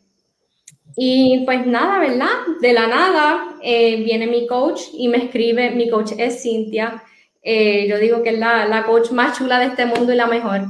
y 0.95 1.43
pues 1.47 1.67
nada, 1.67 2.01
¿verdad? 2.01 2.37
De 2.61 2.75
la 2.75 2.87
nada 2.87 3.57
eh, 3.63 3.97
viene 4.05 4.27
mi 4.27 4.47
coach 4.47 4.83
y 4.93 5.09
me 5.09 5.25
escribe, 5.25 5.71
mi 5.71 5.89
coach 5.89 6.13
es 6.19 6.43
Cintia. 6.43 7.03
Eh, 7.43 7.87
yo 7.89 7.97
digo 7.97 8.23
que 8.23 8.29
es 8.29 8.39
la, 8.39 8.67
la 8.67 8.85
coach 8.85 9.11
más 9.13 9.39
chula 9.39 9.59
de 9.59 9.69
este 9.69 9.87
mundo 9.87 10.13
y 10.13 10.17
la 10.17 10.27
mejor 10.27 10.67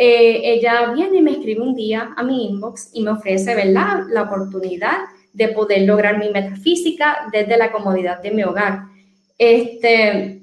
eh, 0.00 0.52
ella 0.54 0.92
viene 0.92 1.18
y 1.18 1.22
me 1.22 1.32
escribe 1.32 1.60
un 1.60 1.74
día 1.74 2.14
a 2.16 2.22
mi 2.22 2.46
inbox 2.46 2.90
y 2.92 3.02
me 3.02 3.10
ofrece, 3.10 3.56
¿verdad?, 3.56 4.04
la 4.08 4.22
oportunidad 4.22 4.98
de 5.32 5.48
poder 5.48 5.82
lograr 5.82 6.18
mi 6.18 6.30
metafísica 6.30 7.28
desde 7.32 7.56
la 7.56 7.72
comodidad 7.72 8.22
de 8.22 8.30
mi 8.30 8.44
hogar. 8.44 8.84
Este, 9.36 10.42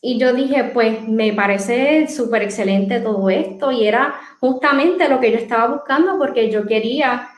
y 0.00 0.18
yo 0.18 0.32
dije, 0.32 0.70
pues 0.72 1.06
me 1.06 1.34
parece 1.34 2.08
súper 2.08 2.44
excelente 2.44 3.00
todo 3.00 3.28
esto 3.28 3.70
y 3.70 3.86
era 3.86 4.14
justamente 4.40 5.06
lo 5.10 5.20
que 5.20 5.32
yo 5.32 5.36
estaba 5.36 5.66
buscando 5.66 6.16
porque 6.16 6.50
yo 6.50 6.66
quería, 6.66 7.28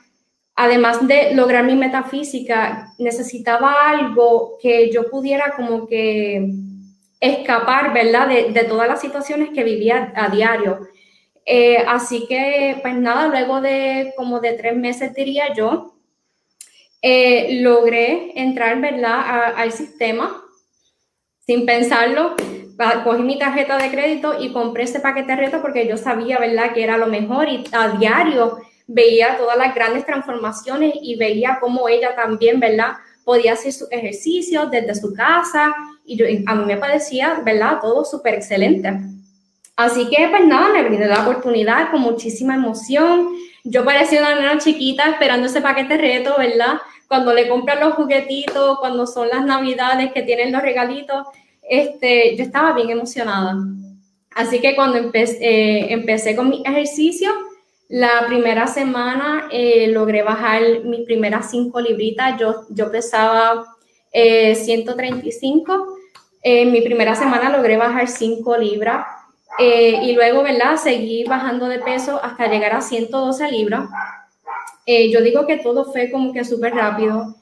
además 0.54 1.04
de 1.08 1.34
lograr 1.34 1.64
mi 1.64 1.74
metafísica, 1.74 2.92
necesitaba 2.98 3.88
algo 3.88 4.56
que 4.62 4.88
yo 4.92 5.10
pudiera 5.10 5.52
como 5.56 5.88
que 5.88 6.48
escapar, 7.18 7.92
¿verdad? 7.92 8.28
De, 8.28 8.52
de 8.52 8.62
todas 8.62 8.86
las 8.86 9.00
situaciones 9.00 9.50
que 9.50 9.64
vivía 9.64 10.12
a 10.14 10.28
diario. 10.28 10.86
Eh, 11.46 11.78
así 11.88 12.26
que, 12.28 12.78
pues 12.82 12.94
nada, 12.94 13.26
luego 13.28 13.60
de 13.60 14.12
como 14.16 14.40
de 14.40 14.52
tres 14.52 14.76
meses, 14.76 15.14
diría 15.14 15.52
yo, 15.54 15.94
eh, 17.02 17.60
logré 17.62 18.32
entrar, 18.40 18.80
¿verdad?, 18.80 19.54
al 19.56 19.72
sistema 19.72 20.42
sin 21.46 21.66
pensarlo. 21.66 22.36
Cogí 23.04 23.22
mi 23.22 23.38
tarjeta 23.38 23.76
de 23.76 23.90
crédito 23.90 24.36
y 24.40 24.52
compré 24.52 24.84
ese 24.84 25.00
paquete 25.00 25.32
de 25.32 25.36
reto 25.36 25.60
porque 25.60 25.86
yo 25.86 25.96
sabía, 25.96 26.38
¿verdad?, 26.38 26.72
que 26.72 26.82
era 26.82 26.96
lo 26.96 27.06
mejor 27.06 27.48
y 27.48 27.64
a 27.72 27.88
diario 27.98 28.58
veía 28.86 29.36
todas 29.38 29.56
las 29.56 29.74
grandes 29.74 30.04
transformaciones 30.06 30.94
y 31.02 31.16
veía 31.16 31.58
cómo 31.60 31.88
ella 31.88 32.14
también, 32.14 32.60
¿verdad?, 32.60 32.92
podía 33.24 33.52
hacer 33.52 33.72
sus 33.72 33.90
ejercicios 33.92 34.70
desde 34.70 34.94
su 34.94 35.14
casa 35.14 35.74
y 36.04 36.16
yo, 36.16 36.26
a 36.46 36.54
mí 36.54 36.64
me 36.64 36.76
parecía, 36.76 37.40
¿verdad?, 37.44 37.78
todo 37.80 38.04
súper 38.04 38.34
excelente. 38.34 38.92
Así 39.80 40.10
que, 40.10 40.28
pues 40.28 40.44
nada, 40.44 40.74
me 40.74 40.82
brindé 40.82 41.06
la 41.06 41.22
oportunidad 41.22 41.90
con 41.90 42.02
muchísima 42.02 42.54
emoción. 42.54 43.30
Yo 43.64 43.82
parecía 43.82 44.20
una 44.20 44.34
nena 44.34 44.58
chiquita 44.58 45.08
esperando 45.08 45.46
ese 45.46 45.62
paquete 45.62 45.96
reto, 45.96 46.34
¿verdad? 46.36 46.74
Cuando 47.08 47.32
le 47.32 47.48
compran 47.48 47.80
los 47.80 47.94
juguetitos, 47.94 48.78
cuando 48.78 49.06
son 49.06 49.28
las 49.28 49.42
navidades 49.42 50.12
que 50.12 50.20
tienen 50.20 50.52
los 50.52 50.60
regalitos, 50.60 51.26
este, 51.66 52.36
yo 52.36 52.44
estaba 52.44 52.74
bien 52.74 52.90
emocionada. 52.90 53.56
Así 54.32 54.60
que 54.60 54.76
cuando 54.76 54.98
empecé, 54.98 55.38
eh, 55.40 55.92
empecé 55.94 56.36
con 56.36 56.50
mi 56.50 56.62
ejercicio, 56.62 57.30
la 57.88 58.26
primera 58.26 58.66
semana 58.66 59.48
eh, 59.50 59.86
logré 59.88 60.22
bajar 60.22 60.60
mis 60.84 61.06
primeras 61.06 61.50
cinco 61.50 61.80
libritas. 61.80 62.38
Yo, 62.38 62.66
yo 62.68 62.92
pesaba 62.92 63.64
135. 64.12 65.96
Eh, 66.42 66.62
en 66.62 66.70
mi 66.70 66.82
primera 66.82 67.14
semana 67.14 67.48
logré 67.48 67.78
bajar 67.78 68.08
cinco 68.08 68.58
libras. 68.58 69.06
Eh, 69.60 70.00
y 70.04 70.14
luego, 70.14 70.42
¿verdad? 70.42 70.76
Seguí 70.76 71.24
bajando 71.24 71.68
de 71.68 71.80
peso 71.80 72.18
hasta 72.22 72.46
llegar 72.46 72.72
a 72.72 72.80
112 72.80 73.50
libras. 73.50 73.88
Eh, 74.86 75.10
yo 75.10 75.20
digo 75.20 75.46
que 75.46 75.58
todo 75.58 75.84
fue 75.84 76.10
como 76.10 76.32
que 76.32 76.44
súper 76.44 76.74
rápido. 76.74 77.36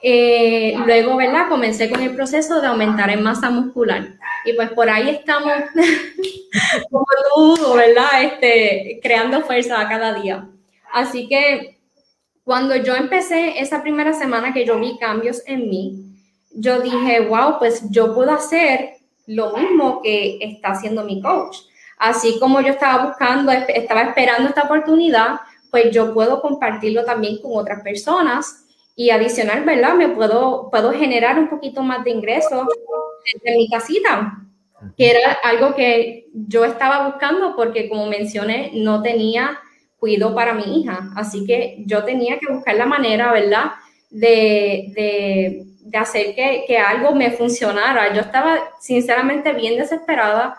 Eh, 0.00 0.74
luego, 0.86 1.16
¿verdad? 1.16 1.48
Comencé 1.48 1.90
con 1.90 2.00
el 2.00 2.14
proceso 2.14 2.60
de 2.60 2.68
aumentar 2.68 3.10
en 3.10 3.22
masa 3.22 3.50
muscular. 3.50 4.06
Y 4.44 4.52
pues 4.52 4.70
por 4.70 4.88
ahí 4.88 5.10
estamos, 5.10 5.52
como 6.90 7.06
tú, 7.34 7.74
¿verdad? 7.74 8.22
Este, 8.22 9.00
creando 9.02 9.40
fuerza 9.40 9.88
cada 9.88 10.14
día. 10.14 10.46
Así 10.92 11.26
que 11.26 11.80
cuando 12.44 12.76
yo 12.76 12.94
empecé 12.94 13.58
esa 13.60 13.82
primera 13.82 14.12
semana 14.12 14.52
que 14.52 14.64
yo 14.64 14.78
vi 14.78 14.96
cambios 14.98 15.42
en 15.46 15.68
mí, 15.68 16.04
yo 16.52 16.80
dije, 16.80 17.20
wow, 17.20 17.58
pues 17.58 17.90
yo 17.90 18.14
puedo 18.14 18.30
hacer 18.30 18.90
lo 19.26 19.56
mismo 19.56 20.02
que 20.02 20.38
está 20.40 20.70
haciendo 20.70 21.04
mi 21.04 21.20
coach. 21.20 21.58
Así 21.98 22.38
como 22.38 22.60
yo 22.60 22.68
estaba 22.68 23.06
buscando, 23.06 23.52
estaba 23.52 24.02
esperando 24.02 24.48
esta 24.48 24.62
oportunidad, 24.62 25.40
pues 25.70 25.90
yo 25.90 26.12
puedo 26.12 26.40
compartirlo 26.40 27.04
también 27.04 27.40
con 27.40 27.52
otras 27.54 27.82
personas 27.82 28.64
y 28.96 29.10
adicional, 29.10 29.64
¿verdad? 29.64 29.94
Me 29.94 30.08
puedo, 30.08 30.70
puedo 30.70 30.92
generar 30.92 31.38
un 31.38 31.48
poquito 31.48 31.82
más 31.82 32.04
de 32.04 32.10
ingresos 32.10 32.66
en 33.42 33.56
mi 33.56 33.68
casita, 33.68 34.38
que 34.96 35.10
era 35.10 35.32
algo 35.42 35.74
que 35.74 36.28
yo 36.32 36.64
estaba 36.64 37.08
buscando 37.08 37.56
porque, 37.56 37.88
como 37.88 38.06
mencioné, 38.06 38.70
no 38.74 39.02
tenía 39.02 39.58
cuidado 39.98 40.34
para 40.34 40.52
mi 40.52 40.80
hija. 40.80 41.10
Así 41.16 41.46
que 41.46 41.82
yo 41.86 42.04
tenía 42.04 42.38
que 42.38 42.52
buscar 42.52 42.76
la 42.76 42.86
manera, 42.86 43.32
¿verdad? 43.32 43.72
De, 44.10 44.92
de 44.94 45.66
de 45.94 46.00
hacer 46.00 46.34
que, 46.34 46.64
que, 46.66 46.76
algo 46.76 47.14
me 47.14 47.30
funcionara. 47.30 48.12
Yo 48.12 48.20
estaba 48.20 48.58
sinceramente 48.80 49.52
bien 49.52 49.78
desesperada 49.78 50.56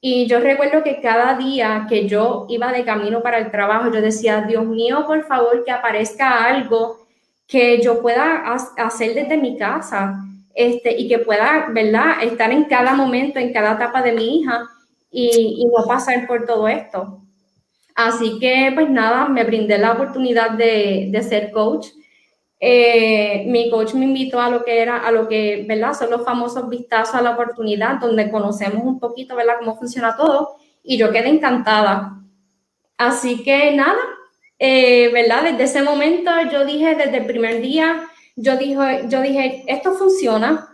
y 0.00 0.26
yo 0.26 0.40
recuerdo 0.40 0.82
que 0.82 1.00
cada 1.00 1.36
día 1.36 1.86
que 1.88 2.08
yo 2.08 2.46
iba 2.48 2.72
de 2.72 2.84
camino 2.84 3.22
para 3.22 3.38
el 3.38 3.52
trabajo, 3.52 3.92
yo 3.92 4.00
decía, 4.00 4.40
Dios 4.40 4.64
mío, 4.64 5.04
por 5.06 5.24
favor, 5.24 5.64
que 5.64 5.70
aparezca 5.70 6.44
algo 6.44 7.06
que 7.46 7.80
yo 7.80 8.02
pueda 8.02 8.42
hacer 8.78 9.14
desde 9.14 9.36
mi 9.36 9.56
casa 9.56 10.16
este, 10.52 10.98
y 10.98 11.06
que 11.08 11.20
pueda, 11.20 11.68
¿verdad?, 11.70 12.22
estar 12.22 12.50
en 12.50 12.64
cada 12.64 12.94
momento, 12.94 13.38
en 13.38 13.52
cada 13.52 13.74
etapa 13.74 14.02
de 14.02 14.12
mi 14.12 14.40
hija 14.40 14.64
y, 15.12 15.58
y 15.60 15.66
no 15.66 15.86
pasar 15.86 16.26
por 16.26 16.44
todo 16.44 16.66
esto. 16.66 17.20
Así 17.94 18.40
que, 18.40 18.72
pues 18.74 18.90
nada, 18.90 19.28
me 19.28 19.44
brindé 19.44 19.78
la 19.78 19.92
oportunidad 19.92 20.50
de, 20.50 21.06
de 21.10 21.22
ser 21.22 21.52
coach 21.52 21.86
eh, 22.64 23.42
mi 23.48 23.68
coach 23.70 23.94
me 23.94 24.04
invitó 24.04 24.40
a 24.40 24.48
lo 24.48 24.64
que 24.64 24.80
era, 24.80 24.98
a 24.98 25.10
lo 25.10 25.26
que, 25.26 25.64
¿verdad? 25.68 25.94
Son 25.94 26.08
los 26.10 26.24
famosos 26.24 26.68
vistazos 26.68 27.16
a 27.16 27.20
la 27.20 27.32
oportunidad, 27.32 27.98
donde 27.98 28.30
conocemos 28.30 28.84
un 28.84 29.00
poquito, 29.00 29.34
¿verdad? 29.34 29.56
Cómo 29.58 29.76
funciona 29.76 30.16
todo. 30.16 30.54
Y 30.84 30.96
yo 30.96 31.10
quedé 31.10 31.28
encantada. 31.28 32.20
Así 32.96 33.42
que 33.42 33.72
nada, 33.74 33.98
eh, 34.60 35.10
¿verdad? 35.12 35.42
Desde 35.42 35.64
ese 35.64 35.82
momento 35.82 36.30
yo 36.52 36.64
dije, 36.64 36.94
desde 36.94 37.16
el 37.16 37.26
primer 37.26 37.60
día, 37.60 38.04
yo 38.36 38.56
dije, 38.56 39.06
yo 39.08 39.20
dije 39.22 39.64
esto 39.66 39.94
funciona. 39.94 40.68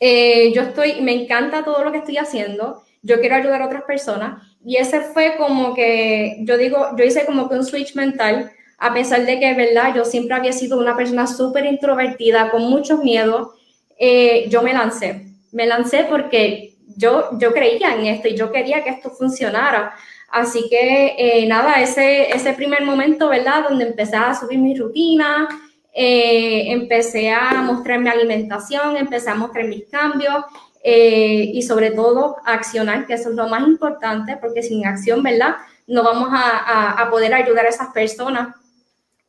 Eh, 0.00 0.52
yo 0.52 0.62
estoy, 0.62 1.02
me 1.02 1.12
encanta 1.12 1.64
todo 1.64 1.84
lo 1.84 1.92
que 1.92 1.98
estoy 1.98 2.16
haciendo. 2.16 2.82
Yo 3.00 3.20
quiero 3.20 3.36
ayudar 3.36 3.62
a 3.62 3.66
otras 3.66 3.84
personas. 3.84 4.42
Y 4.64 4.76
ese 4.76 5.00
fue 5.00 5.36
como 5.36 5.72
que, 5.72 6.38
yo 6.40 6.58
digo, 6.58 6.96
yo 6.96 7.04
hice 7.04 7.24
como 7.24 7.48
que 7.48 7.54
un 7.54 7.64
switch 7.64 7.94
mental 7.94 8.50
a 8.82 8.92
pesar 8.92 9.24
de 9.24 9.38
que, 9.38 9.54
¿verdad? 9.54 9.94
Yo 9.94 10.04
siempre 10.04 10.34
había 10.34 10.52
sido 10.52 10.76
una 10.76 10.96
persona 10.96 11.28
súper 11.28 11.66
introvertida, 11.66 12.50
con 12.50 12.62
muchos 12.68 12.98
miedos, 12.98 13.50
eh, 13.96 14.46
yo 14.48 14.60
me 14.60 14.72
lancé. 14.72 15.24
Me 15.52 15.66
lancé 15.66 16.04
porque 16.10 16.74
yo, 16.96 17.28
yo 17.38 17.52
creía 17.52 17.94
en 17.94 18.06
esto 18.06 18.26
y 18.26 18.34
yo 18.34 18.50
quería 18.50 18.82
que 18.82 18.90
esto 18.90 19.10
funcionara. 19.10 19.94
Así 20.28 20.66
que, 20.68 21.14
eh, 21.16 21.46
nada, 21.46 21.80
ese, 21.80 22.32
ese 22.32 22.54
primer 22.54 22.82
momento, 22.82 23.28
¿verdad? 23.28 23.68
Donde 23.68 23.84
empecé 23.86 24.16
a 24.16 24.34
subir 24.34 24.58
mi 24.58 24.74
rutina, 24.74 25.48
eh, 25.94 26.64
empecé 26.72 27.30
a 27.30 27.62
mostrar 27.62 28.00
mi 28.00 28.08
alimentación, 28.08 28.96
empecé 28.96 29.30
a 29.30 29.36
mostrar 29.36 29.66
mis 29.66 29.84
cambios 29.84 30.44
y 30.84 31.62
sobre 31.62 31.92
todo 31.92 32.34
accionar, 32.44 33.06
que 33.06 33.14
eso 33.14 33.30
es 33.30 33.36
lo 33.36 33.46
más 33.46 33.62
importante, 33.68 34.36
porque 34.40 34.64
sin 34.64 34.84
acción, 34.84 35.22
¿verdad? 35.22 35.54
No 35.86 36.02
vamos 36.02 36.30
a, 36.32 36.58
a, 36.58 37.02
a 37.02 37.10
poder 37.10 37.32
ayudar 37.32 37.66
a 37.66 37.68
esas 37.68 37.90
personas 37.90 38.56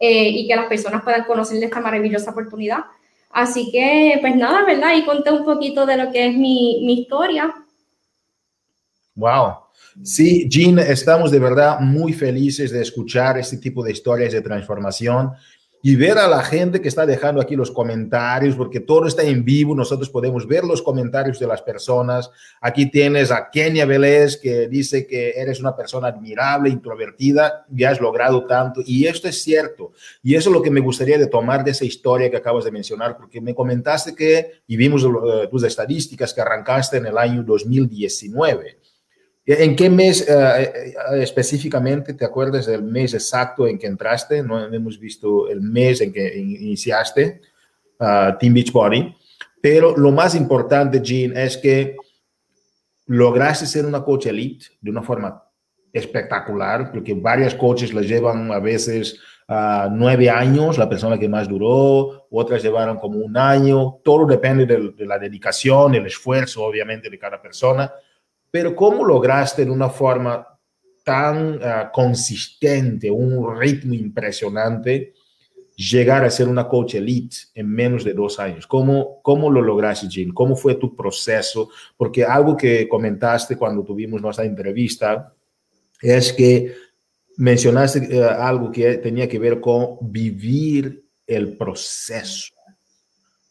eh, 0.05 0.27
y 0.27 0.47
que 0.47 0.55
las 0.57 0.65
personas 0.65 1.01
puedan 1.01 1.23
conocer 1.23 1.57
de 1.59 1.67
esta 1.67 1.79
maravillosa 1.79 2.31
oportunidad. 2.31 2.79
Así 3.29 3.71
que, 3.71 4.17
pues 4.19 4.35
nada, 4.35 4.65
¿verdad? 4.65 4.97
Y 4.97 5.05
conté 5.05 5.31
un 5.31 5.45
poquito 5.45 5.85
de 5.85 5.95
lo 5.95 6.11
que 6.11 6.27
es 6.27 6.35
mi, 6.35 6.83
mi 6.85 7.03
historia. 7.03 7.55
Wow. 9.15 9.53
Sí, 10.03 10.49
Jean, 10.49 10.77
estamos 10.79 11.31
de 11.31 11.39
verdad 11.39 11.79
muy 11.79 12.11
felices 12.11 12.71
de 12.71 12.81
escuchar 12.81 13.37
este 13.37 13.55
tipo 13.57 13.81
de 13.81 13.93
historias 13.93 14.33
de 14.33 14.41
transformación 14.41 15.31
y 15.85 15.97
ver 15.97 16.17
a 16.17 16.29
la 16.29 16.41
gente 16.41 16.79
que 16.79 16.87
está 16.87 17.05
dejando 17.05 17.41
aquí 17.41 17.57
los 17.57 17.69
comentarios, 17.69 18.55
porque 18.55 18.79
todo 18.79 19.05
está 19.05 19.21
en 19.23 19.43
vivo, 19.43 19.75
nosotros 19.75 20.09
podemos 20.09 20.47
ver 20.47 20.63
los 20.63 20.81
comentarios 20.81 21.39
de 21.39 21.45
las 21.45 21.61
personas. 21.61 22.31
Aquí 22.61 22.89
tienes 22.89 23.31
a 23.31 23.49
Kenia 23.51 23.85
Vélez 23.85 24.37
que 24.37 24.69
dice 24.69 25.05
que 25.05 25.31
eres 25.31 25.59
una 25.59 25.75
persona 25.75 26.07
admirable, 26.07 26.69
introvertida, 26.69 27.65
y 27.69 27.83
has 27.83 27.99
logrado 27.99 28.45
tanto, 28.45 28.79
y 28.85 29.07
esto 29.07 29.27
es 29.27 29.43
cierto. 29.43 29.91
Y 30.23 30.35
eso 30.35 30.49
es 30.49 30.53
lo 30.55 30.61
que 30.61 30.71
me 30.71 30.79
gustaría 30.79 31.17
de 31.17 31.27
tomar 31.27 31.65
de 31.65 31.71
esa 31.71 31.83
historia 31.83 32.31
que 32.31 32.37
acabas 32.37 32.63
de 32.63 32.71
mencionar, 32.71 33.17
porque 33.17 33.41
me 33.41 33.53
comentaste 33.53 34.15
que, 34.15 34.61
y 34.65 34.77
vimos 34.77 35.03
uh, 35.03 35.49
tus 35.51 35.63
estadísticas, 35.65 36.33
que 36.33 36.39
arrancaste 36.39 36.95
en 36.95 37.07
el 37.07 37.17
año 37.17 37.43
2019. 37.43 38.82
¿En 39.45 39.75
qué 39.75 39.89
mes 39.89 40.25
eh, 40.29 40.33
eh, 40.33 40.93
específicamente 41.21 42.13
te 42.13 42.23
acuerdas 42.23 42.65
del 42.65 42.81
mes 42.81 43.13
exacto 43.13 43.67
en 43.67 43.77
que 43.77 43.87
entraste? 43.87 44.41
No 44.41 44.73
hemos 44.73 44.97
visto 44.97 45.49
el 45.49 45.59
mes 45.59 45.99
en 45.99 46.13
que 46.13 46.37
iniciaste 46.37 47.41
uh, 47.99 48.37
Team 48.39 48.53
Beachbody, 48.53 49.13
pero 49.61 49.97
lo 49.97 50.11
más 50.11 50.33
importante, 50.35 51.01
Jean, 51.01 51.35
es 51.35 51.57
que 51.57 51.97
lograste 53.07 53.65
ser 53.65 53.85
una 53.85 54.01
coach 54.01 54.27
elite 54.27 54.67
de 54.79 54.91
una 54.91 55.01
forma 55.01 55.43
espectacular, 55.91 56.89
porque 56.89 57.13
varias 57.13 57.53
coaches 57.53 57.93
las 57.93 58.07
llevan 58.07 58.49
a 58.49 58.59
veces 58.59 59.19
uh, 59.49 59.89
nueve 59.91 60.29
años, 60.29 60.77
la 60.77 60.87
persona 60.87 61.19
que 61.19 61.27
más 61.27 61.49
duró, 61.49 62.27
otras 62.31 62.63
llevaron 62.63 62.97
como 62.97 63.19
un 63.19 63.35
año, 63.35 63.99
todo 64.05 64.25
depende 64.25 64.65
de, 64.65 64.93
de 64.95 65.05
la 65.05 65.19
dedicación, 65.19 65.95
el 65.95 66.05
esfuerzo, 66.05 66.63
obviamente, 66.63 67.09
de 67.09 67.19
cada 67.19 67.41
persona 67.41 67.91
pero 68.53 68.75
¿cómo 68.75 69.03
lograste 69.03 69.65
de 69.65 69.71
una 69.71 69.89
forma 69.89 70.47
tan 71.03 71.59
ah, 71.63 71.89
consistente, 71.91 73.09
un 73.09 73.59
ritmo 73.59 73.95
impresionante, 73.95 75.15
llegar 75.75 76.23
a 76.23 76.29
ser 76.29 76.47
una 76.47 76.67
coach 76.67 76.93
elite 76.93 77.35
en 77.55 77.67
menos 77.67 78.03
de 78.03 78.13
dos 78.13 78.39
años? 78.39 78.67
¿Cómo, 78.67 79.23
cómo 79.23 79.49
lo 79.49 79.59
lograste, 79.59 80.07
Jean? 80.07 80.29
¿Cómo 80.33 80.55
fue 80.55 80.75
tu 80.75 80.95
proceso? 80.95 81.69
Porque 81.97 82.23
algo 82.23 82.55
que 82.55 82.87
comentaste 82.87 83.57
cuando 83.57 83.83
tuvimos 83.83 84.21
nuestra 84.21 84.45
entrevista 84.45 85.33
es 85.99 86.31
que 86.31 86.75
mencionaste 87.37 88.07
eh, 88.15 88.23
algo 88.23 88.71
que 88.71 88.97
tenía 88.99 89.27
que 89.27 89.39
ver 89.39 89.59
con 89.59 89.97
vivir 89.99 91.03
el 91.25 91.57
proceso. 91.57 92.53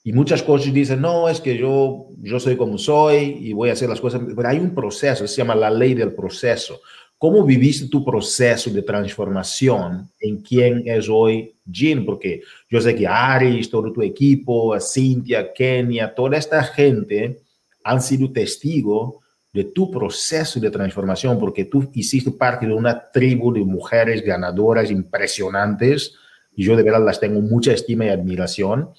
Y 0.05 0.12
muchas 0.12 0.43
coaches 0.43 0.75
dicen, 0.75 1.01
no, 1.01 1.29
es 1.29 1.41
que 1.41 1.57
yo, 1.57 2.09
yo 2.21 2.41
soy 2.41 2.57
como 2.57 2.77
soy 2.77 3.37
y 3.41 3.53
voy 3.53 3.71
a 3.71 3.75
hacer 3.75 3.88
las 3.88 4.01
cosas, 4.01 4.21
pero 4.35 4.49
hay 4.49 4.59
un 4.59 4.75
proceso, 4.75 5.27
se 5.27 5.37
llama 5.37 5.55
la 5.55 5.71
ley 5.71 5.95
del 5.95 6.12
proceso. 6.12 6.81
¿Cómo 7.19 7.45
viviste 7.45 7.87
tu 7.87 8.05
proceso 8.05 8.69
de 8.71 8.83
transformación 8.83 10.11
en 10.19 10.43
quién 10.43 10.83
es 10.87 11.09
hoy 11.09 11.55
Jean? 11.65 12.05
Porque 12.05 12.43
yo 12.69 12.81
sé 12.81 12.97
que 12.97 13.07
Aris, 13.07 13.71
todo 13.71 13.93
tu 13.93 14.03
equipo, 14.03 14.77
Cynthia, 14.81 15.53
Kenia, 15.53 16.12
toda 16.12 16.37
esta 16.37 16.65
gente 16.65 17.41
han 17.85 18.03
sido 18.03 18.33
testigo 18.33 19.21
de 19.53 19.65
tu 19.65 19.88
proceso 19.88 20.59
de 20.59 20.71
transformación, 20.71 21.38
porque 21.38 21.67
tú 21.67 21.91
hiciste 21.95 22.33
parte 22.33 22.67
de 22.67 22.73
una 22.73 23.11
tribu 23.12 23.53
de 23.53 23.61
mujeres 23.61 24.25
ganadoras 24.25 24.91
impresionantes, 24.91 26.17
y 26.57 26.65
yo 26.65 26.77
de 26.77 26.83
verdad 26.83 27.05
las 27.05 27.21
tengo 27.21 27.41
mucha 27.41 27.73
estima 27.73 28.07
y 28.07 28.09
admiración. 28.09 28.91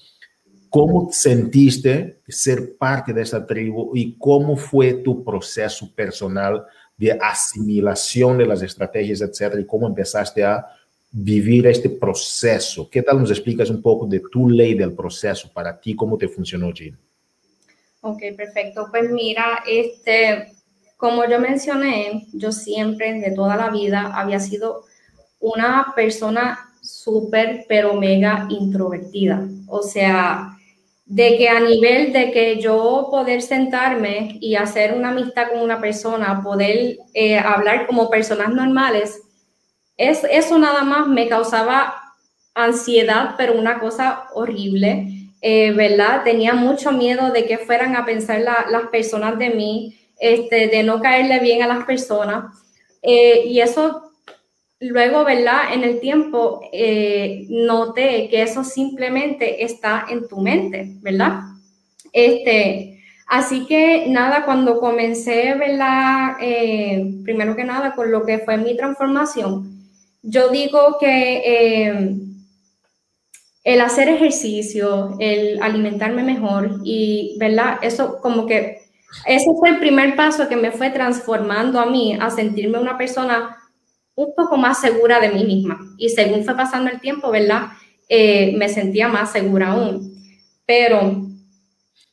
¿Cómo 0.74 1.08
sentiste 1.12 2.18
ser 2.26 2.76
parte 2.76 3.12
de 3.12 3.22
esa 3.22 3.46
tribu 3.46 3.92
y 3.94 4.18
cómo 4.18 4.56
fue 4.56 4.94
tu 4.94 5.22
proceso 5.22 5.94
personal 5.94 6.64
de 6.96 7.12
asimilación 7.12 8.38
de 8.38 8.44
las 8.44 8.60
estrategias, 8.60 9.20
etcétera, 9.20 9.60
y 9.60 9.66
cómo 9.66 9.86
empezaste 9.86 10.42
a 10.42 10.66
vivir 11.12 11.68
este 11.68 11.90
proceso? 11.90 12.90
¿Qué 12.90 13.02
tal 13.02 13.20
nos 13.20 13.30
explicas 13.30 13.70
un 13.70 13.80
poco 13.80 14.04
de 14.08 14.20
tu 14.32 14.50
ley 14.50 14.74
del 14.74 14.94
proceso 14.94 15.48
para 15.54 15.78
ti, 15.78 15.94
cómo 15.94 16.18
te 16.18 16.26
funcionó, 16.26 16.72
Jean? 16.72 16.98
Ok, 18.00 18.22
perfecto. 18.36 18.88
Pues 18.90 19.08
mira, 19.12 19.62
este, 19.70 20.54
como 20.96 21.24
yo 21.24 21.38
mencioné, 21.38 22.26
yo 22.32 22.50
siempre, 22.50 23.20
de 23.20 23.30
toda 23.30 23.54
la 23.54 23.70
vida, 23.70 24.10
había 24.12 24.40
sido 24.40 24.82
una 25.38 25.92
persona 25.94 26.72
súper, 26.82 27.64
pero 27.68 27.94
mega 27.94 28.48
introvertida. 28.50 29.48
O 29.68 29.80
sea, 29.80 30.53
de 31.06 31.36
que 31.36 31.48
a 31.48 31.60
nivel 31.60 32.12
de 32.12 32.30
que 32.30 32.60
yo 32.60 33.08
poder 33.10 33.42
sentarme 33.42 34.38
y 34.40 34.54
hacer 34.54 34.94
una 34.94 35.10
amistad 35.10 35.50
con 35.50 35.60
una 35.60 35.80
persona, 35.80 36.42
poder 36.42 36.96
eh, 37.12 37.38
hablar 37.38 37.86
como 37.86 38.10
personas 38.10 38.50
normales, 38.50 39.20
es, 39.96 40.24
eso 40.30 40.58
nada 40.58 40.82
más 40.82 41.06
me 41.06 41.28
causaba 41.28 41.94
ansiedad, 42.54 43.34
pero 43.36 43.58
una 43.58 43.78
cosa 43.80 44.28
horrible. 44.34 45.24
Eh, 45.46 45.72
¿verdad? 45.72 46.22
Tenía 46.24 46.54
mucho 46.54 46.90
miedo 46.90 47.30
de 47.30 47.44
que 47.44 47.58
fueran 47.58 47.96
a 47.96 48.06
pensar 48.06 48.40
las 48.40 48.86
personas 48.90 49.38
de 49.38 49.50
mí, 49.50 49.94
este, 50.18 50.68
de 50.68 50.82
no 50.82 51.02
caerle 51.02 51.38
bien 51.38 51.62
a 51.62 51.66
las 51.66 51.84
personas. 51.84 52.46
Eh, 53.02 53.42
y 53.48 53.60
eso, 53.60 54.13
luego, 54.88 55.24
¿verdad? 55.24 55.72
En 55.72 55.84
el 55.84 56.00
tiempo, 56.00 56.60
eh, 56.72 57.46
noté 57.48 58.28
que 58.28 58.42
eso 58.42 58.64
simplemente 58.64 59.64
está 59.64 60.06
en 60.08 60.28
tu 60.28 60.40
mente, 60.40 60.94
¿verdad? 61.00 61.40
Este, 62.12 63.02
así 63.26 63.66
que 63.66 64.06
nada, 64.08 64.44
cuando 64.44 64.78
comencé, 64.80 65.54
¿verdad? 65.54 66.36
primero 67.24 67.56
que 67.56 67.64
nada, 67.64 67.94
con 67.94 68.10
lo 68.10 68.24
que 68.24 68.38
fue 68.38 68.56
mi 68.56 68.76
transformación, 68.76 69.70
yo 70.22 70.48
digo 70.48 70.96
que 71.00 72.22
el 73.64 73.80
hacer 73.80 74.08
ejercicio, 74.08 75.16
el 75.18 75.60
alimentarme 75.62 76.22
mejor 76.22 76.80
y, 76.84 77.36
¿verdad? 77.40 77.78
Eso 77.82 78.18
como 78.20 78.46
que, 78.46 78.82
ese 79.26 79.50
fue 79.58 79.70
el 79.70 79.78
primer 79.78 80.16
paso 80.16 80.48
que 80.48 80.56
me 80.56 80.70
fue 80.70 80.90
transformando 80.90 81.80
a 81.80 81.86
mí 81.86 82.16
a 82.20 82.30
sentirme 82.30 82.78
una 82.78 82.98
persona 82.98 83.56
un 84.14 84.34
poco 84.34 84.56
más 84.56 84.80
segura 84.80 85.20
de 85.20 85.30
mí 85.30 85.44
misma. 85.44 85.78
Y 85.98 86.10
según 86.10 86.44
fue 86.44 86.56
pasando 86.56 86.90
el 86.90 87.00
tiempo, 87.00 87.30
¿verdad? 87.30 87.68
Eh, 88.08 88.54
me 88.56 88.68
sentía 88.68 89.08
más 89.08 89.32
segura 89.32 89.72
aún. 89.72 90.14
Pero 90.66 91.26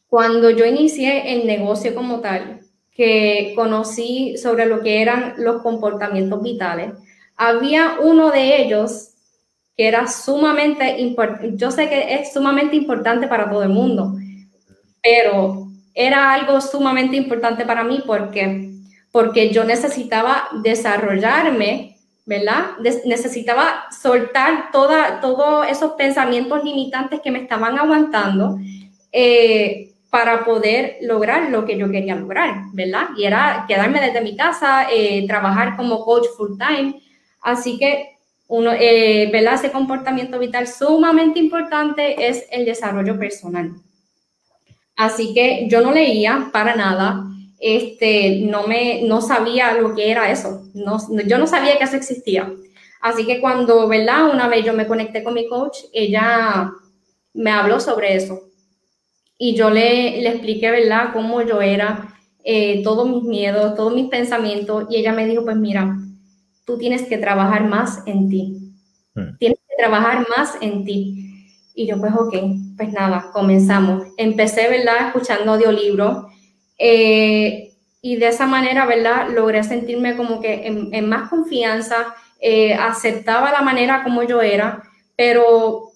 cuando 0.07 0.49
yo 0.49 0.65
inicié 0.65 1.33
el 1.33 1.47
negocio 1.47 1.95
como 1.95 2.19
tal, 2.19 2.61
que 2.93 3.53
conocí 3.55 4.37
sobre 4.37 4.65
lo 4.65 4.81
que 4.81 5.01
eran 5.01 5.35
los 5.37 5.61
comportamientos 5.61 6.41
vitales, 6.41 6.91
había 7.37 7.97
uno 8.01 8.29
de 8.29 8.61
ellos 8.61 9.09
que 9.75 9.87
era 9.87 10.07
sumamente 10.07 10.99
importante, 10.99 11.53
yo 11.55 11.71
sé 11.71 11.87
que 11.89 12.13
es 12.15 12.33
sumamente 12.33 12.75
importante 12.75 13.27
para 13.27 13.49
todo 13.49 13.63
el 13.63 13.69
mundo, 13.69 14.15
pero 15.01 15.67
era 15.93 16.33
algo 16.33 16.61
sumamente 16.61 17.15
importante 17.15 17.65
para 17.65 17.83
mí 17.83 18.03
porque, 18.05 18.70
porque 19.11 19.51
yo 19.51 19.63
necesitaba 19.63 20.47
desarrollarme, 20.63 21.97
¿verdad? 22.25 22.77
necesitaba 23.05 23.85
soltar 23.91 24.71
toda, 24.71 25.19
todos 25.19 25.67
esos 25.67 25.93
pensamientos 25.93 26.63
limitantes 26.63 27.19
que 27.19 27.31
me 27.31 27.39
estaban 27.39 27.77
aguantando 27.77 28.57
eh, 29.11 29.91
para 30.09 30.45
poder 30.45 30.97
lograr 31.01 31.49
lo 31.49 31.65
que 31.65 31.77
yo 31.77 31.89
quería 31.89 32.15
lograr, 32.15 32.63
¿verdad? 32.73 33.09
Y 33.17 33.23
era 33.23 33.65
quedarme 33.67 34.01
desde 34.01 34.21
mi 34.21 34.35
casa, 34.35 34.87
eh, 34.91 35.25
trabajar 35.27 35.77
como 35.77 36.03
coach 36.03 36.27
full 36.35 36.57
time. 36.57 37.01
Así 37.41 37.77
que 37.77 38.17
uno, 38.47 38.71
eh, 38.73 39.29
¿verdad? 39.31 39.53
Ese 39.55 39.71
comportamiento 39.71 40.37
vital 40.37 40.67
sumamente 40.67 41.39
importante 41.39 42.27
es 42.27 42.45
el 42.51 42.65
desarrollo 42.65 43.17
personal. 43.17 43.71
Así 44.97 45.33
que 45.33 45.67
yo 45.69 45.81
no 45.81 45.93
leía 45.93 46.49
para 46.51 46.75
nada, 46.75 47.23
este, 47.61 48.41
no, 48.41 48.65
me, 48.67 49.03
no 49.03 49.21
sabía 49.21 49.73
lo 49.75 49.93
que 49.93 50.11
era 50.11 50.31
eso, 50.31 50.63
no, 50.73 50.97
yo 51.27 51.37
no 51.37 51.47
sabía 51.47 51.77
que 51.77 51.83
eso 51.83 51.95
existía. 51.95 52.51
Así 53.01 53.25
que 53.25 53.39
cuando, 53.39 53.87
¿verdad? 53.87 54.31
Una 54.31 54.47
vez 54.47 54.65
yo 54.65 54.73
me 54.73 54.87
conecté 54.87 55.23
con 55.23 55.33
mi 55.33 55.47
coach, 55.47 55.77
ella 55.93 56.71
me 57.33 57.51
habló 57.51 57.79
sobre 57.79 58.15
eso. 58.15 58.41
Y 59.37 59.55
yo 59.55 59.71
le, 59.71 60.21
le 60.21 60.29
expliqué, 60.29 60.69
¿verdad?, 60.69 61.09
cómo 61.13 61.41
yo 61.41 61.61
era, 61.61 62.15
eh, 62.43 62.83
todos 62.83 63.09
mis 63.09 63.23
miedos, 63.23 63.75
todos 63.75 63.93
mis 63.93 64.07
pensamientos. 64.07 64.85
Y 64.89 64.97
ella 64.97 65.13
me 65.13 65.25
dijo, 65.25 65.43
pues 65.43 65.57
mira, 65.57 65.97
tú 66.63 66.77
tienes 66.77 67.07
que 67.07 67.17
trabajar 67.17 67.67
más 67.67 68.03
en 68.05 68.29
ti. 68.29 68.75
Hmm. 69.15 69.37
Tienes 69.39 69.57
que 69.67 69.75
trabajar 69.77 70.27
más 70.29 70.57
en 70.61 70.85
ti. 70.85 71.47
Y 71.73 71.87
yo, 71.87 71.99
pues, 71.99 72.13
ok, 72.13 72.35
pues 72.77 72.93
nada, 72.93 73.31
comenzamos. 73.33 74.03
Empecé, 74.17 74.69
¿verdad?, 74.69 75.07
escuchando 75.07 75.53
audiolibros. 75.53 76.25
Eh, 76.83 77.73
y 78.01 78.15
de 78.15 78.27
esa 78.27 78.47
manera, 78.47 78.87
¿verdad?, 78.87 79.29
logré 79.29 79.63
sentirme 79.63 80.17
como 80.17 80.41
que 80.41 80.65
en, 80.65 81.07
más 81.07 81.29
confianza, 81.29 82.15
eh, 82.39 82.73
aceptaba 82.73 83.51
la 83.51 83.61
manera 83.61 84.03
como 84.03 84.23
yo 84.23 84.41
era, 84.41 84.81
pero 85.15 85.91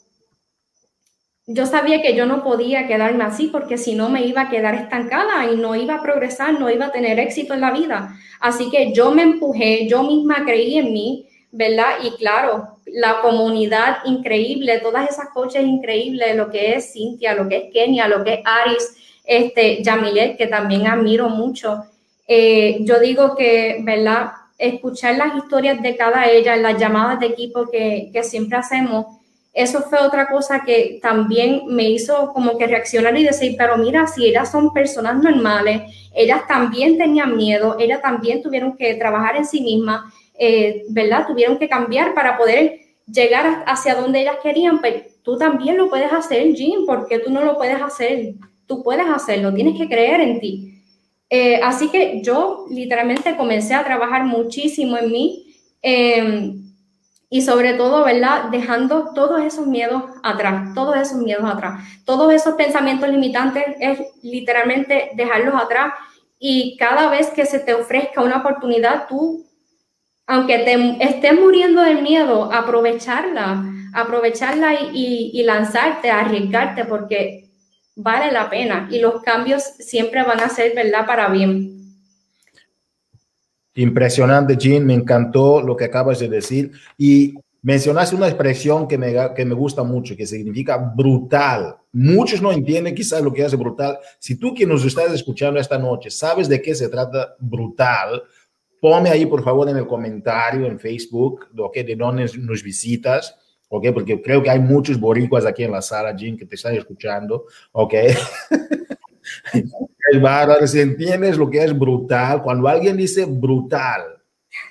yo 1.48 1.66
sabía 1.66 2.04
que 2.04 2.16
yo 2.16 2.28
no 2.28 2.44
podía 2.44 2.86
quedarme 2.86 3.24
así 3.24 3.48
porque 3.48 3.80
si 3.80 3.96
no 3.96 4.10
me 4.10 4.28
iba 4.28 4.42
a 4.42 4.50
quedar 4.50 4.76
estancada 4.76 5.52
y 5.52 5.58
no 5.58 5.76
iba 5.76 5.96
a 5.96 6.04
progresar, 6.04 6.60
no 6.60 6.70
iba 6.70 6.86
a 6.86 6.92
tener 6.92 7.20
éxito 7.20 7.56
en 7.56 7.62
la 7.62 7.72
vida. 7.72 8.16
Así 8.40 8.70
que 8.70 8.94
yo 8.94 9.10
me 9.10 9.24
empujé, 9.24 9.88
yo 9.88 10.04
misma 10.04 10.46
creí 10.46 10.78
en 10.78 10.94
mí, 10.94 11.28
¿verdad? 11.52 11.96
Y 12.04 12.12
claro, 12.12 12.78
la 12.86 13.22
comunidad 13.22 14.06
increíble, 14.06 14.80
todas 14.82 15.10
esas 15.10 15.30
coaches 15.30 15.64
increíbles, 15.64 16.36
lo 16.36 16.52
que 16.52 16.76
es 16.76 16.94
Cintia, 16.94 17.34
lo 17.34 17.50
que 17.50 17.58
es 17.58 17.74
Kenia, 17.74 18.08
lo 18.08 18.24
que 18.24 18.36
es 18.36 18.40
Aris, 18.46 18.96
este, 19.26 19.84
Yamilet, 19.84 20.38
que 20.38 20.48
también 20.48 20.88
admiro 20.88 21.30
mucho. 21.30 21.86
Eh, 22.28 22.80
yo 22.82 23.00
digo 23.00 23.36
que, 23.36 23.80
¿verdad? 23.84 24.32
Escuchar 24.58 25.18
las 25.18 25.36
historias 25.36 25.82
de 25.82 25.96
cada 25.96 26.28
ella, 26.30 26.56
las 26.56 26.80
llamadas 26.80 27.20
de 27.20 27.28
equipo 27.28 27.70
que, 27.70 28.10
que 28.14 28.24
siempre 28.24 28.58
hacemos, 28.58 29.06
eso 29.56 29.84
fue 29.84 30.00
otra 30.00 30.28
cosa 30.28 30.64
que 30.66 31.00
también 31.02 31.62
me 31.68 31.90
hizo 31.90 32.34
como 32.34 32.58
que 32.58 32.68
reaccionar 32.68 33.18
y 33.18 33.24
decir, 33.24 33.56
pero 33.58 33.78
mira, 33.78 34.06
si 34.06 34.26
ellas 34.26 34.52
son 34.52 34.74
personas 34.74 35.24
normales, 35.24 35.84
ellas 36.14 36.42
también 36.46 36.98
tenían 36.98 37.38
miedo, 37.38 37.78
ellas 37.80 38.02
también 38.02 38.42
tuvieron 38.42 38.76
que 38.76 38.96
trabajar 38.96 39.38
en 39.38 39.46
sí 39.46 39.62
mismas, 39.62 40.02
eh, 40.38 40.84
¿verdad? 40.90 41.26
Tuvieron 41.26 41.58
que 41.58 41.70
cambiar 41.70 42.14
para 42.14 42.38
poder 42.38 42.82
llegar 43.08 43.64
hacia 43.66 43.96
donde 43.96 44.22
ellas 44.22 44.38
querían, 44.44 44.82
pero 44.82 45.00
pues, 45.00 45.24
tú 45.24 45.38
también 45.38 45.78
lo 45.78 45.90
puedes 45.90 46.12
hacer, 46.12 46.54
Jim, 46.54 46.86
porque 46.86 47.20
tú 47.20 47.32
no 47.32 47.42
lo 47.42 47.58
puedes 47.58 47.82
hacer, 47.82 48.34
tú 48.68 48.84
puedes 48.84 49.08
hacerlo, 49.08 49.54
tienes 49.54 49.78
que 49.78 49.88
creer 49.88 50.22
en 50.22 50.40
ti. 50.40 50.84
Eh, 51.30 51.60
así 51.64 51.90
que 51.90 52.22
yo 52.22 52.66
literalmente 52.70 53.36
comencé 53.36 53.74
a 53.74 53.84
trabajar 53.84 54.26
muchísimo 54.26 54.98
en 54.98 55.12
mí. 55.12 55.56
Em, 55.82 56.66
y 57.30 57.42
sobre 57.42 57.74
todo, 57.74 58.06
¿verdad? 58.06 58.46
Dejando 58.52 59.12
todos 59.14 59.44
esos 59.44 59.68
miedos 59.68 60.04
atrás, 60.24 60.74
todos 60.74 60.96
esos 60.96 61.18
miedos 61.18 61.44
atrás, 61.46 61.84
todos 62.06 62.32
esos 62.32 62.54
pensamientos 62.54 63.10
limitantes 63.10 63.64
es 63.80 64.00
literalmente 64.22 65.12
dejarlos 65.16 65.56
atrás 65.56 65.94
y 66.40 66.78
cada 66.78 67.10
vez 67.10 67.30
que 67.32 67.46
se 67.46 67.60
te 67.60 67.74
ofrezca 67.74 68.22
una 68.22 68.38
oportunidad, 68.38 69.08
tú 69.08 69.46
aunque 70.28 70.60
te 70.60 71.04
estés 71.04 71.40
muriendo 71.40 71.82
del 71.82 72.02
miedo, 72.02 72.52
aprovecharla, 72.52 73.64
aprovecharla 73.94 74.74
y, 74.92 75.32
y, 75.34 75.44
lanzarte, 75.44 76.10
arriesgarte, 76.10 76.86
porque 76.86 77.45
vale 77.96 78.32
la 78.32 78.50
pena 78.50 78.88
y 78.92 79.00
los 79.00 79.22
cambios 79.22 79.64
siempre 79.64 80.24
van 80.24 80.40
a 80.40 80.50
ser, 80.50 80.76
¿verdad?, 80.76 81.06
para 81.06 81.30
bien. 81.30 81.72
Impresionante, 83.76 84.56
Jean, 84.56 84.86
me 84.86 84.94
encantó 84.94 85.62
lo 85.62 85.76
que 85.76 85.86
acabas 85.86 86.20
de 86.20 86.30
decir 86.30 86.72
y 86.98 87.34
mencionaste 87.62 88.16
una 88.16 88.28
expresión 88.28 88.88
que 88.88 88.98
me, 88.98 89.14
que 89.36 89.44
me 89.44 89.54
gusta 89.54 89.84
mucho, 89.84 90.16
que 90.16 90.26
significa 90.26 90.78
brutal. 90.78 91.76
Muchos 91.92 92.42
no 92.42 92.52
entienden 92.52 92.96
quizás 92.96 93.22
lo 93.22 93.34
que 93.34 93.44
hace 93.44 93.58
brutal. 93.58 93.98
Si 94.20 94.36
tú 94.40 94.54
que 94.54 94.66
nos 94.66 94.86
estás 94.86 95.12
escuchando 95.12 95.60
esta 95.60 95.78
noche 95.78 96.10
sabes 96.10 96.48
de 96.48 96.62
qué 96.62 96.74
se 96.74 96.88
trata 96.88 97.36
brutal, 97.40 98.24
Ponme 98.86 99.10
ahí, 99.10 99.26
por 99.26 99.44
favor, 99.44 99.68
en 99.68 99.78
el 99.78 99.88
comentario 99.88 100.68
en 100.68 100.80
Facebook, 100.80 101.48
de 101.52 101.96
dónde 101.96 102.30
nos 102.38 102.62
visitas, 102.62 103.36
¿ok? 103.70 103.88
Porque 103.94 104.22
creo 104.22 104.42
que 104.42 104.50
hay 104.50 104.60
muchos 104.60 105.00
boricuas 105.00 105.46
aquí 105.46 105.64
en 105.64 105.72
la 105.72 105.82
sala, 105.82 106.16
Jim, 106.18 106.38
que 106.38 106.46
te 106.46 106.56
están 106.56 106.76
escuchando, 106.76 107.46
¿ok? 107.72 107.94
si 110.68 110.80
entiendes 110.80 111.38
lo 111.38 111.50
que 111.50 111.64
es 111.64 111.78
brutal, 111.78 112.44
cuando 112.44 112.68
alguien 112.68 112.98
dice 112.98 113.26
brutal, 113.26 114.04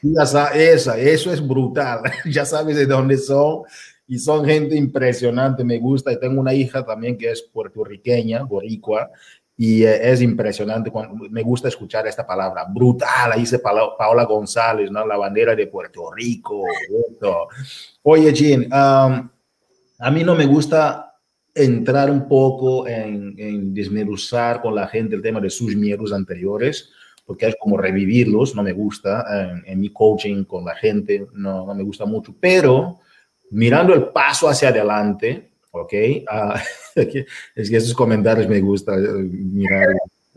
ya 0.03 0.27
sabes, 0.27 0.57
esa, 0.57 0.99
eso 0.99 1.33
es 1.33 1.47
brutal, 1.47 2.01
ya 2.25 2.45
sabes 2.45 2.77
de 2.77 2.87
dónde 2.87 3.19
son 3.19 3.63
y 4.07 4.19
son 4.19 4.45
gente 4.45 4.77
impresionante, 4.77 5.65
me 5.65 5.79
gusta, 5.79 6.13
y 6.13 6.21
tengo 6.21 6.41
una 6.41 6.53
hija 6.53 6.85
también 6.85 7.17
que 7.17 7.31
es 7.31 7.43
puertorriqueña, 7.43 8.43
boricua, 8.43 9.11
y 9.57 9.85
eh, 9.85 10.11
es 10.11 10.21
impresionante 10.21 10.91
cuando 10.91 11.15
me 11.31 11.43
gusta 11.43 11.69
escuchar 11.69 12.07
esta 12.07 12.27
palabra 12.27 12.65
brutal 12.69 13.33
ahí 13.33 13.41
dice 13.41 13.61
Paola 13.61 14.25
González 14.25 14.91
no 14.91 15.07
la 15.07 15.17
bandera 15.17 15.55
de 15.55 15.69
Puerto 15.69 16.11
Rico 16.13 16.65
oye 18.03 18.33
Jean 18.33 18.63
um, 18.65 19.31
a 19.99 20.11
mí 20.11 20.25
no 20.25 20.35
me 20.35 20.47
gusta 20.47 21.15
entrar 21.55 22.11
un 22.11 22.27
poco 22.27 22.89
en, 22.89 23.35
en 23.39 23.73
desmenuzar 23.73 24.61
con 24.61 24.75
la 24.75 24.89
gente 24.89 25.15
el 25.15 25.23
tema 25.23 25.41
de 25.41 25.51
sus 25.51 25.77
miedos 25.77 26.13
anteriores 26.13 26.91
porque 27.25 27.47
es 27.47 27.57
como 27.59 27.77
revivirlos 27.77 28.57
no 28.57 28.63
me 28.65 28.73
gusta 28.73 29.63
en, 29.65 29.81
mi 29.81 29.91
coaching 29.91 30.45
con 30.45 30.65
la 30.65 30.75
gente 30.75 31.29
no, 31.33 31.65
no 31.65 31.75
me 31.77 31.85
gusta 31.85 32.05
mucho 32.07 32.35
pero 32.41 32.99
mirando 33.53 33.95
el 33.95 34.09
paso 34.09 34.49
hacia 34.49 34.71
adelante 34.71 35.54
¿ok? 35.75 35.93
Uh, 36.97 37.03
es 37.57 37.71
que 37.71 37.77
esos 37.77 37.93
comentarios 37.93 38.49
me 38.49 38.61
gusta 38.61 38.95
eh, 38.95 39.03
mirar. 39.03 39.89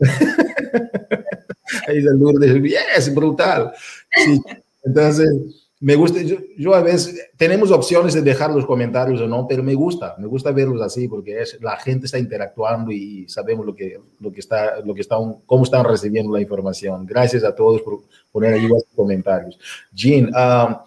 Ahí 1.86 1.98
dice 1.98 2.08
Lourdes, 2.14 2.74
es 2.96 3.14
brutal. 3.14 3.72
Sí. 4.10 4.42
Entonces, 4.82 5.30
me 5.80 5.94
gusta, 5.94 6.20
yo, 6.22 6.74
a 6.74 6.82
veces, 6.82 7.30
tenemos 7.36 7.70
opciones 7.70 8.12
de 8.14 8.22
dejar 8.22 8.50
los 8.50 8.66
comentarios 8.66 9.20
o 9.20 9.28
no, 9.28 9.46
pero 9.46 9.62
me 9.62 9.74
gusta, 9.74 10.16
me 10.18 10.26
gusta 10.26 10.50
verlos 10.50 10.82
así 10.82 11.06
porque 11.06 11.40
es, 11.40 11.56
la 11.60 11.76
gente 11.76 12.06
está 12.06 12.18
interactuando 12.18 12.90
y 12.90 13.28
sabemos 13.28 13.64
lo 13.64 13.76
que, 13.76 14.00
lo 14.18 14.32
que 14.32 14.40
está, 14.40 14.80
lo 14.84 14.94
que 14.94 15.02
están, 15.02 15.36
cómo 15.46 15.62
están 15.62 15.84
recibiendo 15.84 16.32
la 16.32 16.40
información. 16.40 17.06
Gracias 17.06 17.44
a 17.44 17.54
todos 17.54 17.82
por 17.82 18.00
poner 18.32 18.54
ahí 18.54 18.66
los 18.66 18.84
comentarios. 18.96 19.56
Jean, 19.92 20.30
uh, 20.34 20.78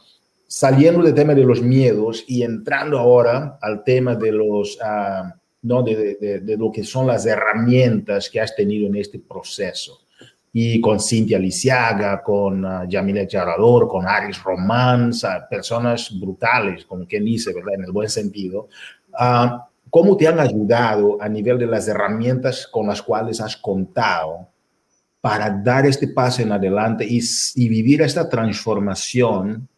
saliendo 0.52 1.02
del 1.02 1.14
tema 1.14 1.34
de 1.34 1.46
los 1.46 1.62
miedos 1.62 2.26
y 2.28 2.44
entrando 2.44 3.00
ahora 3.00 3.58
al 3.62 3.86
tema 3.86 4.16
de 4.16 4.34
los, 4.34 4.78
uh, 4.82 5.32
¿no? 5.62 5.82
De, 5.82 6.18
de, 6.20 6.40
de, 6.42 6.58
lo 6.58 6.70
que 6.70 6.84
son 6.84 7.08
las 7.08 7.26
herramientas 7.26 8.30
que 8.30 8.42
has 8.42 8.54
tenido 8.54 8.86
en 8.88 8.98
este 8.98 9.18
proceso. 9.18 10.02
Y 10.52 10.82
con 10.82 11.00
Cintia 11.00 11.40
Lisiaga, 11.40 12.22
con 12.22 12.66
uh, 12.66 12.86
Yamile 12.86 13.28
Charador, 13.28 13.88
con 13.88 14.06
Aris 14.06 14.44
Román, 14.44 15.12
personas 15.50 16.20
brutales, 16.20 16.84
como 16.84 17.08
quien 17.08 17.24
dice, 17.24 17.54
¿verdad? 17.54 17.76
En 17.76 17.86
el 17.86 17.92
buen 17.94 18.10
sentido. 18.10 18.68
Uh, 19.14 19.58
¿Cómo 19.90 20.18
te 20.18 20.28
han 20.28 20.42
ayudado 20.42 21.18
a 21.22 21.30
nivel 21.30 21.60
de 21.60 21.68
las 21.68 21.88
herramientas 21.88 22.68
con 22.68 22.88
las 22.88 23.02
cuales 23.02 23.40
has 23.40 23.56
contado 23.56 24.50
para 25.22 25.50
dar 25.50 25.86
este 25.86 26.10
paso 26.10 26.42
en 26.42 26.52
adelante 26.52 27.06
y, 27.08 27.22
y 27.56 27.70
vivir 27.70 28.02
esta 28.02 28.28
transformación 28.28 29.70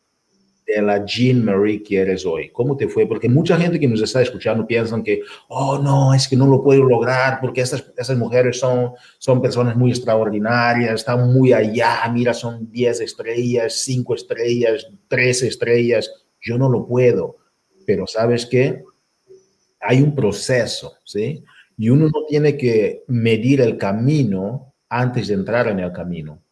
de 0.66 0.82
la 0.82 1.06
Jean 1.06 1.44
Marie 1.44 1.84
que 1.84 2.00
eres 2.00 2.26
hoy? 2.26 2.50
¿Cómo 2.52 2.76
te 2.78 2.88
fue? 2.88 3.06
Porque 3.06 3.30
mucha 3.30 3.58
gente 3.58 3.80
que 3.80 3.88
nos 3.88 4.02
está 4.02 4.22
escuchando 4.22 4.66
piensan 4.66 5.04
que, 5.04 5.22
oh, 5.50 5.80
no, 5.80 6.14
es 6.14 6.28
que 6.28 6.36
no 6.36 6.48
lo 6.48 6.64
puedo 6.64 6.84
lograr 6.84 7.40
porque 7.42 7.62
estas, 7.62 7.92
esas 7.98 8.18
mujeres 8.18 8.60
son, 8.60 8.92
son 9.18 9.42
personas 9.42 9.76
muy 9.76 9.92
extraordinarias, 9.92 10.96
están 10.96 11.34
muy 11.34 11.54
allá, 11.54 12.02
mira, 12.14 12.34
son 12.34 12.72
10 12.72 13.02
estrellas, 13.02 13.74
5 13.84 14.16
estrellas, 14.16 14.88
3 15.08 15.44
estrellas, 15.44 16.12
yo 16.42 16.58
no 16.58 16.70
lo 16.70 16.86
puedo. 16.86 17.38
Pero 17.86 18.08
sabes 18.08 18.46
qué? 18.46 18.84
Hay 19.82 20.02
un 20.02 20.16
proceso, 20.16 20.94
¿sí? 21.04 21.44
Y 21.78 21.90
uno 21.90 22.06
no 22.06 22.26
tiene 22.28 22.56
que 22.56 23.04
medir 23.08 23.62
el 23.62 23.78
camino 23.78 24.74
antes 24.90 25.28
de 25.28 25.34
entrar 25.34 25.68
en 25.68 25.80
el 25.80 25.92
camino. 25.92 26.44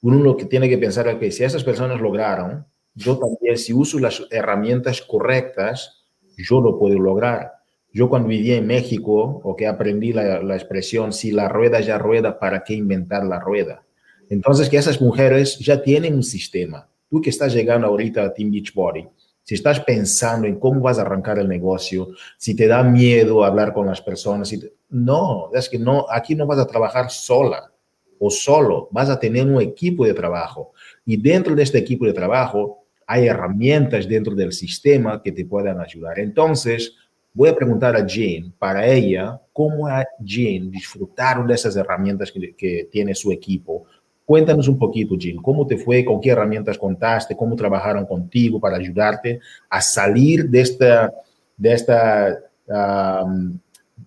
Uno 0.00 0.18
lo 0.22 0.36
que 0.36 0.46
tiene 0.46 0.68
que 0.68 0.78
pensar 0.78 1.06
es 1.08 1.16
que 1.16 1.30
si 1.30 1.44
esas 1.44 1.62
personas 1.62 2.00
lograron, 2.00 2.66
yo 2.94 3.18
también, 3.18 3.56
si 3.56 3.72
uso 3.72 3.98
las 3.98 4.22
herramientas 4.30 5.02
correctas, 5.02 6.04
yo 6.36 6.60
lo 6.60 6.78
puedo 6.78 6.98
lograr. 6.98 7.52
Yo 7.92 8.08
cuando 8.08 8.28
viví 8.28 8.52
en 8.52 8.66
México, 8.66 9.40
o 9.44 9.54
que 9.56 9.66
aprendí 9.66 10.12
la, 10.12 10.42
la, 10.42 10.56
expresión, 10.56 11.12
si 11.12 11.30
la 11.30 11.48
rueda 11.48 11.80
ya 11.80 11.98
rueda, 11.98 12.38
¿para 12.38 12.64
qué 12.64 12.74
inventar 12.74 13.24
la 13.24 13.38
rueda? 13.38 13.84
Entonces, 14.30 14.68
que 14.70 14.78
esas 14.78 15.00
mujeres 15.00 15.58
ya 15.58 15.82
tienen 15.82 16.14
un 16.14 16.22
sistema. 16.22 16.88
Tú 17.10 17.20
que 17.20 17.30
estás 17.30 17.52
llegando 17.52 17.86
ahorita 17.86 18.22
a 18.22 18.32
Team 18.32 18.50
Beachbody, 18.50 19.06
si 19.42 19.54
estás 19.54 19.80
pensando 19.80 20.46
en 20.46 20.58
cómo 20.58 20.80
vas 20.80 20.98
a 20.98 21.02
arrancar 21.02 21.38
el 21.38 21.48
negocio, 21.48 22.10
si 22.38 22.54
te 22.54 22.66
da 22.66 22.82
miedo 22.82 23.44
hablar 23.44 23.72
con 23.72 23.86
las 23.86 24.00
personas, 24.00 24.48
si 24.48 24.62
no, 24.88 25.50
es 25.52 25.68
que 25.68 25.78
no, 25.78 26.06
aquí 26.08 26.34
no 26.34 26.46
vas 26.46 26.60
a 26.60 26.66
trabajar 26.66 27.10
sola 27.10 27.70
o 28.18 28.30
solo, 28.30 28.88
vas 28.92 29.10
a 29.10 29.18
tener 29.18 29.46
un 29.46 29.60
equipo 29.60 30.06
de 30.06 30.14
trabajo. 30.14 30.72
Y 31.04 31.16
dentro 31.16 31.56
de 31.56 31.64
este 31.64 31.78
equipo 31.78 32.06
de 32.06 32.12
trabajo 32.12 32.81
hay 33.12 33.26
herramientas 33.26 34.08
dentro 34.08 34.34
del 34.34 34.54
sistema 34.54 35.22
que 35.22 35.32
te 35.32 35.44
puedan 35.44 35.78
ayudar. 35.78 36.18
Entonces, 36.18 36.94
voy 37.34 37.50
a 37.50 37.54
preguntar 37.54 37.94
a 37.94 38.06
Jane, 38.08 38.50
para 38.58 38.86
ella, 38.86 39.38
cómo 39.52 39.86
a 39.86 40.02
Jane 40.24 40.70
disfrutaron 40.70 41.46
de 41.46 41.52
esas 41.52 41.76
herramientas 41.76 42.32
que, 42.32 42.88
tiene 42.90 43.14
su 43.14 43.30
equipo. 43.30 43.84
Cuéntanos 44.24 44.66
un 44.66 44.78
poquito, 44.78 45.14
Jane, 45.20 45.42
cómo 45.42 45.66
te 45.66 45.76
fue, 45.76 46.06
con 46.06 46.22
qué 46.22 46.30
herramientas 46.30 46.78
contaste, 46.78 47.36
cómo 47.36 47.54
trabajaron 47.54 48.06
contigo 48.06 48.58
para 48.58 48.78
ayudarte 48.78 49.40
a 49.68 49.82
salir 49.82 50.48
de 50.48 50.60
esta, 50.62 51.12
de 51.54 51.72
esta, 51.74 52.38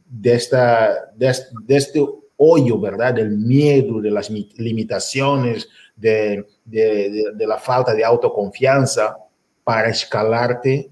de 0.09 0.33
esta, 0.33 1.11
de, 1.15 1.31
de 1.67 1.75
este 1.75 2.03
hoyo, 2.37 2.79
¿verdad? 2.79 3.13
Del 3.13 3.37
miedo, 3.37 4.01
de 4.01 4.09
las 4.09 4.31
limitaciones, 4.31 5.69
de, 5.95 6.45
de, 6.63 7.31
de, 7.33 7.47
la 7.47 7.57
falta 7.57 7.93
de 7.93 8.03
autoconfianza 8.03 9.17
para 9.63 9.89
escalarte 9.89 10.89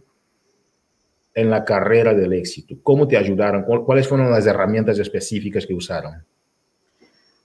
en 1.34 1.50
la 1.50 1.64
carrera 1.64 2.14
del 2.14 2.34
éxito? 2.34 2.76
¿Cómo 2.84 3.08
te 3.08 3.18
ayudaron? 3.18 3.64
¿Cuáles 3.64 4.08
fueron 4.08 4.32
las 4.32 4.46
herramientas 4.46 5.00
específicas 5.00 5.66
que 5.66 5.74
usaron? 5.74 6.26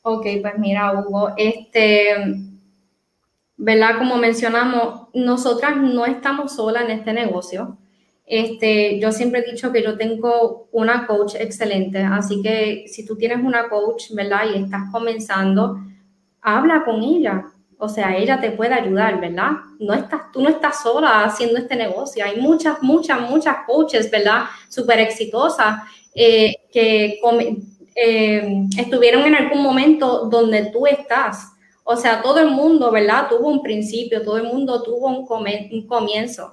Ok, 0.02 0.26
pues 0.40 0.58
mira, 0.58 0.92
Hugo, 0.92 1.34
este, 1.36 2.14
¿verdad? 3.56 3.98
Como 3.98 4.16
mencionamos, 4.16 5.08
nosotras 5.12 5.76
no 5.76 6.06
estamos 6.06 6.54
solas 6.54 6.84
en 6.84 6.92
este 6.92 7.12
negocio. 7.12 7.76
Este, 8.24 9.00
yo 9.00 9.10
siempre 9.10 9.40
he 9.40 9.50
dicho 9.50 9.72
que 9.72 9.82
yo 9.82 9.96
tengo 9.96 10.68
una 10.70 11.06
coach 11.06 11.34
excelente, 11.34 11.98
así 11.98 12.42
que 12.42 12.84
si 12.86 13.04
tú 13.04 13.16
tienes 13.16 13.38
una 13.42 13.68
coach, 13.68 14.12
¿verdad? 14.12 14.42
Y 14.54 14.62
estás 14.62 14.82
comenzando, 14.92 15.78
habla 16.56 16.84
con 16.84 17.02
ella. 17.02 17.44
O 17.78 17.88
sea, 17.88 18.16
ella 18.16 18.40
te 18.40 18.50
puede 18.50 18.74
ayudar, 18.74 19.20
¿verdad? 19.20 19.52
No 19.78 19.94
estás, 19.94 20.32
tú 20.32 20.42
no 20.42 20.48
estás 20.48 20.82
sola 20.82 21.24
haciendo 21.24 21.58
este 21.58 21.76
negocio. 21.76 22.24
Hay 22.24 22.40
muchas, 22.40 22.82
muchas, 22.82 23.20
muchas 23.20 23.56
coaches, 23.66 24.10
¿verdad? 24.10 24.44
Súper 24.68 24.98
exitosas 24.98 25.82
eh, 26.14 26.56
que 26.72 27.20
eh, 27.94 28.66
estuvieron 28.76 29.22
en 29.22 29.36
algún 29.36 29.62
momento 29.62 30.28
donde 30.28 30.66
tú 30.66 30.86
estás. 30.86 31.52
O 31.84 31.96
sea, 31.96 32.20
todo 32.20 32.40
el 32.40 32.50
mundo, 32.50 32.90
¿verdad? 32.90 33.28
Tuvo 33.28 33.48
un 33.48 33.62
principio, 33.62 34.22
todo 34.22 34.38
el 34.38 34.44
mundo 34.44 34.82
tuvo 34.82 35.06
un, 35.06 35.26
un 35.72 35.86
comienzo. 35.86 36.50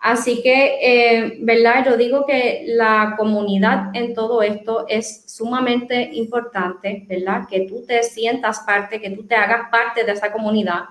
Así 0.00 0.42
que, 0.42 0.78
eh, 0.80 1.38
¿verdad? 1.40 1.84
Yo 1.84 1.96
digo 1.96 2.24
que 2.26 2.64
la 2.66 3.14
comunidad 3.18 3.94
en 3.94 4.14
todo 4.14 4.42
esto 4.42 4.86
es 4.88 5.24
sumamente 5.26 6.10
importante, 6.14 7.04
¿verdad? 7.06 7.46
Que 7.48 7.66
tú 7.68 7.84
te 7.86 8.02
sientas 8.02 8.60
parte, 8.60 9.00
que 9.00 9.10
tú 9.10 9.26
te 9.26 9.34
hagas 9.34 9.70
parte 9.70 10.04
de 10.04 10.12
esa 10.12 10.32
comunidad, 10.32 10.84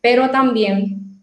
pero 0.00 0.30
también 0.30 1.20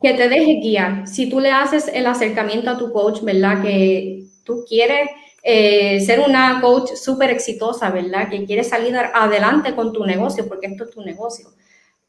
que 0.00 0.14
te 0.14 0.28
deje 0.28 0.60
guiar. 0.60 1.08
Si 1.08 1.28
tú 1.28 1.40
le 1.40 1.50
haces 1.50 1.88
el 1.88 2.06
acercamiento 2.06 2.70
a 2.70 2.78
tu 2.78 2.92
coach, 2.92 3.22
¿verdad? 3.22 3.62
Que 3.62 4.24
tú 4.44 4.64
quieres 4.68 5.08
eh, 5.42 6.00
ser 6.00 6.20
una 6.20 6.60
coach 6.60 6.90
súper 6.94 7.30
exitosa, 7.30 7.90
¿verdad? 7.90 8.28
Que 8.30 8.44
quieres 8.44 8.68
salir 8.68 8.96
adelante 8.96 9.74
con 9.74 9.92
tu 9.92 10.04
negocio, 10.06 10.46
porque 10.48 10.68
esto 10.68 10.84
es 10.84 10.90
tu 10.90 11.02
negocio 11.02 11.48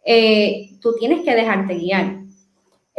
eh, 0.10 0.78
tú 0.80 0.96
tienes 0.98 1.26
que 1.26 1.36
dejarte 1.36 1.76
guiar. 1.76 2.22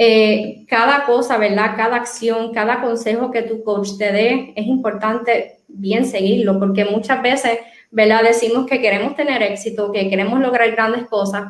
Eh, 0.00 0.64
cada 0.68 1.06
cosa, 1.06 1.38
¿verdad? 1.38 1.74
Cada 1.76 1.96
acción, 1.96 2.54
cada 2.54 2.80
consejo 2.80 3.32
que 3.32 3.42
tu 3.42 3.64
coach 3.64 3.98
te 3.98 4.12
dé, 4.12 4.52
es 4.54 4.64
importante 4.64 5.58
bien 5.66 6.06
seguirlo, 6.06 6.56
porque 6.60 6.84
muchas 6.84 7.20
veces, 7.20 7.58
¿verdad? 7.90 8.22
Decimos 8.22 8.66
que 8.66 8.80
queremos 8.80 9.16
tener 9.16 9.42
éxito, 9.42 9.90
que 9.90 10.08
queremos 10.08 10.38
lograr 10.38 10.70
grandes 10.70 11.08
cosas, 11.08 11.48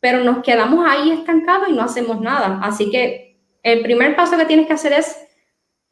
pero 0.00 0.24
nos 0.24 0.42
quedamos 0.42 0.84
ahí 0.84 1.12
estancados 1.12 1.68
y 1.68 1.72
no 1.72 1.82
hacemos 1.82 2.20
nada. 2.20 2.58
Así 2.64 2.90
que 2.90 3.38
el 3.62 3.80
primer 3.82 4.16
paso 4.16 4.36
que 4.36 4.44
tienes 4.44 4.66
que 4.66 4.72
hacer 4.72 4.94
es, 4.94 5.16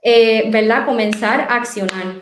eh, 0.03 0.51
¿verdad? 0.51 0.85
Comenzar 0.85 1.43
a 1.43 1.55
accionar. 1.55 2.21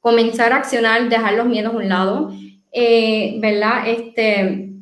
Comenzar 0.00 0.52
a 0.52 0.56
accionar, 0.56 1.08
dejar 1.08 1.32
los 1.32 1.46
miedos 1.46 1.72
a 1.72 1.76
un 1.78 1.88
lado, 1.88 2.32
eh, 2.70 3.38
¿verdad? 3.40 3.88
Este, 3.88 4.72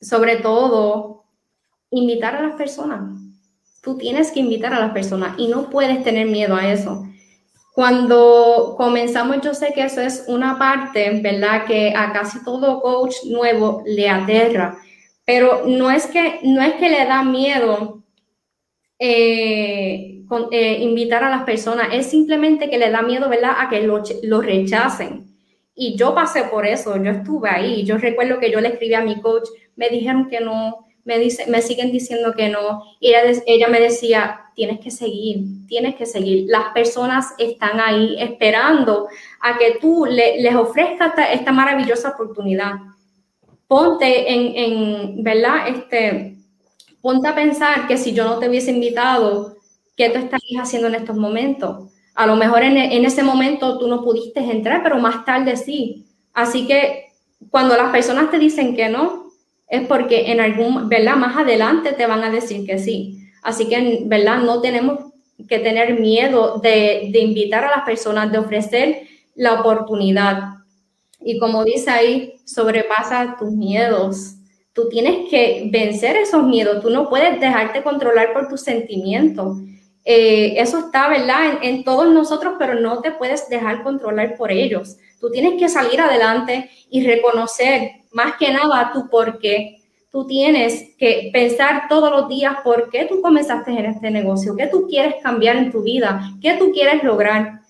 sobre 0.00 0.36
todo, 0.36 1.13
invitar 1.94 2.36
a 2.36 2.42
las 2.42 2.56
personas. 2.56 3.00
Tú 3.82 3.96
tienes 3.96 4.30
que 4.30 4.40
invitar 4.40 4.72
a 4.72 4.80
las 4.80 4.92
personas 4.92 5.38
y 5.38 5.48
no 5.48 5.70
puedes 5.70 6.02
tener 6.02 6.26
miedo 6.26 6.56
a 6.56 6.72
eso. 6.72 7.06
Cuando 7.74 8.74
comenzamos, 8.76 9.40
yo 9.42 9.52
sé 9.52 9.72
que 9.74 9.82
eso 9.82 10.00
es 10.00 10.24
una 10.28 10.58
parte, 10.58 11.20
¿verdad? 11.20 11.66
Que 11.66 11.92
a 11.94 12.12
casi 12.12 12.42
todo 12.44 12.80
coach 12.80 13.16
nuevo 13.26 13.82
le 13.84 14.08
aterra, 14.08 14.78
pero 15.24 15.64
no 15.66 15.90
es 15.90 16.06
que, 16.06 16.40
no 16.44 16.62
es 16.62 16.74
que 16.74 16.88
le 16.88 17.04
da 17.04 17.24
miedo 17.24 18.02
eh, 18.98 20.22
eh, 20.50 20.78
invitar 20.80 21.24
a 21.24 21.30
las 21.30 21.42
personas, 21.44 21.88
es 21.92 22.06
simplemente 22.06 22.70
que 22.70 22.78
le 22.78 22.90
da 22.90 23.02
miedo, 23.02 23.28
¿verdad? 23.28 23.56
A 23.58 23.68
que 23.68 23.82
lo, 23.82 24.02
lo 24.22 24.40
rechacen. 24.40 25.34
Y 25.74 25.96
yo 25.96 26.14
pasé 26.14 26.44
por 26.44 26.66
eso, 26.66 26.96
yo 27.02 27.10
estuve 27.10 27.50
ahí. 27.50 27.84
Yo 27.84 27.98
recuerdo 27.98 28.38
que 28.38 28.50
yo 28.50 28.60
le 28.60 28.68
escribí 28.68 28.94
a 28.94 29.00
mi 29.00 29.20
coach, 29.20 29.48
me 29.74 29.88
dijeron 29.88 30.28
que 30.28 30.40
no, 30.40 30.83
me, 31.04 31.18
dice, 31.18 31.46
me 31.46 31.62
siguen 31.62 31.92
diciendo 31.92 32.32
que 32.34 32.48
no. 32.48 32.82
Y 32.98 33.12
ella, 33.14 33.68
me 33.68 33.80
decía, 33.80 34.40
tienes 34.54 34.80
que 34.80 34.90
seguir, 34.90 35.66
tienes 35.66 35.94
que 35.96 36.06
seguir. 36.06 36.46
Las 36.48 36.72
personas 36.72 37.34
están 37.38 37.80
ahí 37.80 38.16
esperando 38.18 39.08
a 39.40 39.58
que 39.58 39.78
tú 39.80 40.06
les 40.06 40.54
ofrezcas 40.54 41.12
esta, 41.32 41.52
maravillosa 41.52 42.10
oportunidad. 42.10 42.74
Ponte 43.68 44.32
en, 44.32 44.56
en, 44.56 45.22
¿verdad? 45.22 45.68
Este, 45.68 46.36
ponte 47.00 47.28
a 47.28 47.34
pensar 47.34 47.86
que 47.86 47.96
si 47.96 48.12
yo 48.12 48.24
no 48.24 48.38
te 48.38 48.48
hubiese 48.48 48.70
invitado, 48.70 49.56
¿qué 49.96 50.10
tú 50.10 50.18
estarías 50.18 50.62
haciendo 50.62 50.88
en 50.88 50.96
estos 50.96 51.16
momentos? 51.16 51.90
A 52.14 52.26
lo 52.26 52.36
mejor 52.36 52.62
en, 52.62 52.76
en 52.76 53.04
ese 53.04 53.22
momento 53.22 53.78
tú 53.78 53.88
no 53.88 54.02
pudiste 54.02 54.40
entrar, 54.40 54.82
pero 54.82 54.98
más 54.98 55.24
tarde 55.24 55.56
sí. 55.56 56.06
Así 56.32 56.66
que 56.66 57.06
cuando 57.50 57.76
las 57.76 57.90
personas 57.90 58.30
te 58.30 58.38
dicen 58.38 58.74
que 58.74 58.88
no, 58.88 59.23
es 59.68 59.86
porque 59.86 60.30
en 60.30 60.40
algún, 60.40 60.88
¿verdad? 60.88 61.16
Más 61.16 61.36
adelante 61.36 61.92
te 61.92 62.06
van 62.06 62.22
a 62.22 62.30
decir 62.30 62.66
que 62.66 62.78
sí. 62.78 63.18
Así 63.42 63.68
que, 63.68 64.02
¿verdad? 64.06 64.38
No 64.38 64.60
tenemos 64.60 65.12
que 65.48 65.58
tener 65.58 65.98
miedo 65.98 66.58
de, 66.58 67.10
de 67.12 67.20
invitar 67.20 67.64
a 67.64 67.70
las 67.70 67.84
personas, 67.84 68.30
de 68.30 68.38
ofrecer 68.38 69.02
la 69.34 69.60
oportunidad. 69.60 70.54
Y 71.20 71.38
como 71.38 71.64
dice 71.64 71.90
ahí, 71.90 72.34
sobrepasa 72.44 73.36
tus 73.38 73.50
miedos. 73.50 74.36
Tú 74.72 74.88
tienes 74.88 75.28
que 75.30 75.68
vencer 75.72 76.16
esos 76.16 76.44
miedos. 76.44 76.82
Tú 76.82 76.90
no 76.90 77.08
puedes 77.08 77.40
dejarte 77.40 77.82
controlar 77.82 78.32
por 78.32 78.48
tus 78.48 78.60
sentimientos. 78.60 79.58
Eh, 80.04 80.54
eso 80.58 80.78
está, 80.78 81.08
¿verdad? 81.08 81.58
En, 81.62 81.76
en, 81.76 81.84
todos 81.84 82.06
nosotros, 82.08 82.54
pero 82.58 82.78
no 82.78 83.00
te 83.00 83.12
puedes 83.12 83.48
dejar 83.48 83.82
controlar 83.82 84.36
por 84.36 84.52
ellos. 84.52 84.98
Tú 85.24 85.30
tienes 85.30 85.58
que 85.58 85.70
salir 85.70 85.98
adelante 86.02 86.68
y 86.90 87.02
reconocer 87.02 87.92
más 88.12 88.34
que 88.36 88.52
nada 88.52 88.92
tu 88.92 89.08
por 89.08 89.38
qué. 89.38 89.78
Tú 90.12 90.26
tienes 90.26 90.94
que 90.98 91.30
pensar 91.32 91.84
todos 91.88 92.10
los 92.10 92.28
días 92.28 92.56
por 92.62 92.90
qué 92.90 93.06
tú 93.06 93.22
comenzaste 93.22 93.70
en 93.70 93.86
este 93.86 94.10
negocio, 94.10 94.54
qué 94.54 94.66
tú 94.66 94.86
quieres 94.86 95.14
cambiar 95.22 95.56
en 95.56 95.72
tu 95.72 95.82
vida, 95.82 96.30
qué 96.42 96.58
tú 96.58 96.72
quieres 96.72 97.02
lograr. 97.02 97.62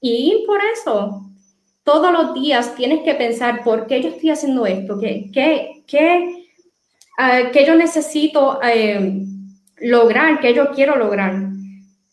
Y 0.00 0.42
por 0.48 0.58
eso, 0.64 1.30
todos 1.84 2.10
los 2.10 2.34
días 2.34 2.74
tienes 2.74 3.04
que 3.04 3.14
pensar 3.14 3.62
por 3.62 3.86
qué 3.86 4.02
yo 4.02 4.08
estoy 4.08 4.30
haciendo 4.30 4.66
esto, 4.66 4.98
qué, 4.98 5.30
qué, 5.32 5.84
qué, 5.86 6.44
uh, 7.20 7.56
yo 7.56 7.76
necesito 7.76 8.58
eh, 8.64 9.22
lograr, 9.76 10.40
qué 10.40 10.52
yo 10.54 10.72
quiero 10.72 10.96
lograr, 10.96 11.36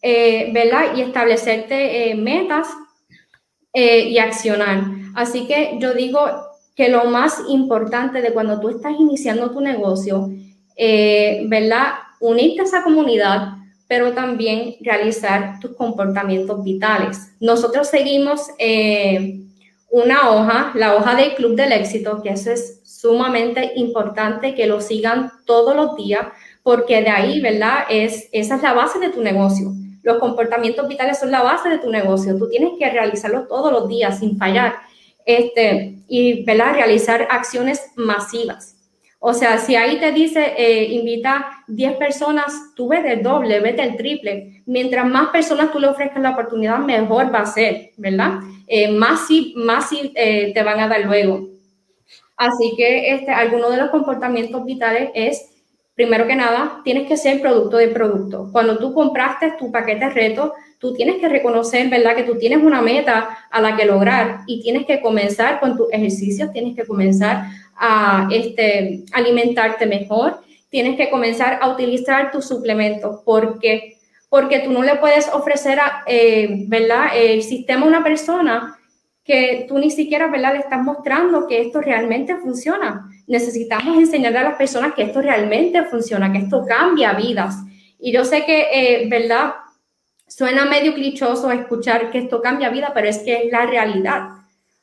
eh, 0.03 0.51
¿verdad? 0.53 0.95
Y 0.95 1.01
establecerte 1.01 2.11
eh, 2.11 2.13
metas 2.15 2.67
y 3.73 4.17
accionar. 4.19 4.83
Así 5.15 5.47
que 5.47 5.77
yo 5.79 5.93
digo, 5.93 6.19
que 6.75 6.89
lo 6.89 7.05
más 7.05 7.41
importante 7.49 8.21
de 8.21 8.33
cuando 8.33 8.59
tú 8.59 8.69
estás 8.69 8.93
iniciando 8.99 9.51
tu 9.51 9.61
negocio, 9.61 10.31
eh, 10.75 11.43
¿verdad? 11.47 11.93
Unirte 12.19 12.61
a 12.61 12.63
esa 12.63 12.83
comunidad, 12.83 13.57
pero 13.87 14.13
también 14.13 14.75
realizar 14.81 15.59
tus 15.59 15.75
comportamientos 15.75 16.63
vitales. 16.63 17.33
Nosotros 17.39 17.87
seguimos 17.87 18.47
eh, 18.57 19.41
una 19.91 20.31
hoja, 20.31 20.71
la 20.73 20.95
hoja 20.95 21.15
del 21.15 21.35
Club 21.35 21.55
del 21.55 21.73
Éxito, 21.73 22.21
que 22.23 22.29
eso 22.29 22.51
es 22.51 22.81
sumamente 22.83 23.73
importante 23.75 24.55
que 24.55 24.65
lo 24.65 24.81
sigan 24.81 25.31
todos 25.45 25.75
los 25.75 25.95
días, 25.95 26.25
porque 26.63 27.01
de 27.01 27.09
ahí, 27.09 27.41
¿verdad? 27.41 27.83
Es, 27.89 28.29
esa 28.31 28.55
es 28.55 28.63
la 28.63 28.73
base 28.73 28.97
de 28.97 29.09
tu 29.09 29.21
negocio. 29.21 29.73
Los 30.03 30.19
comportamientos 30.19 30.87
vitales 30.87 31.19
son 31.19 31.31
la 31.31 31.41
base 31.41 31.69
de 31.69 31.79
tu 31.79 31.89
negocio. 31.89 32.37
Tú 32.37 32.49
tienes 32.49 32.71
que 32.77 32.89
realizarlo 32.89 33.47
todos 33.47 33.71
los 33.71 33.87
días 33.87 34.19
sin 34.19 34.37
fallar 34.37 34.75
este, 35.25 35.95
y 36.07 36.43
¿verdad? 36.43 36.75
realizar 36.75 37.27
acciones 37.31 37.91
masivas. 37.95 38.75
O 39.19 39.33
sea, 39.33 39.57
si 39.57 39.77
ahí 39.77 40.01
te 40.01 40.11
dice, 40.11 40.53
eh, 40.57 40.83
invita 40.83 41.63
10 41.67 41.95
personas, 41.95 42.73
tú 42.75 42.89
vete 42.89 43.13
el 43.13 43.23
doble, 43.23 43.61
vete 43.61 43.81
el 43.81 43.95
triple. 43.95 44.61
Mientras 44.65 45.05
más 45.05 45.29
personas 45.29 45.71
tú 45.71 45.79
le 45.79 45.87
ofrezcas 45.87 46.21
la 46.21 46.31
oportunidad, 46.31 46.79
mejor 46.79 47.33
va 47.33 47.39
a 47.39 47.45
ser, 47.45 47.91
¿verdad? 47.95 48.39
Eh, 48.67 48.91
más 48.91 49.29
más 49.55 49.89
eh, 49.93 50.51
te 50.53 50.63
van 50.63 50.81
a 50.81 50.89
dar 50.89 51.05
luego. 51.05 51.47
Así 52.35 52.73
que 52.75 53.13
este, 53.13 53.31
alguno 53.31 53.69
de 53.69 53.77
los 53.77 53.91
comportamientos 53.91 54.65
vitales 54.65 55.09
es 55.15 55.52
primero 55.95 56.25
que 56.25 56.35
nada, 56.35 56.81
tienes 56.83 57.07
que 57.07 57.17
ser 57.17 57.39
producto 57.39 57.77
de 57.77 57.89
producto. 57.89 58.49
Cuando 58.51 58.79
tú 58.79 58.93
compraste 58.93 59.53
tu 59.59 59.71
paquete 59.71 60.09
reto, 60.09 60.53
tú 60.79 60.93
tienes 60.93 61.17
que 61.17 61.29
reconocer, 61.29 61.89
¿verdad? 61.89 62.15
Que 62.15 62.23
tú 62.23 62.37
tienes 62.37 62.63
una 62.63 62.81
meta 62.81 63.37
a 63.49 63.61
la 63.61 63.75
que 63.75 63.85
lograr 63.85 64.39
y 64.47 64.61
tienes 64.61 64.85
que 64.85 65.01
comenzar 65.01 65.59
con 65.59 65.77
tus 65.77 65.91
ejercicios, 65.91 66.51
tienes 66.51 66.75
que 66.75 66.85
comenzar 66.85 67.45
a 67.75 68.27
este, 68.31 69.03
alimentarte 69.13 69.85
mejor, 69.85 70.41
tienes 70.69 70.97
que 70.97 71.09
comenzar 71.09 71.59
a 71.61 71.69
utilizar 71.69 72.31
tus 72.31 72.47
suplementos. 72.47 73.21
¿Por 73.23 73.59
qué? 73.59 73.97
Porque 74.29 74.59
tú 74.59 74.71
no 74.71 74.81
le 74.81 74.95
puedes 74.95 75.29
ofrecer, 75.29 75.77
eh, 76.07 76.65
¿verdad? 76.67 77.09
El 77.15 77.43
sistema 77.43 77.85
a 77.85 77.89
una 77.89 78.03
persona 78.03 78.79
que 79.23 79.65
tú 79.69 79.77
ni 79.77 79.91
siquiera, 79.91 80.27
¿verdad? 80.27 80.53
Le 80.53 80.59
estás 80.59 80.81
mostrando 80.81 81.47
que 81.47 81.61
esto 81.61 81.81
realmente 81.81 82.35
funciona 82.37 83.12
necesitamos 83.27 83.97
enseñarle 83.97 84.39
a 84.39 84.43
las 84.43 84.57
personas 84.57 84.93
que 84.93 85.03
esto 85.03 85.21
realmente 85.21 85.83
funciona, 85.85 86.31
que 86.31 86.39
esto 86.39 86.65
cambia 86.65 87.13
vidas. 87.13 87.55
Y 87.99 88.11
yo 88.11 88.25
sé 88.25 88.45
que, 88.45 88.67
eh, 88.71 89.07
¿verdad? 89.09 89.53
Suena 90.27 90.65
medio 90.65 90.93
clichoso 90.93 91.51
escuchar 91.51 92.11
que 92.11 92.19
esto 92.19 92.41
cambia 92.41 92.69
vida, 92.69 92.91
pero 92.93 93.07
es 93.07 93.19
que 93.19 93.45
es 93.45 93.51
la 93.51 93.65
realidad. 93.65 94.29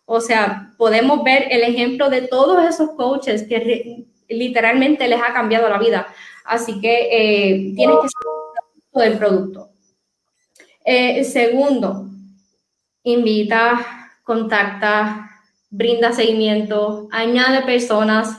O 0.04 0.20
sea, 0.20 0.72
podemos 0.76 1.22
ver 1.22 1.48
el 1.50 1.62
ejemplo 1.62 2.08
de 2.08 2.22
todos 2.22 2.64
esos 2.64 2.90
coaches 2.90 3.44
que 3.44 4.06
literalmente 4.28 5.06
les 5.08 5.20
ha 5.20 5.32
cambiado 5.32 5.68
la 5.68 5.78
vida. 5.78 6.06
Así 6.44 6.80
que 6.80 7.08
eh, 7.12 7.72
tienes 7.76 7.96
que 8.02 8.08
ser 8.08 9.04
del 9.08 9.18
producto. 9.18 9.70
Eh, 10.84 11.22
segundo, 11.24 12.06
invita, 13.04 14.10
contacta, 14.24 15.29
brinda 15.70 16.12
seguimiento, 16.12 17.08
añade 17.12 17.62
personas. 17.62 18.36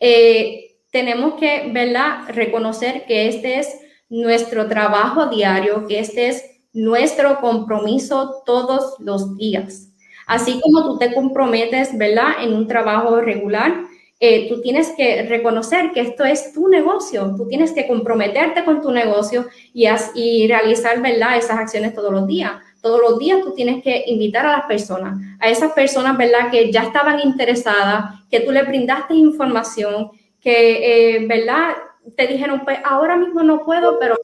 Eh, 0.00 0.76
tenemos 0.90 1.34
que, 1.34 1.70
¿verdad?, 1.72 2.28
reconocer 2.28 3.04
que 3.06 3.28
este 3.28 3.58
es 3.58 3.78
nuestro 4.08 4.66
trabajo 4.66 5.26
diario, 5.26 5.86
que 5.86 6.00
este 6.00 6.28
es 6.28 6.44
nuestro 6.72 7.40
compromiso 7.40 8.42
todos 8.44 8.96
los 8.98 9.36
días. 9.36 9.92
Así 10.26 10.60
como 10.60 10.84
tú 10.84 10.98
te 10.98 11.14
comprometes, 11.14 11.96
¿verdad?, 11.96 12.42
en 12.42 12.54
un 12.54 12.66
trabajo 12.66 13.20
regular, 13.20 13.84
eh, 14.18 14.48
tú 14.48 14.60
tienes 14.60 14.90
que 14.96 15.22
reconocer 15.22 15.92
que 15.92 16.00
esto 16.00 16.24
es 16.24 16.52
tu 16.52 16.68
negocio, 16.68 17.34
tú 17.36 17.48
tienes 17.48 17.72
que 17.72 17.86
comprometerte 17.86 18.64
con 18.64 18.82
tu 18.82 18.90
negocio 18.90 19.46
y, 19.72 19.86
y 20.14 20.46
realizar, 20.48 21.00
¿verdad?, 21.00 21.38
esas 21.38 21.58
acciones 21.58 21.94
todos 21.94 22.12
los 22.12 22.26
días 22.26 22.52
todos 22.80 23.00
los 23.00 23.18
días 23.18 23.40
tú 23.42 23.52
tienes 23.52 23.82
que 23.82 24.04
invitar 24.06 24.46
a 24.46 24.52
las 24.58 24.66
personas, 24.66 25.18
a 25.38 25.48
esas 25.48 25.72
personas, 25.72 26.16
¿verdad?, 26.16 26.50
que 26.50 26.72
ya 26.72 26.82
estaban 26.82 27.20
interesadas, 27.20 28.20
que 28.30 28.40
tú 28.40 28.52
le 28.52 28.62
brindaste 28.62 29.14
información, 29.14 30.10
que, 30.40 31.16
eh, 31.16 31.26
¿verdad?, 31.26 31.74
te 32.16 32.26
dijeron, 32.26 32.62
pues 32.64 32.78
ahora 32.84 33.16
mismo 33.16 33.42
no 33.42 33.64
puedo, 33.64 33.98
pero 33.98 34.16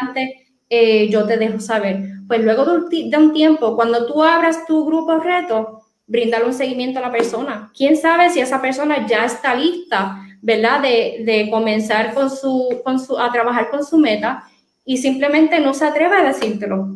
antes 0.00 0.30
eh, 0.70 1.08
yo 1.08 1.26
te 1.26 1.36
dejo 1.36 1.60
saber. 1.60 2.02
Pues 2.26 2.42
luego 2.42 2.64
de 2.64 3.16
un, 3.16 3.32
tiempo, 3.32 3.76
cuando 3.76 4.06
tú 4.06 4.22
abras 4.22 4.66
tu 4.66 4.84
grupo 4.86 5.18
reto, 5.18 5.82
brindar 6.06 6.44
un 6.44 6.54
seguimiento 6.54 6.98
a 6.98 7.02
la 7.02 7.12
persona. 7.12 7.70
¿Quién 7.76 7.96
sabe 7.96 8.30
si 8.30 8.40
esa 8.40 8.60
persona 8.62 9.06
ya 9.06 9.24
está 9.24 9.54
lista, 9.54 10.22
¿verdad? 10.40 10.80
De, 10.80 11.22
de 11.24 11.50
comenzar 11.50 12.14
con 12.14 12.30
su, 12.30 12.80
con 12.84 12.98
su, 12.98 13.18
a 13.18 13.30
trabajar 13.32 13.70
con 13.70 13.84
su 13.84 13.98
meta 13.98 14.44
y 14.84 14.98
simplemente 14.98 15.60
no 15.60 15.74
se 15.74 15.86
atreve 15.86 16.16
a 16.16 16.24
decírtelo. 16.24 16.88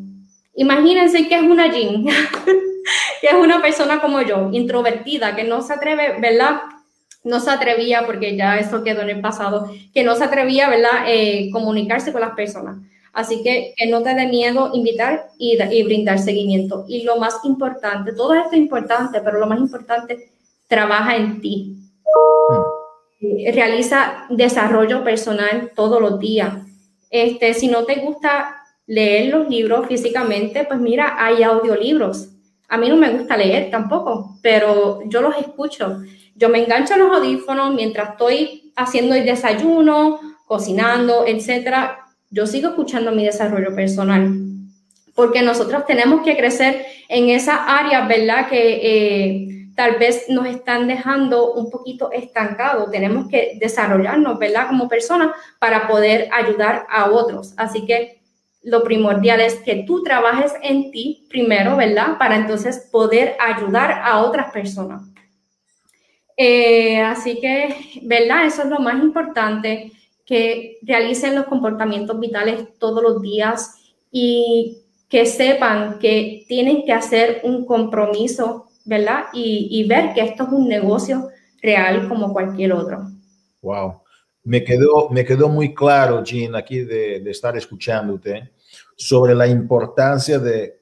Imagínense 0.59 1.29
que 1.29 1.37
es 1.37 1.43
una 1.43 1.71
Jean, 1.73 2.05
que 3.21 3.27
es 3.29 3.35
una 3.35 3.63
persona 3.63 4.01
como 4.01 4.23
yo, 4.23 4.49
introvertida, 4.51 5.37
que 5.37 5.45
no 5.45 5.63
se 5.63 5.75
atreve, 5.75 6.19
¿verdad? 6.21 6.63
No 7.23 7.39
se 7.39 7.51
atrevía, 7.51 8.05
porque 8.07 8.37
ya 8.37 8.59
eso 8.59 8.83
quedó 8.83 9.03
en 9.03 9.11
el 9.11 9.21
pasado, 9.21 9.71
que 9.95 10.03
no 10.03 10.17
se 10.17 10.25
atrevía, 10.25 10.69
¿verdad? 10.69 11.05
Eh, 11.07 11.51
comunicarse 11.53 12.11
con 12.11 12.23
las 12.23 12.35
personas. 12.35 12.77
Así 13.13 13.41
que 13.45 13.73
que 13.77 13.87
no 13.87 14.03
te 14.03 14.17
dé 14.17 14.27
miedo 14.27 14.73
invitar 14.75 15.29
y, 15.39 15.63
y, 15.63 15.83
brindar 15.85 16.19
seguimiento. 16.19 16.85
Y 16.89 17.05
lo 17.05 17.19
más 17.19 17.37
importante, 17.45 18.13
todo 18.13 18.35
esto 18.35 18.51
es 18.51 18.59
importante, 18.59 19.21
pero 19.21 19.39
lo 19.39 19.47
más 19.47 19.61
importante, 19.61 20.33
trabaja 20.67 21.15
en 21.15 21.41
ti. 21.41 21.77
Hmm. 23.21 23.55
Realiza 23.55 24.27
desarrollo 24.29 25.05
personal 25.05 25.71
todos 25.77 26.01
los 26.01 26.19
días. 26.19 26.53
Este, 27.11 27.55
si 27.55 27.69
no 27.69 27.85
te 27.85 27.97
gusta 28.01 28.58
leer 28.89 29.29
los 29.33 29.49
libros 29.49 29.87
físicamente, 29.87 30.65
pues 30.65 30.81
mira, 30.81 31.15
hay 31.19 31.43
audiolibros. 31.43 32.31
A 32.69 32.79
mí 32.79 32.89
no 32.89 32.97
me 32.97 33.11
gusta 33.11 33.37
leer 33.37 33.71
tampoco, 33.71 34.39
pero 34.43 35.01
yo 35.07 35.21
los 35.21 35.37
escucho. 35.37 36.03
Yo 36.35 36.49
me 36.49 36.65
engancho 36.65 36.95
a 36.95 36.97
los 36.97 37.15
audífonos 37.15 37.75
mientras 37.75 38.11
estoy 38.11 38.73
haciendo 38.75 39.15
el 39.15 39.25
desayuno, 39.25 40.21
cocinando, 40.47 41.27
etcétera. 41.27 41.99
Yo 42.31 42.47
sigo 42.47 42.71
escuchando 42.71 43.13
mi 43.13 43.25
desarrollo 43.25 43.75
personal, 43.75 44.35
porque 45.15 45.43
nosotros 45.43 45.85
tenemos 45.87 46.23
que 46.23 46.37
crecer 46.37 46.87
en 47.09 47.29
esas 47.29 47.59
áreas, 47.67 48.09
¿verdad? 48.09 48.49
Que 48.49 48.81
eh, 48.83 49.49
tal 49.75 49.97
vez 49.99 50.25
nos 50.29 50.47
están 50.47 50.89
dejando 50.89 51.53
un 51.53 51.71
poquito 51.71 52.11
estancados. 52.11 52.91
Tenemos 52.91 53.29
que 53.29 53.59
desarrollarnos, 53.61 54.39
¿verdad? 54.39 54.69
Como 54.69 54.89
personas 54.89 55.33
para 55.59 55.89
poder 55.89 56.29
ayudar 56.33 56.87
a 56.89 57.11
otros. 57.11 57.53
Así 57.57 57.85
que 57.85 58.18
lo 58.63 58.83
primordial 58.83 59.41
es 59.41 59.57
que 59.57 59.85
tú 59.87 60.03
trabajes 60.03 60.53
en 60.63 60.91
ti 60.91 61.27
primero, 61.29 61.77
¿verdad? 61.77 62.19
Para 62.19 62.37
entonces 62.37 62.89
poder 62.91 63.37
ayudar 63.41 64.03
a 64.03 64.19
otras 64.21 64.51
personas. 64.53 65.03
Eh, 66.37 67.01
así 67.01 67.41
que, 67.41 68.01
¿verdad? 68.03 68.47
Eso 68.47 68.63
es 68.63 68.69
lo 68.69 68.79
más 68.79 69.03
importante, 69.03 69.93
que 70.25 70.79
realicen 70.83 71.35
los 71.35 71.47
comportamientos 71.47 72.21
vitales 72.21 72.79
todos 72.79 73.03
los 73.03 73.23
días 73.23 73.75
y 74.11 74.79
que 75.09 75.25
sepan 75.25 75.99
que 75.99 76.45
tienen 76.47 76.85
que 76.85 76.93
hacer 76.93 77.41
un 77.45 77.65
compromiso 77.65 78.69
¿verdad? 78.89 79.25
Y, 79.35 79.87
ver 79.87 80.15
que 80.15 80.23
esto 80.23 80.45
es 80.45 80.49
un 80.49 80.67
negocio 80.67 81.29
real 81.61 82.09
como 82.09 82.33
cualquier 82.33 82.73
otro. 82.73 83.07
Wow. 83.61 84.01
Me 84.49 84.65
quedó, 84.65 85.11
me 85.11 85.27
quedó 85.27 85.51
muy 85.51 85.75
claro, 85.75 86.25
Jean, 86.25 86.57
aquí 86.57 86.81
de, 86.81 87.17
estar 87.31 87.55
escuchándote, 87.55 88.53
sobre 88.97 89.35
la 89.35 89.47
importancia 89.47 90.39
de, 90.39 90.81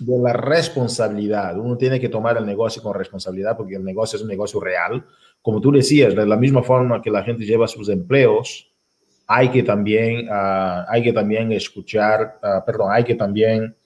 la 0.00 0.32
responsabilidad. 0.32 1.56
Uno 1.56 1.76
tiene 1.76 2.00
que 2.00 2.08
tomar 2.08 2.36
el 2.36 2.44
negocio 2.44 2.82
con 2.82 2.92
responsabilidad 2.92 3.56
porque 3.56 3.76
el 3.76 3.84
negocio 3.84 4.16
es 4.16 4.22
un 4.22 4.28
negocio 4.28 4.58
real. 4.58 5.06
Como 5.40 5.60
tú 5.60 5.70
decías, 5.70 6.12
de 6.12 6.26
la 6.26 6.36
misma 6.36 6.64
forma 6.64 7.00
que 7.00 7.10
la 7.10 7.22
gente 7.22 7.44
lleva 7.44 7.68
sus 7.68 7.88
empleos, 7.88 8.72
hay 9.28 9.48
que 9.50 9.62
también, 9.62 10.28
uh, 10.28 10.84
hay 10.88 11.02
que 11.04 11.12
también 11.12 11.52
escuchar, 11.52 12.40
uh, 12.42 12.64
perdón, 12.66 12.88
hay 12.90 13.04
que 13.04 13.14
también 13.14 13.76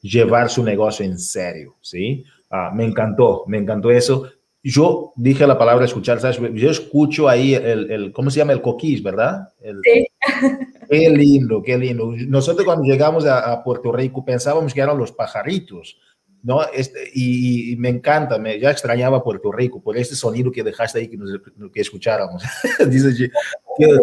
llevar 0.00 0.48
su 0.48 0.64
negocio 0.64 1.04
en 1.04 1.18
serio, 1.18 1.76
¿sí? 1.82 2.24
Ah, 2.50 2.70
me 2.74 2.86
encantó, 2.86 3.44
me 3.46 3.58
encantó 3.58 3.90
eso. 3.90 4.30
Yo 4.70 5.12
dije 5.16 5.46
la 5.46 5.56
palabra 5.56 5.86
escuchar, 5.86 6.20
¿sabes? 6.20 6.38
Yo 6.52 6.70
escucho 6.70 7.26
ahí 7.26 7.54
el, 7.54 7.90
el 7.90 8.12
¿cómo 8.12 8.30
se 8.30 8.38
llama? 8.38 8.52
El 8.52 8.60
coquís, 8.60 9.02
¿verdad? 9.02 9.48
sí. 9.82 10.06
Qué 10.90 11.10
lindo, 11.10 11.62
qué 11.62 11.76
lindo. 11.76 12.14
Nosotros 12.28 12.64
cuando 12.64 12.84
llegamos 12.84 13.26
a, 13.26 13.62
Puerto 13.62 13.92
Rico 13.92 14.24
pensábamos 14.24 14.72
que 14.72 14.80
eran 14.80 14.96
los 14.96 15.12
pajaritos, 15.12 15.98
¿no? 16.42 16.62
Este, 16.72 17.10
y, 17.14 17.76
me 17.76 17.90
encanta, 17.90 18.38
me, 18.38 18.58
ya 18.58 18.70
extrañaba 18.70 19.22
Puerto 19.22 19.52
Rico 19.52 19.82
por 19.82 19.98
este 19.98 20.14
sonido 20.14 20.50
que 20.50 20.62
dejaste 20.62 21.00
ahí 21.00 21.08
que, 21.08 21.18
nos, 21.18 21.30
que 21.72 21.80
escucháramos. 21.80 22.42
Dice, 22.88 23.30
qué, 23.76 23.98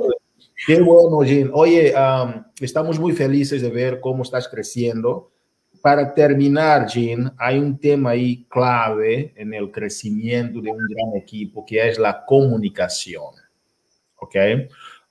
qué, 0.68 0.82
bueno, 0.82 1.22
Jim. 1.22 1.50
Oye, 1.54 1.92
estamos 2.62 3.00
muy 3.00 3.14
felices 3.14 3.64
de 3.64 3.70
ver 3.70 4.00
cómo 4.00 4.22
estás 4.22 4.48
creciendo 4.48 5.32
para 5.86 6.16
terminar, 6.16 6.88
Jean, 6.88 7.32
hay 7.38 7.60
un 7.60 7.78
tema 7.78 8.10
ahí 8.10 8.48
clave 8.50 9.32
en 9.36 9.54
el 9.54 9.70
crecimiento 9.70 10.60
de 10.60 10.72
un 10.72 10.80
gran 10.80 11.16
equipo 11.16 11.64
que 11.64 11.88
es 11.88 12.00
la 12.00 12.26
comunicación. 12.26 13.36
¿Ok? 14.16 14.36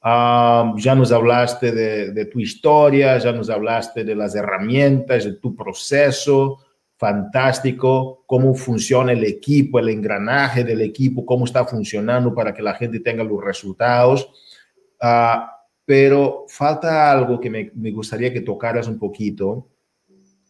Um, 0.04 0.76
ya 0.76 0.96
nos 0.96 1.12
hablaste 1.12 1.70
de, 1.70 2.10
de, 2.10 2.24
tu 2.24 2.40
historia, 2.40 3.16
ya 3.18 3.30
nos 3.30 3.50
hablaste 3.50 4.02
de 4.02 4.16
las 4.16 4.34
herramientas, 4.34 5.24
de 5.24 5.34
tu 5.34 5.54
proceso, 5.54 6.58
fantástico, 6.96 8.24
cómo 8.26 8.52
funciona 8.52 9.12
el 9.12 9.22
equipo, 9.22 9.78
el 9.78 9.90
engranaje 9.90 10.64
del 10.64 10.80
equipo, 10.80 11.24
cómo 11.24 11.44
está 11.44 11.64
funcionando 11.64 12.34
para 12.34 12.52
que 12.52 12.62
la 12.62 12.74
gente 12.74 12.98
tenga 12.98 13.22
los 13.22 13.40
resultados. 13.44 14.28
Uh, 15.00 15.38
pero 15.84 16.46
falta 16.48 17.12
algo 17.12 17.38
que 17.38 17.48
me, 17.48 17.70
me 17.76 17.92
gustaría 17.92 18.32
que 18.32 18.40
tocaras 18.40 18.88
un 18.88 18.98
poquito, 18.98 19.68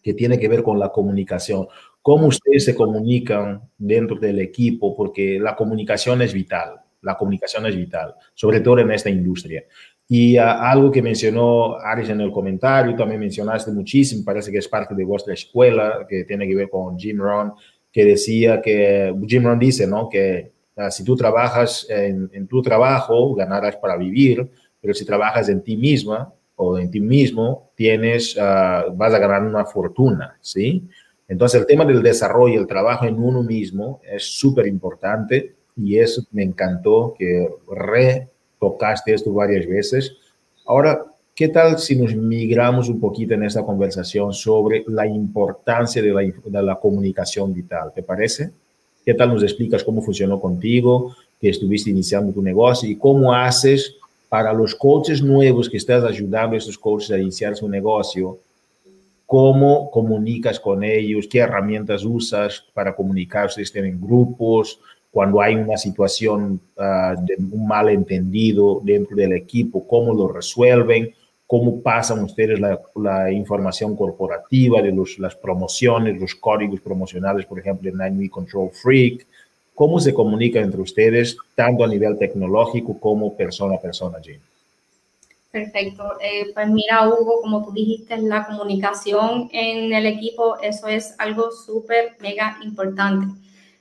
que 0.05 0.13
tiene 0.13 0.39
que 0.39 0.49
ver 0.49 0.63
con 0.63 0.79
la 0.79 0.91
comunicación. 0.91 1.67
Cómo 2.03 2.27
ustedes 2.27 2.67
se 2.67 2.75
comunican 2.75 3.63
dentro 3.79 4.17
del 4.17 4.39
equipo, 4.39 4.95
porque 4.95 5.39
la 5.41 5.57
comunicación 5.57 6.21
es 6.21 6.35
vital, 6.35 6.75
la 7.01 7.17
comunicación 7.17 7.65
es 7.65 7.75
vital, 7.75 8.15
sobre 8.35 8.61
todo 8.61 8.81
en 8.81 8.91
esta 8.91 9.09
industria. 9.09 9.65
Y 10.07 10.37
ah, 10.37 10.71
algo 10.71 10.91
que 10.91 11.01
mencionó 11.01 11.77
Aris 11.79 12.11
en 12.11 12.21
el 12.21 12.31
comentario, 12.31 12.95
también 12.95 13.19
mencionaste 13.19 13.73
muchísimo, 13.73 14.23
parece 14.23 14.53
que 14.53 14.59
es 14.59 14.69
parte 14.69 14.95
de 14.95 15.05
vuestra 15.07 15.33
escuela, 15.33 16.07
que 16.07 16.25
tiene 16.25 16.47
que 16.47 16.55
ver 16.55 16.69
con 16.69 16.99
Jim 16.99 17.19
Rohn, 17.19 17.55
que 17.91 18.05
decía 18.05 18.61
que, 18.61 19.15
Jim 19.27 19.43
Rohn 19.43 19.59
dice, 19.59 19.87
¿no? 19.87 20.11
Que 20.11 20.53
ah, 20.77 20.91
si 20.91 21.03
tú 21.03 21.17
trabajas 21.17 21.87
en, 21.89 22.29
en, 22.35 22.47
tu 22.47 22.61
trabajo, 22.61 23.35
ganarás 23.35 23.77
para 23.77 23.97
vivir, 23.97 24.47
pero 24.79 24.93
si 24.93 25.07
trabajas 25.07 25.49
en 25.49 25.63
ti 25.63 25.79
misma, 25.79 26.31
o 26.57 26.79
en 26.79 26.91
ti 26.91 27.01
mismo, 27.01 27.64
tienes, 27.75 28.37
uh, 28.37 28.95
vas 28.95 29.15
a 29.15 29.19
ganar 29.19 29.43
una 29.43 29.65
fortuna, 29.65 30.37
¿sí? 30.41 30.83
Entonces, 31.27 31.61
el 31.61 31.67
tema 31.67 31.85
del 31.85 32.03
desarrollo, 32.03 32.61
el 32.61 32.67
trabajo 32.67 33.07
en 33.07 33.19
uno 33.19 33.43
mismo 33.43 34.01
es 34.05 34.25
súper 34.25 34.67
importante 34.67 35.55
y 35.77 35.99
eso 35.99 36.23
me 36.33 36.43
encantó 36.43 37.15
que 37.19 37.49
retocaste 37.71 39.15
esto 39.15 39.33
varias 39.33 39.67
veces. 39.67 40.17
Ahora, 40.67 41.05
¿qué 41.35 41.49
tal 41.49 41.79
si 41.79 41.97
nos 41.97 42.15
migramos 42.15 42.89
un 42.89 43.01
poquito 43.01 43.35
en 43.35 43.45
esta 43.45 43.65
conversación 43.65 44.33
sobre 44.33 44.85
la 44.87 45.07
importancia 45.07 46.03
de 46.03 46.13
la, 46.13 46.21
de 46.21 46.63
la 46.63 46.77
comunicación 46.77 47.53
vital? 47.53 47.93
¿Te 47.95 48.03
parece? 48.03 48.51
¿Qué 49.05 49.15
tal 49.15 49.31
nos 49.31 49.43
explicas 49.43 49.83
cómo 49.83 50.03
funcionó 50.03 50.41
contigo, 50.41 51.15
que 51.41 51.51
estuviste 51.51 51.91
iniciando 51.91 52.33
tu 52.33 52.43
negocio 52.43 52.89
y 52.89 52.97
cómo 52.97 53.35
haces 53.35 53.97
para 54.35 54.53
los 54.53 54.75
coaches 54.75 55.23
nuevos 55.23 55.71
que 55.71 55.77
estás 55.77 56.03
ayudando 56.03 56.57
a 56.57 56.59
estos 56.59 56.77
coaches 56.77 57.13
a 57.13 57.19
iniciar 57.21 57.55
su 57.55 57.69
negocio, 57.69 58.41
cómo 59.27 59.89
comunicas 59.93 60.59
con 60.59 60.83
ellos, 60.83 61.29
qué 61.31 61.39
herramientas 61.39 62.03
usas 62.05 62.65
para 62.75 62.97
comunicar, 62.97 63.47
ustedes 63.47 63.71
tienen 63.71 64.01
grupos, 64.01 64.81
cuando 65.13 65.41
hay 65.41 65.55
una 65.55 65.77
situación 65.77 66.61
uh, 66.77 67.25
de 67.25 67.37
un 67.39 67.65
malentendido 67.65 68.81
dentro 68.83 69.17
del 69.17 69.35
equipo, 69.35 69.87
cómo 69.87 70.13
lo 70.13 70.27
resuelven, 70.27 71.15
cómo 71.47 71.81
pasan 71.81 72.25
ustedes 72.25 72.59
la, 72.59 72.81
la 72.97 73.31
información 73.31 73.95
corporativa 73.95 74.83
de 74.83 74.91
los, 74.91 75.17
las 75.21 75.37
promociones, 75.37 76.21
los 76.21 76.35
códigos 76.35 76.81
promocionales, 76.81 77.47
por 77.47 77.61
ejemplo, 77.61 77.89
en 77.89 77.99
Nine 77.99 78.29
Control 78.31 78.71
Freak, 78.73 79.29
¿Cómo 79.75 79.99
se 79.99 80.15
comunica 80.15 80.61
entre 80.61 80.81
ustedes, 80.81 81.37
tanto 81.55 81.85
a 81.85 81.89
nivel 81.89 82.17
tecnológico 82.17 82.99
como 82.99 83.37
persona 83.37 83.75
a 83.75 83.81
persona, 83.81 84.19
Jane? 84.23 84.41
Perfecto. 85.51 86.15
Eh, 86.21 86.51
pues 86.53 86.69
mira, 86.69 87.09
Hugo, 87.09 87.41
como 87.41 87.65
tú 87.65 87.73
dijiste, 87.73 88.19
la 88.19 88.45
comunicación 88.45 89.49
en 89.53 89.93
el 89.93 90.07
equipo, 90.07 90.57
eso 90.61 90.89
es 90.89 91.15
algo 91.19 91.51
súper, 91.53 92.17
mega 92.21 92.59
importante. 92.63 93.27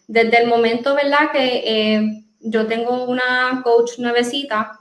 Desde 0.07 0.43
el 0.43 0.47
momento, 0.47 0.93
¿verdad? 0.93 1.31
Que 1.31 1.63
eh, 1.65 2.23
yo 2.41 2.67
tengo 2.67 3.05
una 3.05 3.61
coach 3.63 3.97
nuevecita, 3.97 4.77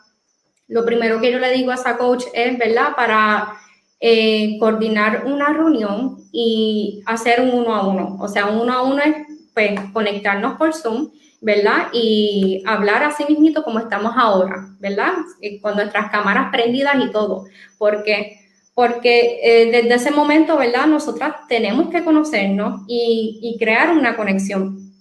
lo 0.69 0.85
primero 0.85 1.21
que 1.21 1.33
yo 1.33 1.39
le 1.39 1.53
digo 1.53 1.71
a 1.71 1.77
esa 1.77 1.97
coach 1.97 2.25
es, 2.35 2.59
¿verdad? 2.59 2.95
Para 2.95 3.55
eh, 4.01 4.59
coordinar 4.59 5.25
una 5.27 5.53
reunión 5.53 6.19
y 6.33 7.03
hacer 7.07 7.41
un 7.41 7.51
uno 7.51 7.75
a 7.75 7.87
uno. 7.87 8.17
O 8.21 8.29
sea, 8.29 8.47
un 8.47 8.61
uno 8.61 8.73
a 8.73 8.83
uno 8.83 9.03
es 9.03 9.15
pues 9.55 9.79
conectarnos 9.93 10.57
por 10.57 10.75
Zoom, 10.75 11.11
¿verdad? 11.41 11.89
Y 11.93 12.63
hablar 12.67 13.03
así 13.03 13.25
mismito 13.29 13.63
como 13.63 13.81
estamos 13.81 14.15
ahora, 14.17 14.69
¿verdad? 14.79 15.13
Con 15.61 15.75
nuestras 15.75 16.11
cámaras 16.11 16.51
prendidas 16.53 16.95
y 17.05 17.11
todo. 17.11 17.45
Porque, 17.79 18.39
porque 18.75 19.41
eh, 19.43 19.71
desde 19.71 19.95
ese 19.95 20.11
momento, 20.13 20.57
¿verdad? 20.57 20.87
Nosotras 20.87 21.35
tenemos 21.49 21.91
que 21.91 22.05
conocernos 22.05 22.83
y, 22.87 23.41
y 23.43 23.59
crear 23.59 23.91
una 23.91 24.17
conexión. 24.17 24.93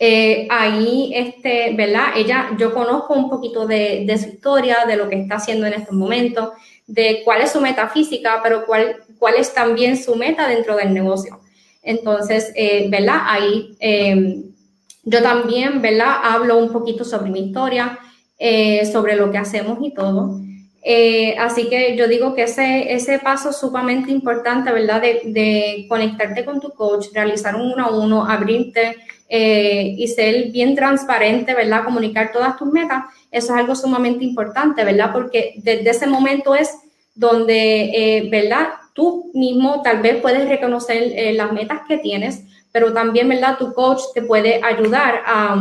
Eh, 0.00 0.46
ahí, 0.50 1.12
este, 1.14 1.74
¿verdad? 1.74 2.10
Ella, 2.16 2.50
yo 2.58 2.72
conozco 2.72 3.14
un 3.14 3.28
poquito 3.28 3.66
de, 3.66 4.04
de, 4.06 4.18
su 4.18 4.28
historia, 4.28 4.84
de 4.86 4.96
lo 4.96 5.08
que 5.08 5.20
está 5.20 5.36
haciendo 5.36 5.66
en 5.66 5.74
estos 5.74 5.94
momentos, 5.94 6.50
de 6.86 7.22
cuál 7.24 7.42
es 7.42 7.52
su 7.52 7.60
metafísica, 7.60 8.40
pero 8.42 8.64
cuál, 8.64 8.96
cuál 9.18 9.34
es 9.34 9.52
también 9.52 9.96
su 9.96 10.14
meta 10.14 10.46
dentro 10.46 10.76
del 10.76 10.94
negocio. 10.94 11.40
Entonces, 11.88 12.52
eh, 12.54 12.86
¿verdad? 12.90 13.20
Ahí 13.24 13.74
eh, 13.80 14.42
yo 15.04 15.22
también, 15.22 15.80
¿verdad? 15.80 16.16
Hablo 16.22 16.58
un 16.58 16.70
poquito 16.70 17.02
sobre 17.02 17.30
mi 17.30 17.46
historia, 17.46 17.98
eh, 18.38 18.84
sobre 18.92 19.16
lo 19.16 19.30
que 19.30 19.38
hacemos 19.38 19.78
y 19.80 19.94
todo. 19.94 20.38
así 21.38 21.70
que 21.70 21.96
yo 21.96 22.06
digo 22.06 22.34
que 22.34 22.42
ese, 22.42 22.92
ese 22.92 23.18
paso 23.18 23.54
sumamente 23.54 24.10
importante, 24.10 24.70
¿verdad? 24.70 25.00
De, 25.00 25.22
de 25.24 25.86
conectarte 25.88 26.44
con 26.44 26.60
tu 26.60 26.72
coach, 26.72 27.06
realizar 27.14 27.56
un 27.56 27.72
uno 27.72 27.86
a 27.86 27.90
uno, 27.90 28.26
abrirte 28.26 28.96
y 29.30 30.06
ser 30.08 30.50
bien 30.50 30.74
transparente, 30.74 31.54
¿verdad? 31.54 31.84
Comunicar 31.84 32.32
todas 32.32 32.58
tus 32.58 32.70
metas, 32.70 33.04
eso 33.30 33.54
es 33.54 33.60
algo 33.60 33.74
sumamente 33.74 34.24
importante, 34.24 34.84
¿verdad? 34.84 35.10
Porque 35.10 35.54
desde 35.56 35.88
ese 35.88 36.06
momento 36.06 36.54
es 36.54 36.70
donde, 37.14 38.28
¿verdad? 38.30 38.68
Tú 38.98 39.30
mismo 39.32 39.80
tal 39.80 40.02
vez 40.02 40.16
puedes 40.20 40.48
reconocer 40.48 41.12
eh, 41.14 41.32
las 41.32 41.52
metas 41.52 41.82
que 41.86 41.98
tienes, 41.98 42.42
pero 42.72 42.92
también, 42.92 43.28
¿verdad? 43.28 43.56
Tu 43.56 43.72
coach 43.72 44.00
te 44.12 44.22
puede 44.22 44.60
ayudar 44.60 45.22
a, 45.24 45.56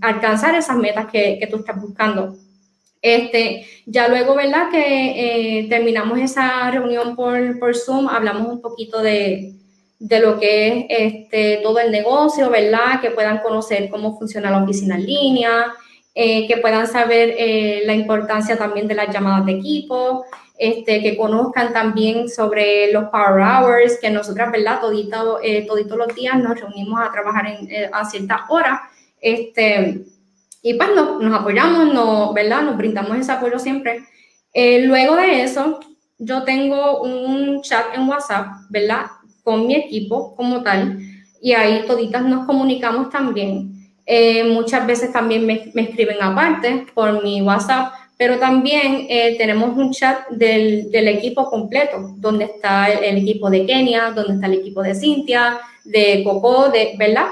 alcanzar 0.00 0.54
esas 0.54 0.76
metas 0.76 1.06
que, 1.10 1.36
que, 1.40 1.48
tú 1.48 1.56
estás 1.56 1.82
buscando. 1.82 2.36
Este, 3.02 3.66
ya 3.86 4.06
luego, 4.06 4.36
¿verdad? 4.36 4.70
Que 4.70 5.58
eh, 5.58 5.68
terminamos 5.68 6.20
esa 6.20 6.70
reunión 6.70 7.16
por, 7.16 7.58
por, 7.58 7.76
Zoom, 7.76 8.08
hablamos 8.08 8.46
un 8.46 8.60
poquito 8.60 9.02
de, 9.02 9.52
de 9.98 10.20
lo 10.20 10.38
que 10.38 10.68
es 10.68 10.86
este, 10.88 11.56
todo 11.64 11.80
el 11.80 11.90
negocio, 11.90 12.50
¿verdad? 12.50 13.00
Que 13.00 13.10
puedan 13.10 13.38
conocer 13.38 13.90
cómo 13.90 14.16
funciona 14.16 14.48
la 14.48 14.62
oficina 14.62 14.94
en 14.94 15.06
línea, 15.06 15.72
eh, 16.14 16.46
que 16.46 16.58
puedan 16.58 16.86
saber 16.86 17.34
la 17.84 17.94
importancia 17.94 18.56
también 18.56 18.86
de 18.86 18.94
las 18.94 19.12
llamadas 19.12 19.44
de 19.46 19.52
equipo, 19.52 20.24
este, 20.60 21.00
que 21.00 21.16
conozcan 21.16 21.72
también 21.72 22.28
sobre 22.28 22.92
los 22.92 23.04
Power 23.04 23.40
Hours, 23.42 23.98
que 23.98 24.10
nosotras, 24.10 24.52
¿verdad? 24.52 24.78
Todito, 24.78 25.40
eh, 25.42 25.64
todito 25.66 25.96
los 25.96 26.14
días 26.14 26.36
nos 26.38 26.60
reunimos 26.60 27.00
a 27.00 27.10
trabajar 27.10 27.46
en, 27.46 27.70
eh, 27.70 27.88
a 27.90 28.04
ciertas 28.04 28.42
horas, 28.50 28.78
este, 29.22 30.04
y 30.60 30.74
pues 30.74 30.90
nos, 30.94 31.18
nos 31.22 31.40
apoyamos, 31.40 31.94
no, 31.94 32.34
¿verdad? 32.34 32.60
Nos 32.60 32.76
brindamos 32.76 33.16
ese 33.16 33.32
apoyo 33.32 33.58
siempre. 33.58 34.04
Eh, 34.52 34.82
luego 34.82 35.16
de 35.16 35.44
eso, 35.44 35.80
yo 36.18 36.42
tengo 36.42 37.00
un 37.04 37.62
chat 37.62 37.94
en 37.94 38.06
WhatsApp, 38.06 38.48
¿verdad? 38.68 39.06
Con 39.42 39.66
mi 39.66 39.76
equipo 39.76 40.36
como 40.36 40.62
tal, 40.62 40.98
y 41.40 41.54
ahí 41.54 41.86
toditas 41.86 42.22
nos 42.22 42.44
comunicamos 42.44 43.08
también. 43.08 43.72
Eh, 44.04 44.44
muchas 44.44 44.86
veces 44.86 45.10
también 45.10 45.46
me, 45.46 45.70
me 45.72 45.82
escriben 45.84 46.18
aparte 46.20 46.86
por 46.92 47.24
mi 47.24 47.40
WhatsApp 47.40 47.94
pero 48.20 48.38
también 48.38 49.06
eh, 49.08 49.36
tenemos 49.38 49.74
un 49.78 49.92
chat 49.92 50.28
del, 50.28 50.90
del, 50.90 51.08
equipo 51.08 51.48
completo, 51.48 52.12
donde 52.18 52.44
está 52.44 52.92
el, 52.92 53.16
equipo 53.16 53.48
de 53.48 53.64
Kenia, 53.64 54.10
donde 54.10 54.34
está 54.34 54.46
el 54.46 54.58
equipo 54.60 54.82
de 54.82 54.94
Cintia, 54.94 55.58
de 55.84 56.22
Coco, 56.22 56.68
de, 56.68 56.96
¿verdad? 56.98 57.28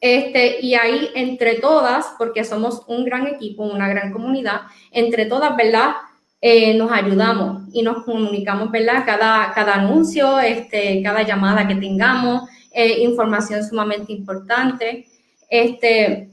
Este, 0.00 0.58
y 0.60 0.74
ahí 0.74 1.08
entre 1.14 1.60
todas, 1.60 2.14
porque 2.18 2.42
somos 2.42 2.82
un 2.88 3.04
gran 3.04 3.28
equipo, 3.28 3.62
una 3.62 3.88
gran 3.88 4.12
comunidad, 4.12 4.62
entre 4.90 5.26
todas, 5.26 5.56
¿verdad? 5.56 5.92
Eh, 6.40 6.74
nos 6.74 6.90
ayudamos 6.90 7.68
y 7.72 7.82
nos 7.82 8.02
comunicamos, 8.02 8.72
¿verdad? 8.72 9.04
Cada, 9.06 9.52
cada 9.54 9.74
anuncio, 9.74 10.40
este, 10.40 11.00
cada 11.04 11.22
llamada 11.22 11.68
que 11.68 11.76
tengamos, 11.76 12.50
eh, 12.72 13.04
información 13.04 13.62
sumamente 13.62 14.12
importante. 14.12 15.06
Este, 15.48 16.28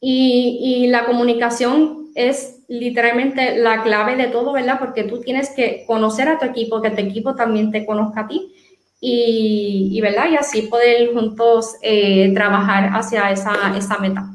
y, 0.00 0.58
y 0.82 0.86
la 0.88 1.06
comunicación 1.06 2.08
es 2.16 2.61
literalmente 2.78 3.58
la 3.58 3.82
clave 3.82 4.16
de 4.16 4.28
todo, 4.28 4.52
¿verdad? 4.52 4.78
Porque 4.78 5.04
tú 5.04 5.20
tienes 5.20 5.50
que 5.50 5.84
conocer 5.86 6.28
a 6.28 6.38
tu 6.38 6.46
equipo, 6.46 6.80
que 6.80 6.90
tu 6.90 7.00
equipo 7.00 7.34
también 7.34 7.70
te 7.70 7.84
conozca 7.84 8.22
a 8.22 8.28
ti 8.28 8.54
y, 8.98 10.00
¿verdad? 10.00 10.30
Y 10.30 10.36
así 10.36 10.62
poder 10.62 11.12
juntos 11.12 11.76
eh, 11.82 12.32
trabajar 12.32 12.90
hacia 12.94 13.30
esa, 13.30 13.76
esa 13.76 13.98
meta. 13.98 14.26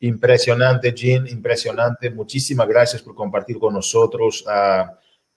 Impresionante, 0.00 0.92
Jean, 0.92 1.28
impresionante. 1.28 2.10
Muchísimas 2.10 2.66
gracias 2.66 3.02
por 3.02 3.14
compartir 3.14 3.58
con 3.58 3.74
nosotros 3.74 4.44
uh, 4.46 4.90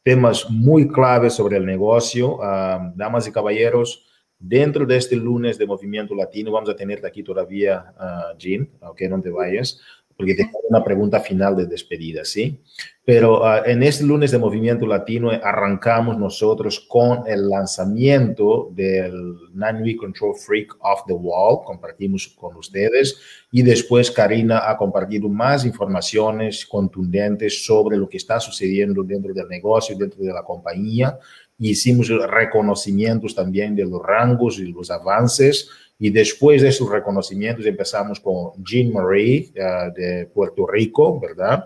temas 0.04 0.50
muy 0.50 0.88
claves 0.88 1.34
sobre 1.34 1.58
el 1.58 1.66
negocio. 1.66 2.38
Uh, 2.38 2.94
damas 2.96 3.28
y 3.28 3.32
caballeros, 3.32 4.08
dentro 4.40 4.86
de 4.88 4.98
este 4.98 5.16
lunes 5.16 5.58
de 5.58 5.68
Movimiento 5.68 6.16
Latino, 6.16 6.52
vamos 6.52 6.70
a 6.70 6.76
tenerte 6.76 7.06
aquí 7.06 7.22
todavía, 7.22 7.94
uh, 8.00 8.38
Jean, 8.38 8.68
aunque 8.82 9.08
no 9.08 9.22
te 9.22 9.30
vayas 9.30 9.80
porque 10.22 10.36
tengo 10.36 10.60
una 10.70 10.84
pregunta 10.84 11.20
final 11.20 11.56
de 11.56 11.66
despedida, 11.66 12.24
¿sí? 12.24 12.60
Pero 13.04 13.42
uh, 13.42 13.66
en 13.66 13.82
este 13.82 14.04
lunes 14.04 14.30
de 14.30 14.38
Movimiento 14.38 14.86
Latino 14.86 15.32
arrancamos 15.32 16.16
nosotros 16.16 16.80
con 16.88 17.24
el 17.26 17.50
lanzamiento 17.50 18.70
del 18.72 19.36
Nine 19.56 19.82
Week 19.82 19.98
Control 19.98 20.36
Freak 20.36 20.78
Off 20.82 21.06
the 21.08 21.14
Wall, 21.14 21.66
compartimos 21.66 22.28
con 22.40 22.56
ustedes, 22.56 23.20
y 23.52 23.64
después 23.64 24.12
Karina 24.12 24.70
ha 24.70 24.78
compartido 24.78 25.28
más 25.28 25.66
informaciones 25.66 26.68
contundentes 26.68 27.66
sobre 27.66 27.98
lo 27.98 28.08
que 28.08 28.18
está 28.18 28.40
sucediendo 28.40 29.02
dentro 29.02 29.34
del 29.34 29.48
negocio, 29.48 29.98
dentro 29.98 30.24
de 30.24 30.32
la 30.32 30.44
compañía. 30.44 31.18
Hicimos 31.58 32.10
reconocimientos 32.10 33.34
también 33.34 33.76
de 33.76 33.86
los 33.86 34.04
rangos 34.04 34.60
y 34.60 34.72
los 34.72 34.92
avances 34.92 35.68
y 36.04 36.10
después 36.10 36.64
de 36.64 36.70
esos 36.70 36.90
reconocimientos 36.90 37.64
empezamos 37.64 38.20
con 38.20 38.54
Jean 38.66 38.92
Marie 38.92 39.52
uh, 39.52 39.94
de 39.94 40.26
Puerto 40.34 40.66
Rico, 40.66 41.20
¿verdad? 41.20 41.66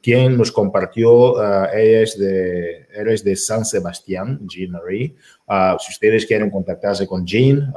Quien 0.00 0.38
nos 0.38 0.52
compartió, 0.52 1.32
uh, 1.32 1.66
ella, 1.74 2.02
es 2.02 2.16
de, 2.16 2.86
eres 2.94 3.24
de 3.24 3.34
San 3.34 3.64
Sebastián, 3.64 4.38
Jean 4.46 4.70
Marie. 4.70 5.16
Uh, 5.48 5.76
si 5.80 5.90
ustedes 5.90 6.24
quieren 6.26 6.48
contactarse 6.48 7.08
con 7.08 7.26
Jean, 7.26 7.74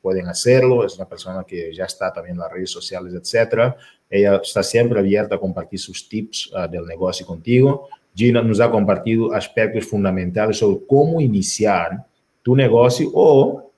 pueden 0.00 0.26
hacerlo. 0.26 0.86
Es 0.86 0.96
una 0.96 1.06
persona 1.06 1.44
que 1.44 1.70
ya 1.74 1.84
está 1.84 2.10
también 2.10 2.36
en 2.36 2.40
las 2.40 2.50
redes 2.50 2.70
sociales, 2.70 3.12
etc. 3.12 3.74
Ella 4.08 4.40
está 4.42 4.62
siempre 4.62 5.00
abierta 5.00 5.34
a 5.34 5.38
compartir 5.38 5.78
sus 5.78 6.08
tips 6.08 6.50
del 6.70 6.86
negocio 6.86 7.26
contigo. 7.26 7.88
Jean 8.14 8.48
nos 8.48 8.58
ha 8.58 8.70
compartido 8.70 9.34
aspectos 9.34 9.84
fundamentales 9.84 10.56
sobre 10.56 10.86
cómo 10.86 11.20
iniciar 11.20 12.06
tu 12.40 12.56
negocio 12.56 13.10
o 13.12 13.70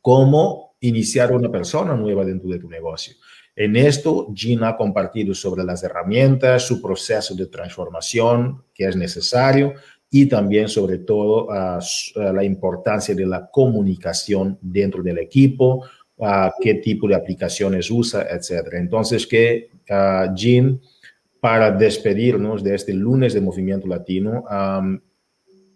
cómo 0.00 0.69
iniciar 0.80 1.32
una 1.32 1.50
persona 1.50 1.94
nueva 1.94 2.24
dentro 2.24 2.48
de 2.48 2.58
tu 2.58 2.68
negocio. 2.68 3.14
En 3.54 3.76
esto, 3.76 4.32
Gina 4.34 4.70
ha 4.70 4.76
compartido 4.76 5.34
sobre 5.34 5.64
las 5.64 5.82
herramientas, 5.82 6.66
su 6.66 6.80
proceso 6.80 7.34
de 7.34 7.46
transformación 7.46 8.64
que 8.74 8.86
es 8.86 8.96
necesario 8.96 9.74
y 10.10 10.26
también 10.26 10.68
sobre 10.68 10.98
todo 10.98 11.46
uh, 11.46 12.32
la 12.32 12.42
importancia 12.42 13.14
de 13.14 13.26
la 13.26 13.48
comunicación 13.50 14.58
dentro 14.60 15.02
del 15.02 15.18
equipo, 15.18 15.84
uh, 16.16 16.50
qué 16.60 16.74
tipo 16.74 17.06
de 17.06 17.14
aplicaciones 17.14 17.90
usa, 17.90 18.26
etc. 18.30 18.68
Entonces, 18.72 19.26
que 19.26 19.70
uh, 19.90 20.34
Jean, 20.34 20.80
para 21.38 21.70
despedirnos 21.70 22.64
de 22.64 22.74
este 22.74 22.92
lunes 22.92 23.34
de 23.34 23.40
Movimiento 23.40 23.86
Latino, 23.86 24.44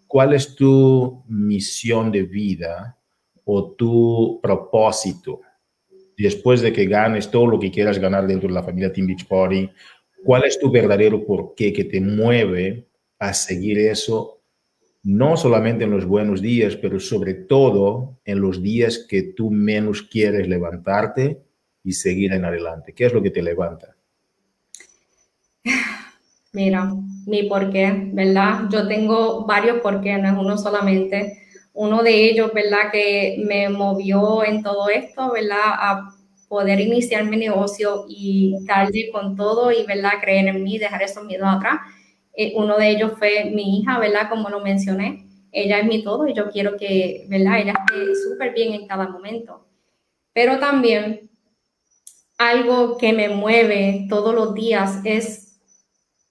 ¿cuál 0.05 0.33
es 0.33 0.53
tu 0.53 1.23
misión 1.27 2.11
de 2.11 2.21
vida 2.21 2.94
o 3.45 3.71
tu 3.71 4.39
propósito 4.41 5.41
después 6.17 6.61
de 6.61 6.73
que 6.73 6.85
ganes 6.85 7.29
todo 7.29 7.47
lo 7.47 7.59
que 7.59 7.71
quieras 7.71 7.99
ganar 7.99 8.27
dentro 8.27 8.47
de 8.47 8.55
la 8.55 8.63
familia 8.63 8.91
Team 8.91 9.07
Beach 9.07 9.27
Party? 9.27 9.69
¿Cuál 10.23 10.45
es 10.45 10.59
tu 10.59 10.71
verdadero 10.71 11.25
porqué 11.25 11.71
que 11.71 11.85
te 11.85 12.01
mueve 12.01 12.87
a 13.19 13.33
seguir 13.33 13.77
eso? 13.77 14.41
No 15.03 15.37
solamente 15.37 15.83
en 15.83 15.91
los 15.91 16.05
buenos 16.05 16.41
días, 16.41 16.75
pero 16.75 16.99
sobre 16.99 17.35
todo 17.35 18.17
en 18.25 18.41
los 18.41 18.61
días 18.61 19.05
que 19.07 19.21
tú 19.21 19.51
menos 19.51 20.01
quieres 20.01 20.47
levantarte 20.47 21.41
y 21.83 21.93
seguir 21.93 22.33
en 22.33 22.45
adelante. 22.45 22.93
¿Qué 22.93 23.05
es 23.05 23.13
lo 23.13 23.21
que 23.21 23.29
te 23.29 23.43
levanta? 23.43 23.95
Mira, 26.53 26.91
mi 27.27 27.43
porqué, 27.43 28.09
¿verdad? 28.13 28.61
Yo 28.71 28.87
tengo 28.87 29.45
varios 29.45 29.81
porqués, 29.81 30.19
no 30.19 30.29
es 30.29 30.37
uno 30.39 30.57
solamente 30.57 31.44
uno 31.75 32.03
de 32.03 32.29
ellos, 32.29 32.51
¿verdad? 32.53 32.89
Que 32.91 33.37
me 33.45 33.69
movió 33.69 34.43
en 34.43 34.63
todo 34.63 34.89
esto, 34.89 35.31
¿verdad? 35.33 35.59
A 35.61 36.15
poder 36.47 36.79
iniciar 36.79 37.25
mi 37.25 37.37
negocio 37.37 38.05
y 38.07 38.55
darle 38.65 39.09
con 39.11 39.35
todo 39.35 39.71
y, 39.71 39.85
¿verdad? 39.85 40.13
Creer 40.21 40.47
en 40.47 40.63
mí, 40.63 40.77
dejar 40.77 41.03
esos 41.03 41.25
miedos 41.25 41.47
atrás. 41.49 41.81
Eh, 42.33 42.53
uno 42.55 42.77
de 42.77 42.89
ellos 42.89 43.13
fue 43.17 43.51
mi 43.53 43.79
hija, 43.79 43.99
¿verdad? 43.99 44.29
Como 44.29 44.49
lo 44.49 44.61
mencioné, 44.61 45.27
ella 45.51 45.79
es 45.79 45.85
mi 45.85 46.01
todo 46.01 46.27
y 46.27 46.33
yo 46.33 46.49
quiero 46.49 46.77
que, 46.77 47.25
¿verdad? 47.29 47.59
Ella 47.59 47.73
esté 47.73 48.15
súper 48.15 48.53
bien 48.53 48.73
en 48.73 48.87
cada 48.87 49.09
momento. 49.09 49.67
Pero 50.33 50.59
también 50.59 51.29
algo 52.37 52.97
que 52.97 53.11
me 53.13 53.29
mueve 53.29 54.05
todos 54.09 54.33
los 54.33 54.53
días 54.53 55.01
es 55.03 55.57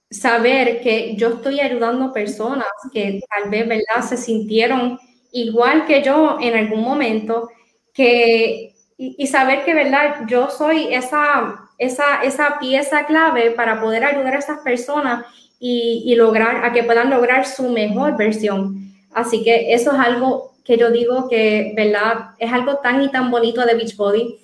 saber 0.09 0.81
que 0.81 1.15
yo 1.15 1.29
estoy 1.29 1.59
ayudando 1.59 2.13
personas 2.13 2.67
que 2.93 3.21
tal 3.29 3.49
vez, 3.51 3.67
¿verdad? 3.67 4.07
Se 4.07 4.17
sintieron 4.17 4.99
igual 5.35 5.85
que 5.85 6.01
yo 6.01 6.37
en 6.39 6.55
algún 6.55 6.81
momento, 6.81 7.49
que 7.93 8.73
y, 8.97 9.27
saber 9.27 9.65
que, 9.65 9.73
¿verdad? 9.73 10.21
Yo 10.27 10.49
soy 10.49 10.93
esa, 10.93 11.67
esa, 11.77 12.23
esa 12.23 12.57
pieza 12.59 13.05
clave 13.05 13.51
para 13.51 13.81
poder 13.81 14.05
ayudar 14.05 14.35
a 14.35 14.39
esas 14.39 14.59
personas 14.59 15.25
y, 15.59 16.03
y, 16.05 16.15
lograr, 16.15 16.63
a 16.63 16.71
que 16.71 16.83
puedan 16.83 17.09
lograr 17.09 17.45
su 17.45 17.69
mejor 17.69 18.15
versión. 18.15 18.93
Así 19.13 19.43
que 19.43 19.73
eso 19.73 19.91
es 19.91 19.99
algo 19.99 20.53
que 20.63 20.77
yo 20.77 20.89
digo 20.91 21.27
que, 21.27 21.73
¿verdad? 21.75 22.31
Es 22.39 22.53
algo 22.53 22.77
tan 22.77 23.01
y 23.03 23.11
tan 23.11 23.29
bonito 23.29 23.65
de 23.65 23.75
Beachbody, 23.75 24.39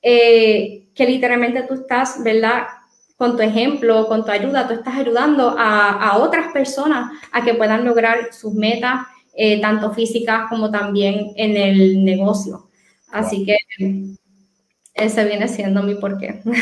eh, 0.00 0.84
que 0.94 1.06
literalmente 1.06 1.64
tú 1.64 1.74
estás, 1.74 2.22
¿verdad? 2.22 2.68
Con 3.16 3.36
tu 3.36 3.42
ejemplo, 3.42 4.06
con 4.06 4.24
tu 4.24 4.30
ayuda, 4.30 4.68
tú 4.68 4.74
estás 4.74 4.96
ayudando 4.96 5.56
a, 5.58 5.90
a 5.90 6.18
otras 6.18 6.52
personas 6.52 7.10
a 7.32 7.44
que 7.44 7.54
puedan 7.54 7.84
lograr 7.84 8.32
sus 8.32 8.54
metas, 8.54 9.00
eh, 9.40 9.60
tanto 9.60 9.92
físicas 9.92 10.50
como 10.50 10.68
también 10.68 11.32
en 11.36 11.56
el 11.56 12.04
negocio. 12.04 12.68
Así 13.12 13.46
que 13.46 13.56
ese 14.92 15.24
viene 15.24 15.46
siendo 15.46 15.82
mi 15.82 15.94
porqué. 15.94 16.42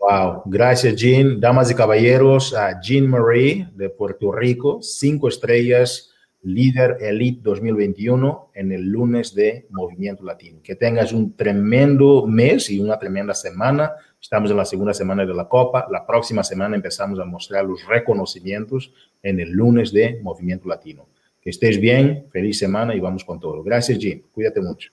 Wow, 0.00 0.42
gracias 0.46 0.96
Jean. 0.96 1.38
Damas 1.38 1.70
y 1.70 1.74
caballeros, 1.74 2.54
a 2.54 2.80
Jean 2.80 3.06
Marie 3.06 3.68
de 3.74 3.88
Puerto 3.88 4.32
Rico, 4.32 4.80
cinco 4.82 5.28
estrellas, 5.28 6.10
líder 6.42 6.96
Elite 7.00 7.40
2021 7.42 8.50
en 8.54 8.72
el 8.72 8.82
lunes 8.90 9.32
de 9.32 9.68
Movimiento 9.70 10.24
Latino. 10.24 10.58
Que 10.64 10.74
tengas 10.74 11.12
un 11.12 11.36
tremendo 11.36 12.26
mes 12.26 12.68
y 12.70 12.80
una 12.80 12.98
tremenda 12.98 13.34
semana. 13.34 13.92
Estamos 14.20 14.50
en 14.50 14.56
la 14.56 14.64
segunda 14.64 14.92
semana 14.92 15.24
de 15.24 15.34
la 15.34 15.48
Copa. 15.48 15.86
La 15.90 16.04
próxima 16.04 16.42
semana 16.42 16.74
empezamos 16.74 17.20
a 17.20 17.24
mostrar 17.24 17.64
los 17.64 17.86
reconocimientos 17.86 18.92
en 19.22 19.38
el 19.38 19.50
lunes 19.50 19.92
de 19.92 20.18
Movimiento 20.20 20.68
Latino. 20.68 21.06
Que 21.40 21.50
estés 21.50 21.80
bien, 21.80 22.26
feliz 22.30 22.58
semana 22.58 22.94
y 22.94 23.00
vamos 23.00 23.24
con 23.24 23.40
todo. 23.40 23.62
Gracias, 23.62 23.98
Jean. 23.98 24.22
Cuídate 24.32 24.60
mucho. 24.60 24.90